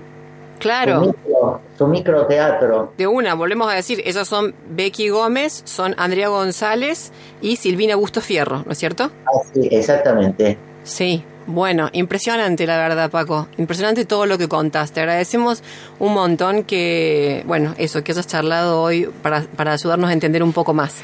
Claro. 0.58 1.04
Su, 1.04 1.60
microteatro. 1.80 2.94
De 2.98 3.08
una, 3.08 3.34
volvemos 3.34 3.72
a 3.72 3.76
decir, 3.76 4.02
esas 4.06 4.28
son 4.28 4.56
Becky 4.70 5.10
Gómez, 5.10 5.62
son 5.66 5.94
Andrea 5.98 6.30
González 6.30 7.12
y 7.42 7.58
Silvina 7.58 7.96
Busto 7.96 8.22
Fierro, 8.22 8.64
¿no 8.66 8.72
es 8.72 8.78
cierto? 8.78 9.12
sí, 9.54 9.68
exactamente. 9.72 10.58
Sí, 10.84 11.24
bueno, 11.48 11.90
impresionante 11.94 12.66
la 12.66 12.78
verdad, 12.78 13.10
Paco. 13.12 13.48
Impresionante 13.58 14.06
todo 14.06 14.26
lo 14.26 14.38
que 14.38 14.48
contaste. 14.48 15.02
Agradecemos 15.02 15.62
un 16.00 16.14
montón 16.14 16.64
que, 16.64 17.44
bueno, 17.46 17.76
eso, 17.78 18.04
que 18.04 18.14
hayas 18.14 18.28
charlado 18.28 18.82
hoy 18.82 19.10
para, 19.22 19.42
para 19.56 19.74
ayudarnos 19.74 20.10
a 20.10 20.14
entender 20.14 20.42
un 20.42 20.54
poco 20.54 20.74
más. 20.74 21.02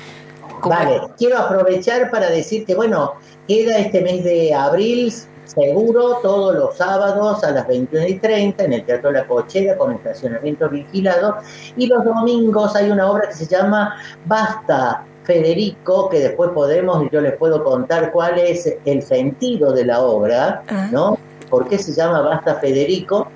Vale, 0.63 1.01
quiero 1.17 1.37
aprovechar 1.37 2.09
para 2.11 2.29
decir 2.29 2.65
que, 2.65 2.75
bueno, 2.75 3.13
queda 3.47 3.77
este 3.79 4.01
mes 4.01 4.23
de 4.23 4.53
abril 4.53 5.13
seguro 5.45 6.19
todos 6.21 6.55
los 6.55 6.77
sábados 6.77 7.43
a 7.43 7.51
las 7.51 7.67
21 7.67 8.07
y 8.07 8.19
30 8.19 8.63
en 8.63 8.73
el 8.73 8.85
Teatro 8.85 9.11
La 9.11 9.27
Cochera 9.27 9.77
con 9.77 9.93
estacionamiento 9.93 10.69
vigilado 10.69 11.37
y 11.75 11.87
los 11.87 12.03
domingos 12.05 12.75
hay 12.75 12.89
una 12.89 13.09
obra 13.09 13.27
que 13.27 13.35
se 13.35 13.47
llama 13.47 13.95
Basta 14.25 15.05
Federico, 15.23 16.09
que 16.09 16.19
después 16.19 16.51
podemos 16.51 17.03
y 17.05 17.09
yo 17.11 17.21
les 17.21 17.37
puedo 17.37 17.63
contar 17.63 18.11
cuál 18.11 18.39
es 18.39 18.73
el 18.85 19.01
sentido 19.01 19.71
de 19.71 19.85
la 19.85 20.01
obra, 20.01 20.63
ah. 20.67 20.87
¿no? 20.91 21.17
¿Por 21.49 21.67
qué 21.67 21.77
se 21.77 21.93
llama 21.93 22.21
Basta 22.21 22.55
Federico? 22.55 23.27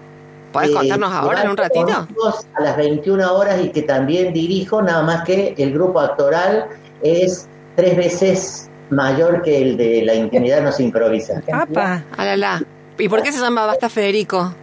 ¿Puedes 0.51 0.71
contarnos 0.71 1.11
eh, 1.11 1.15
ahora 1.15 1.41
en 1.43 1.49
un 1.49 1.57
ratito? 1.57 2.07
A 2.53 2.61
las 2.61 2.77
21 2.77 3.33
horas 3.33 3.61
y 3.61 3.69
que 3.69 3.81
también 3.81 4.33
dirijo, 4.33 4.81
nada 4.81 5.03
más 5.03 5.25
que 5.25 5.53
el 5.57 5.73
grupo 5.73 5.99
actoral 5.99 6.67
es 7.03 7.47
tres 7.75 7.97
veces 7.97 8.69
mayor 8.89 9.41
que 9.41 9.61
el 9.61 9.77
de 9.77 10.03
la 10.03 10.15
intimidad 10.15 10.61
no 10.61 10.71
se 10.71 10.83
improvisa. 10.83 11.41
Papa, 11.49 12.03
alala. 12.17 12.63
¿Y 12.97 13.09
por 13.09 13.21
qué 13.21 13.31
se 13.31 13.39
llama 13.39 13.65
Basta 13.65 13.89
Federico? 13.89 14.53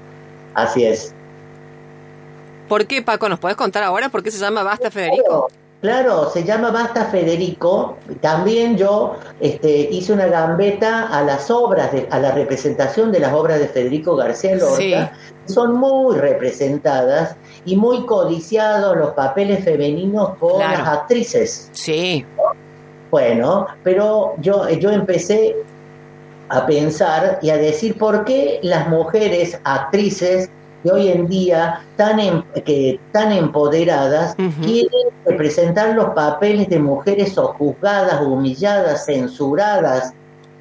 Así 0.54 0.84
es. 0.84 1.14
¿Por 2.68 2.86
qué, 2.86 3.02
Paco? 3.02 3.28
¿Nos 3.28 3.38
puedes 3.38 3.56
contar 3.56 3.82
ahora 3.82 4.08
por 4.08 4.22
qué 4.22 4.30
se 4.30 4.38
llama 4.38 4.62
Basta 4.62 4.90
Federico? 4.90 5.48
Claro, 5.82 6.30
se 6.30 6.44
llama 6.44 6.70
Basta 6.70 7.06
Federico. 7.06 7.98
También 8.20 8.76
yo 8.78 9.16
este, 9.40 9.68
hice 9.90 10.12
una 10.12 10.26
gambeta 10.26 11.08
a 11.08 11.24
las 11.24 11.50
obras, 11.50 11.90
de, 11.90 12.06
a 12.08 12.20
la 12.20 12.30
representación 12.30 13.10
de 13.10 13.18
las 13.18 13.32
obras 13.34 13.58
de 13.58 13.66
Federico 13.66 14.14
García 14.14 14.54
Lorca. 14.54 15.12
Son 15.46 15.74
muy 15.74 16.16
representadas 16.16 17.34
y 17.64 17.76
muy 17.76 18.06
codiciados 18.06 18.96
los 18.96 19.10
papeles 19.10 19.64
femeninos 19.64 20.36
por 20.38 20.60
las 20.60 20.86
actrices. 20.86 21.68
Sí. 21.72 22.24
Bueno, 23.12 23.66
pero 23.84 24.32
yo, 24.38 24.66
yo 24.70 24.90
empecé 24.90 25.54
a 26.48 26.64
pensar 26.64 27.38
y 27.42 27.50
a 27.50 27.58
decir 27.58 27.98
por 27.98 28.24
qué 28.24 28.58
las 28.62 28.88
mujeres 28.88 29.60
actrices 29.64 30.48
de 30.82 30.90
hoy 30.90 31.08
en 31.08 31.28
día 31.28 31.84
tan, 31.96 32.18
em, 32.18 32.42
que, 32.64 32.98
tan 33.12 33.30
empoderadas 33.32 34.34
quieren 34.64 35.10
representar 35.26 35.94
los 35.94 36.14
papeles 36.14 36.70
de 36.70 36.78
mujeres 36.78 37.34
sojuzgadas, 37.34 38.22
humilladas, 38.22 39.04
censuradas 39.04 40.14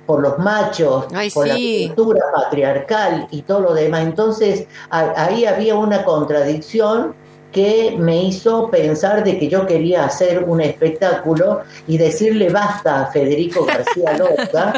por 0.05 0.21
los 0.21 0.37
machos, 0.37 1.05
por 1.33 1.47
la 1.47 1.55
cultura 1.55 2.21
patriarcal 2.35 3.29
y 3.31 3.43
todo 3.43 3.61
lo 3.61 3.73
demás. 3.73 4.01
Entonces 4.01 4.67
ahí 4.89 5.45
había 5.45 5.75
una 5.75 6.03
contradicción 6.03 7.15
que 7.51 7.95
me 7.97 8.23
hizo 8.23 8.69
pensar 8.69 9.23
de 9.23 9.37
que 9.37 9.49
yo 9.49 9.65
quería 9.65 10.05
hacer 10.05 10.43
un 10.43 10.61
espectáculo 10.61 11.61
y 11.87 11.97
decirle 11.97 12.49
basta 12.49 13.01
a 13.01 13.11
Federico 13.11 13.65
García 13.65 14.17
Lorca 14.17 14.73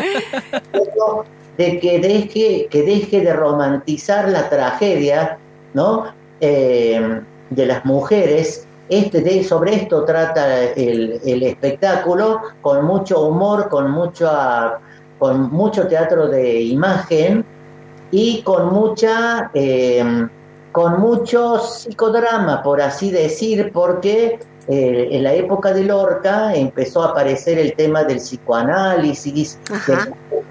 de 1.58 1.80
que 1.80 2.00
deje, 2.00 2.68
que 2.70 2.82
deje 2.82 3.22
de 3.22 3.34
romantizar 3.34 4.30
la 4.30 4.50
tragedia 4.50 5.38
¿no? 5.74 6.06
Eh, 6.40 7.22
de 7.50 7.66
las 7.66 7.86
mujeres. 7.86 8.68
Este, 8.90 9.22
de, 9.22 9.44
sobre 9.44 9.76
esto 9.76 10.04
trata 10.04 10.64
el, 10.64 11.20
el, 11.26 11.44
espectáculo, 11.44 12.42
con 12.62 12.86
mucho 12.86 13.28
humor, 13.28 13.70
con 13.70 13.90
mucho, 13.90 14.30
con 15.20 15.52
mucho 15.52 15.88
teatro 15.88 16.28
de 16.28 16.62
imagen 16.62 17.46
y 18.12 18.42
con 18.42 18.74
mucha... 18.74 19.52
Eh, 19.54 20.28
con 20.74 21.00
mucho 21.00 21.60
psicodrama, 21.60 22.64
por 22.64 22.82
así 22.82 23.12
decir, 23.12 23.72
porque 23.72 24.40
eh, 24.68 25.08
en 25.12 25.24
la 25.24 25.34
época 25.34 25.72
de 25.72 25.84
Lorca 25.84 26.54
empezó 26.56 27.04
a 27.04 27.10
aparecer 27.10 27.60
el 27.60 27.76
tema 27.76 28.04
del 28.04 28.18
psicoanálisis, 28.18 29.60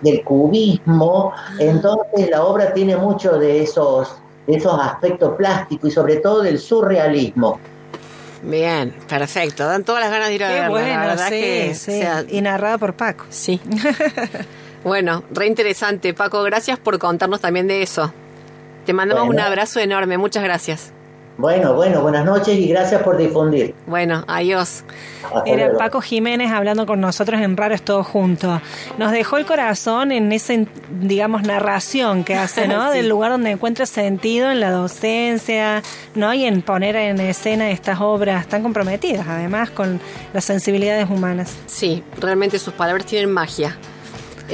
del, 0.00 0.22
cubismo, 0.22 1.32
entonces 1.58 2.30
la 2.30 2.44
obra 2.44 2.72
tiene 2.72 2.96
mucho 2.96 3.36
de 3.36 3.64
esos, 3.64 4.14
esos 4.46 4.80
aspectos 4.80 5.34
plásticos 5.36 5.90
y 5.90 5.92
sobre 5.92 6.16
todo 6.16 6.42
del 6.42 6.60
surrealismo. 6.60 7.58
Bien, 8.42 8.94
perfecto. 9.08 9.66
Dan 9.66 9.82
todas 9.82 10.02
las 10.02 10.10
ganas 10.10 10.28
de 10.28 10.34
ir 10.36 10.44
a 10.44 10.48
verla. 10.50 10.68
Bueno, 10.68 10.88
la 10.88 11.06
verdad 11.06 11.28
que 11.30 11.74
y 12.28 12.40
narrada 12.40 12.78
por 12.78 12.94
Paco. 12.94 13.24
Sí. 13.30 13.60
bueno, 14.84 15.24
re 15.32 15.46
interesante, 15.46 16.14
Paco. 16.14 16.44
Gracias 16.44 16.78
por 16.78 16.98
contarnos 17.00 17.40
también 17.40 17.66
de 17.66 17.82
eso. 17.82 18.12
Te 18.84 18.92
mandamos 18.92 19.28
un 19.28 19.40
abrazo 19.40 19.80
enorme, 19.80 20.18
muchas 20.18 20.42
gracias. 20.42 20.92
Bueno, 21.38 21.74
bueno, 21.74 22.02
buenas 22.02 22.26
noches 22.26 22.58
y 22.58 22.68
gracias 22.68 23.02
por 23.02 23.16
difundir. 23.16 23.74
Bueno, 23.86 24.22
adiós. 24.28 24.84
Era 25.46 25.72
Paco 25.78 26.02
Jiménez 26.02 26.52
hablando 26.52 26.84
con 26.84 27.00
nosotros 27.00 27.40
en 27.40 27.56
Raros 27.56 27.82
Todo 27.82 28.04
Junto. 28.04 28.60
Nos 28.98 29.12
dejó 29.12 29.38
el 29.38 29.46
corazón 29.46 30.12
en 30.12 30.30
esa, 30.30 30.54
digamos, 31.00 31.42
narración 31.42 32.22
que 32.24 32.34
hace, 32.34 32.68
¿no? 32.68 32.90
Del 32.92 33.08
lugar 33.08 33.30
donde 33.32 33.50
encuentra 33.50 33.86
sentido 33.86 34.50
en 34.50 34.60
la 34.60 34.70
docencia, 34.70 35.82
¿no? 36.14 36.34
Y 36.34 36.44
en 36.44 36.60
poner 36.60 36.96
en 36.96 37.18
escena 37.18 37.70
estas 37.70 38.00
obras 38.00 38.46
tan 38.46 38.62
comprometidas, 38.62 39.26
además, 39.26 39.70
con 39.70 40.00
las 40.34 40.44
sensibilidades 40.44 41.08
humanas. 41.08 41.56
Sí, 41.66 42.04
realmente 42.20 42.58
sus 42.58 42.74
palabras 42.74 43.06
tienen 43.06 43.32
magia. 43.32 43.78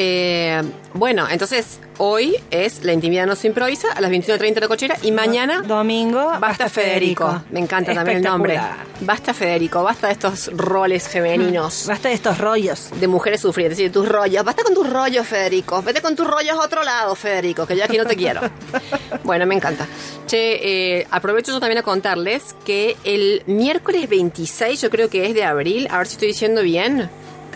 Eh, 0.00 0.62
bueno, 0.94 1.26
entonces 1.28 1.80
hoy 1.98 2.36
es 2.52 2.84
La 2.84 2.92
intimidad 2.92 3.26
no 3.26 3.34
se 3.34 3.48
improvisa 3.48 3.92
a 3.92 4.00
las 4.00 4.12
21.30 4.12 4.54
de 4.54 4.60
la 4.60 4.68
cochera 4.68 4.96
y 5.02 5.10
mañana... 5.10 5.62
Domingo, 5.62 6.34
Basta, 6.38 6.68
Federico. 6.68 7.42
Me 7.50 7.58
encanta 7.58 7.92
también 7.94 8.18
el 8.18 8.22
nombre. 8.22 8.60
Basta 9.00 9.34
Federico, 9.34 9.82
basta 9.82 10.06
de 10.06 10.12
estos 10.12 10.52
roles 10.56 11.08
femeninos. 11.08 11.86
Basta 11.88 12.10
de 12.10 12.14
estos 12.14 12.38
rollos. 12.38 12.90
De 13.00 13.08
mujeres 13.08 13.40
sufridas, 13.40 13.76
de 13.76 13.90
tus 13.90 14.08
rollos. 14.08 14.44
Basta 14.44 14.62
con 14.62 14.72
tus 14.72 14.88
rollos, 14.88 15.26
Federico. 15.26 15.82
Vete 15.82 16.00
con 16.00 16.14
tus 16.14 16.28
rollos 16.28 16.52
a 16.52 16.60
otro 16.60 16.84
lado, 16.84 17.16
Federico, 17.16 17.66
que 17.66 17.76
yo 17.76 17.82
aquí 17.82 17.98
no 17.98 18.04
te 18.04 18.14
quiero. 18.14 18.40
bueno, 19.24 19.46
me 19.46 19.56
encanta. 19.56 19.84
Che, 20.28 20.98
eh, 21.00 21.06
aprovecho 21.10 21.50
yo 21.50 21.58
también 21.58 21.78
a 21.78 21.82
contarles 21.82 22.54
que 22.64 22.96
el 23.02 23.42
miércoles 23.46 24.08
26, 24.08 24.80
yo 24.80 24.90
creo 24.90 25.10
que 25.10 25.26
es 25.26 25.34
de 25.34 25.42
abril, 25.42 25.88
a 25.90 25.98
ver 25.98 26.06
si 26.06 26.12
estoy 26.12 26.28
diciendo 26.28 26.62
bien. 26.62 27.10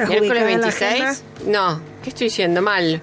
Miércoles 0.09 0.45
26. 0.45 1.22
No, 1.47 1.80
¿qué 2.03 2.11
estoy 2.11 2.26
diciendo? 2.26 2.62
Mal. 2.62 3.01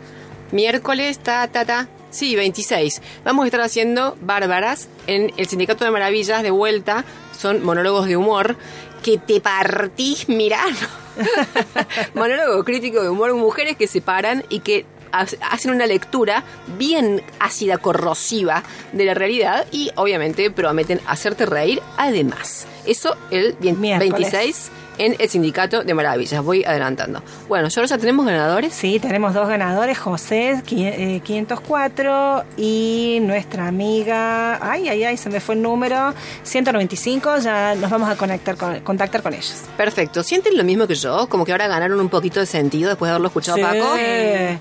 Miércoles, 0.51 1.19
ta, 1.19 1.47
ta, 1.47 1.65
ta. 1.65 1.87
Sí, 2.09 2.35
26. 2.35 3.01
Vamos 3.23 3.43
a 3.43 3.47
estar 3.47 3.61
haciendo 3.61 4.17
Bárbaras 4.21 4.87
en 5.05 5.31
el 5.37 5.47
Sindicato 5.47 5.85
de 5.85 5.91
Maravillas 5.91 6.41
de 6.41 6.51
vuelta. 6.51 7.05
Son 7.37 7.63
monólogos 7.63 8.07
de 8.07 8.17
humor 8.17 8.57
que 9.03 9.17
te 9.17 9.39
partís 9.39 10.27
mirando. 10.27 10.79
Monólogo 12.13 12.63
crítico 12.63 13.01
de 13.01 13.09
humor, 13.09 13.33
mujeres 13.35 13.77
que 13.77 13.87
se 13.87 14.01
paran 14.01 14.43
y 14.49 14.61
que 14.61 14.85
hacen 15.11 15.71
una 15.71 15.87
lectura 15.87 16.43
bien 16.77 17.21
ácida, 17.39 17.77
corrosiva 17.77 18.63
de 18.91 19.05
la 19.05 19.13
realidad 19.13 19.65
y 19.71 19.91
obviamente 19.95 20.51
prometen 20.51 21.01
hacerte 21.07 21.45
reír 21.45 21.81
además. 21.97 22.67
Eso 22.85 23.15
el 23.31 23.55
26 23.59 24.71
en 24.99 25.15
el 25.17 25.29
Sindicato 25.29 25.83
de 25.83 25.93
Maravillas. 25.93 26.43
Voy 26.43 26.63
adelantando. 26.63 27.23
Bueno, 27.47 27.69
ya 27.69 27.97
tenemos 27.97 28.25
ganadores. 28.25 28.73
Sí, 28.75 28.99
tenemos 28.99 29.33
dos 29.33 29.47
ganadores, 29.47 29.97
José 29.97 30.61
504 30.65 32.39
eh, 32.39 32.43
y 32.57 33.19
nuestra 33.21 33.67
amiga, 33.67 34.59
ay, 34.61 34.89
ay, 34.89 35.03
ay, 35.05 35.17
se 35.17 35.29
me 35.29 35.39
fue 35.39 35.55
el 35.55 35.61
número, 35.61 36.13
195, 36.43 37.37
ya 37.39 37.75
nos 37.75 37.89
vamos 37.89 38.09
a 38.09 38.15
conectar 38.15 38.55
con, 38.57 38.79
contactar 38.81 39.23
con 39.23 39.33
ellos. 39.33 39.63
Perfecto. 39.77 40.21
¿Sienten 40.21 40.57
lo 40.57 40.63
mismo 40.63 40.85
que 40.85 40.95
yo? 40.95 41.27
Como 41.29 41.45
que 41.45 41.53
ahora 41.53 41.67
ganaron 41.67 41.99
un 41.99 42.09
poquito 42.09 42.39
de 42.39 42.45
sentido 42.45 42.89
después 42.89 43.07
de 43.07 43.11
haberlo 43.11 43.27
escuchado 43.27 43.57
a 43.65 43.69
Paco. 43.69 43.95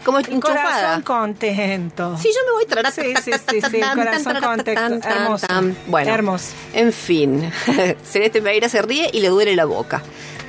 Como 0.05 0.19
enchufada. 0.19 1.03
contento. 1.03 2.17
Sí, 2.19 2.31
yo 2.35 2.41
me 2.47 2.53
voy 2.53 2.93
Sí, 2.93 3.15
sí, 3.23 3.33
sí, 3.49 3.61
sí, 3.61 3.81
corazón 3.81 4.37
contento. 4.41 5.09
Hermoso. 5.09 5.47
Bueno, 5.89 6.15
hermoso. 6.15 6.53
En 6.73 6.93
fin, 6.93 7.51
Celeste 8.05 8.41
Pereira 8.41 8.69
se 8.69 8.81
ríe 8.83 9.11
y 9.13 9.21
le 9.21 9.29
duele 9.29 9.57
la 9.57 9.65
boca 9.65 10.03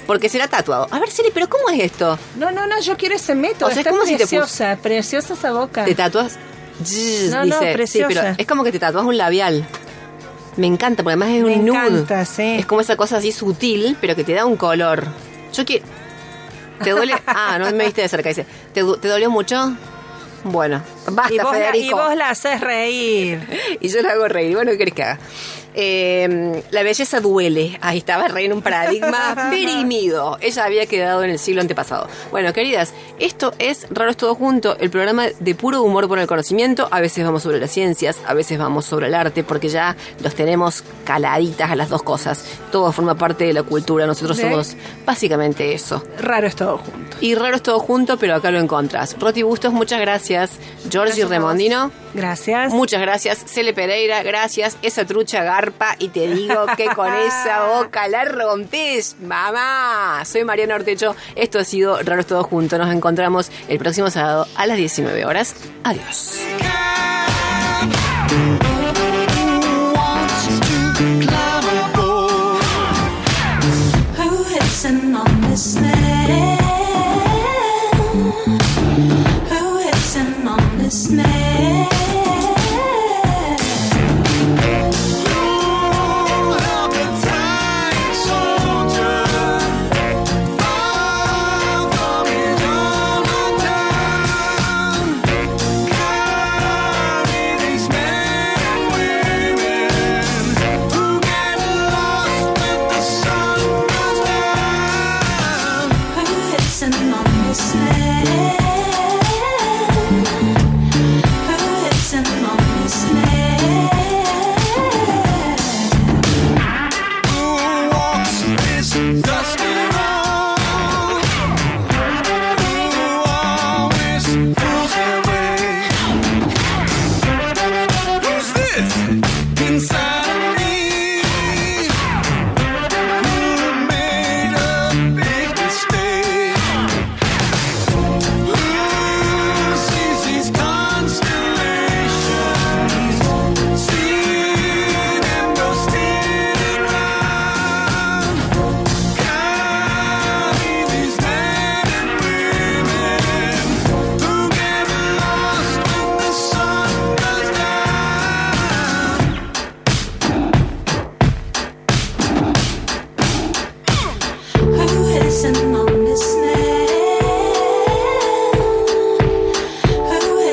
porque 0.10 0.28
será 0.28 0.47
tatuado. 0.47 0.88
A 0.89 0.97
ver, 0.97 1.12
Celi, 1.12 1.30
pero 1.32 1.47
¿cómo 1.47 1.70
es 1.70 1.84
esto? 1.84 2.18
No, 2.36 2.49
no, 2.49 2.66
no, 2.66 2.82
yo 2.82 2.97
quiero 2.97 3.14
ese 3.14 3.36
método. 3.36 3.70
O 3.70 3.72
sea, 3.72 3.82
es 3.82 3.88
como 3.88 4.01
preciosa, 4.01 4.72
si 4.72 4.76
te 4.76 4.82
preciosa 4.82 5.36
esa 5.36 5.51
boca. 5.51 5.86
¿Te 5.86 5.93
tatuas? 5.93 6.39
no, 7.30 7.45
no, 7.45 7.60
preciosa. 7.60 8.10
Sí, 8.10 8.16
pero 8.16 8.36
es 8.36 8.47
como 8.47 8.64
que 8.64 8.72
te 8.72 8.80
tatuas 8.80 9.05
un 9.05 9.20
labial. 9.20 9.68
Me 10.57 10.66
encanta, 10.66 11.03
porque 11.03 11.12
además 11.14 11.30
es 11.30 11.43
un 11.43 11.64
nude. 11.64 11.78
Encanta, 11.78 12.26
sí. 12.26 12.55
Es 12.57 12.66
como 12.66 12.82
esa 12.82 12.95
cosa 12.95 13.18
así 13.18 13.32
sutil, 13.32 13.97
pero 14.01 14.16
que 14.16 14.24
te 14.24 14.34
da 14.34 14.47
un 14.47 14.57
color. 14.57 15.03
Yo 15.53 15.64
quiero... 15.64 15.86
¿Te 16.84 16.89
duele? 16.89 17.14
Ah, 17.28 17.60
no 17.60 17.72
me 17.72 17.86
viste 17.86 18.01
de 18.01 18.10
cerca. 18.10 18.30
Dice, 18.30 18.47
¿te, 18.74 18.84
¿te 18.84 19.07
dolió 19.07 19.30
mucho? 19.30 19.76
Bueno, 20.43 20.82
basta, 21.12 21.34
y 21.36 21.38
vos 21.38 21.51
Federico. 21.51 21.86
y 21.86 21.93
vos 21.93 22.16
la 22.16 22.32
haces 22.32 22.62
reír. 22.62 23.47
y 23.80 23.89
yo 23.89 24.01
la 24.01 24.14
hago 24.14 24.28
reír. 24.28 24.55
Bueno, 24.55 24.72
¿qué 24.72 24.80
querés 24.80 24.93
que 24.95 25.03
haga? 25.03 25.20
Eh, 25.76 26.64
la 26.72 26.84
belleza 26.84 27.20
duele. 27.20 27.78
Ahí 27.82 28.00
estaba 28.00 28.28
rey 28.28 28.46
en 28.46 28.54
un 28.54 28.62
paradigma 28.62 29.36
perimido. 29.50 30.38
Ella 30.42 30.66
había 30.66 30.86
quedado 30.86 31.24
en 31.24 31.30
el 31.30 31.40
siglo 31.40 31.62
antepasado. 31.62 32.08
Bueno, 32.32 32.54
queridas, 32.54 32.94
esto 33.20 33.54
es 33.60 33.88
Raro 33.90 34.12
es 34.12 34.18
todo 34.18 34.36
junto, 34.36 34.78
el 34.78 34.90
programa 34.90 35.28
de 35.40 35.56
puro 35.56 35.82
humor 35.82 36.08
por 36.08 36.20
el 36.20 36.28
conocimiento. 36.28 36.88
A 36.92 37.02
veces 37.02 37.24
vamos 37.26 37.44
sobre 37.44 37.60
las 37.60 37.72
ciencias, 37.72 38.18
a 38.26 38.34
veces 38.34 38.58
vamos 38.58 38.86
sobre 38.86 39.08
el 39.08 39.14
arte, 39.14 39.44
porque 39.44 39.70
ya 39.70 39.96
los 40.24 40.36
tenemos 40.36 40.84
caladitas 41.06 41.72
a 41.72 41.76
las 41.76 41.90
dos 41.90 42.04
cosas. 42.04 42.44
Todo 42.72 42.92
forma 42.92 43.16
parte 43.16 43.46
de 43.46 43.54
la 43.54 43.64
cultura. 43.64 44.06
Nosotros 44.06 44.38
somos 44.38 44.76
básicamente 45.06 45.74
eso. 45.74 46.04
Raro 46.20 46.48
es 46.48 46.56
todo 46.56 46.78
junto. 46.78 47.18
Y 47.22 47.36
raro 47.36 47.56
es 47.56 47.64
todo 47.64 47.80
junto, 47.80 48.18
pero 48.18 48.36
acá 48.36 48.52
lo 48.52 48.60
encontrás. 48.60 49.16
Roti 49.20 49.44
Bustos, 49.44 49.74
muchas 49.74 50.00
gracias. 50.00 50.52
Georgie 50.90 51.26
Remondino. 51.26 51.92
Gracias. 52.14 52.74
Muchas 52.74 53.02
gracias. 53.02 53.44
Cele 53.46 53.74
Pereira, 53.74 54.24
gracias. 54.24 54.78
Esa 54.82 55.06
trucha 55.06 55.44
y 56.00 56.10
te 56.10 56.28
digo 56.28 56.66
que 56.78 56.88
con 56.88 57.14
esa 57.14 57.68
boca 57.74 58.08
la 58.08 58.26
rompes, 58.26 59.16
mamá. 59.22 60.24
Soy 60.26 60.44
Mariana 60.44 60.76
Ortecho, 60.76 61.16
esto 61.36 61.60
ha 61.60 61.64
sido 61.64 62.02
Raros 62.04 62.26
Todos 62.28 62.46
Juntos. 62.46 62.80
Nos 62.80 62.94
encontramos 62.94 63.52
el 63.68 63.80
próximo 63.80 64.10
sábado 64.10 64.48
a 64.56 64.66
las 64.68 64.78
19 64.78 65.26
horas. 65.26 65.56
Adiós. 65.84 66.40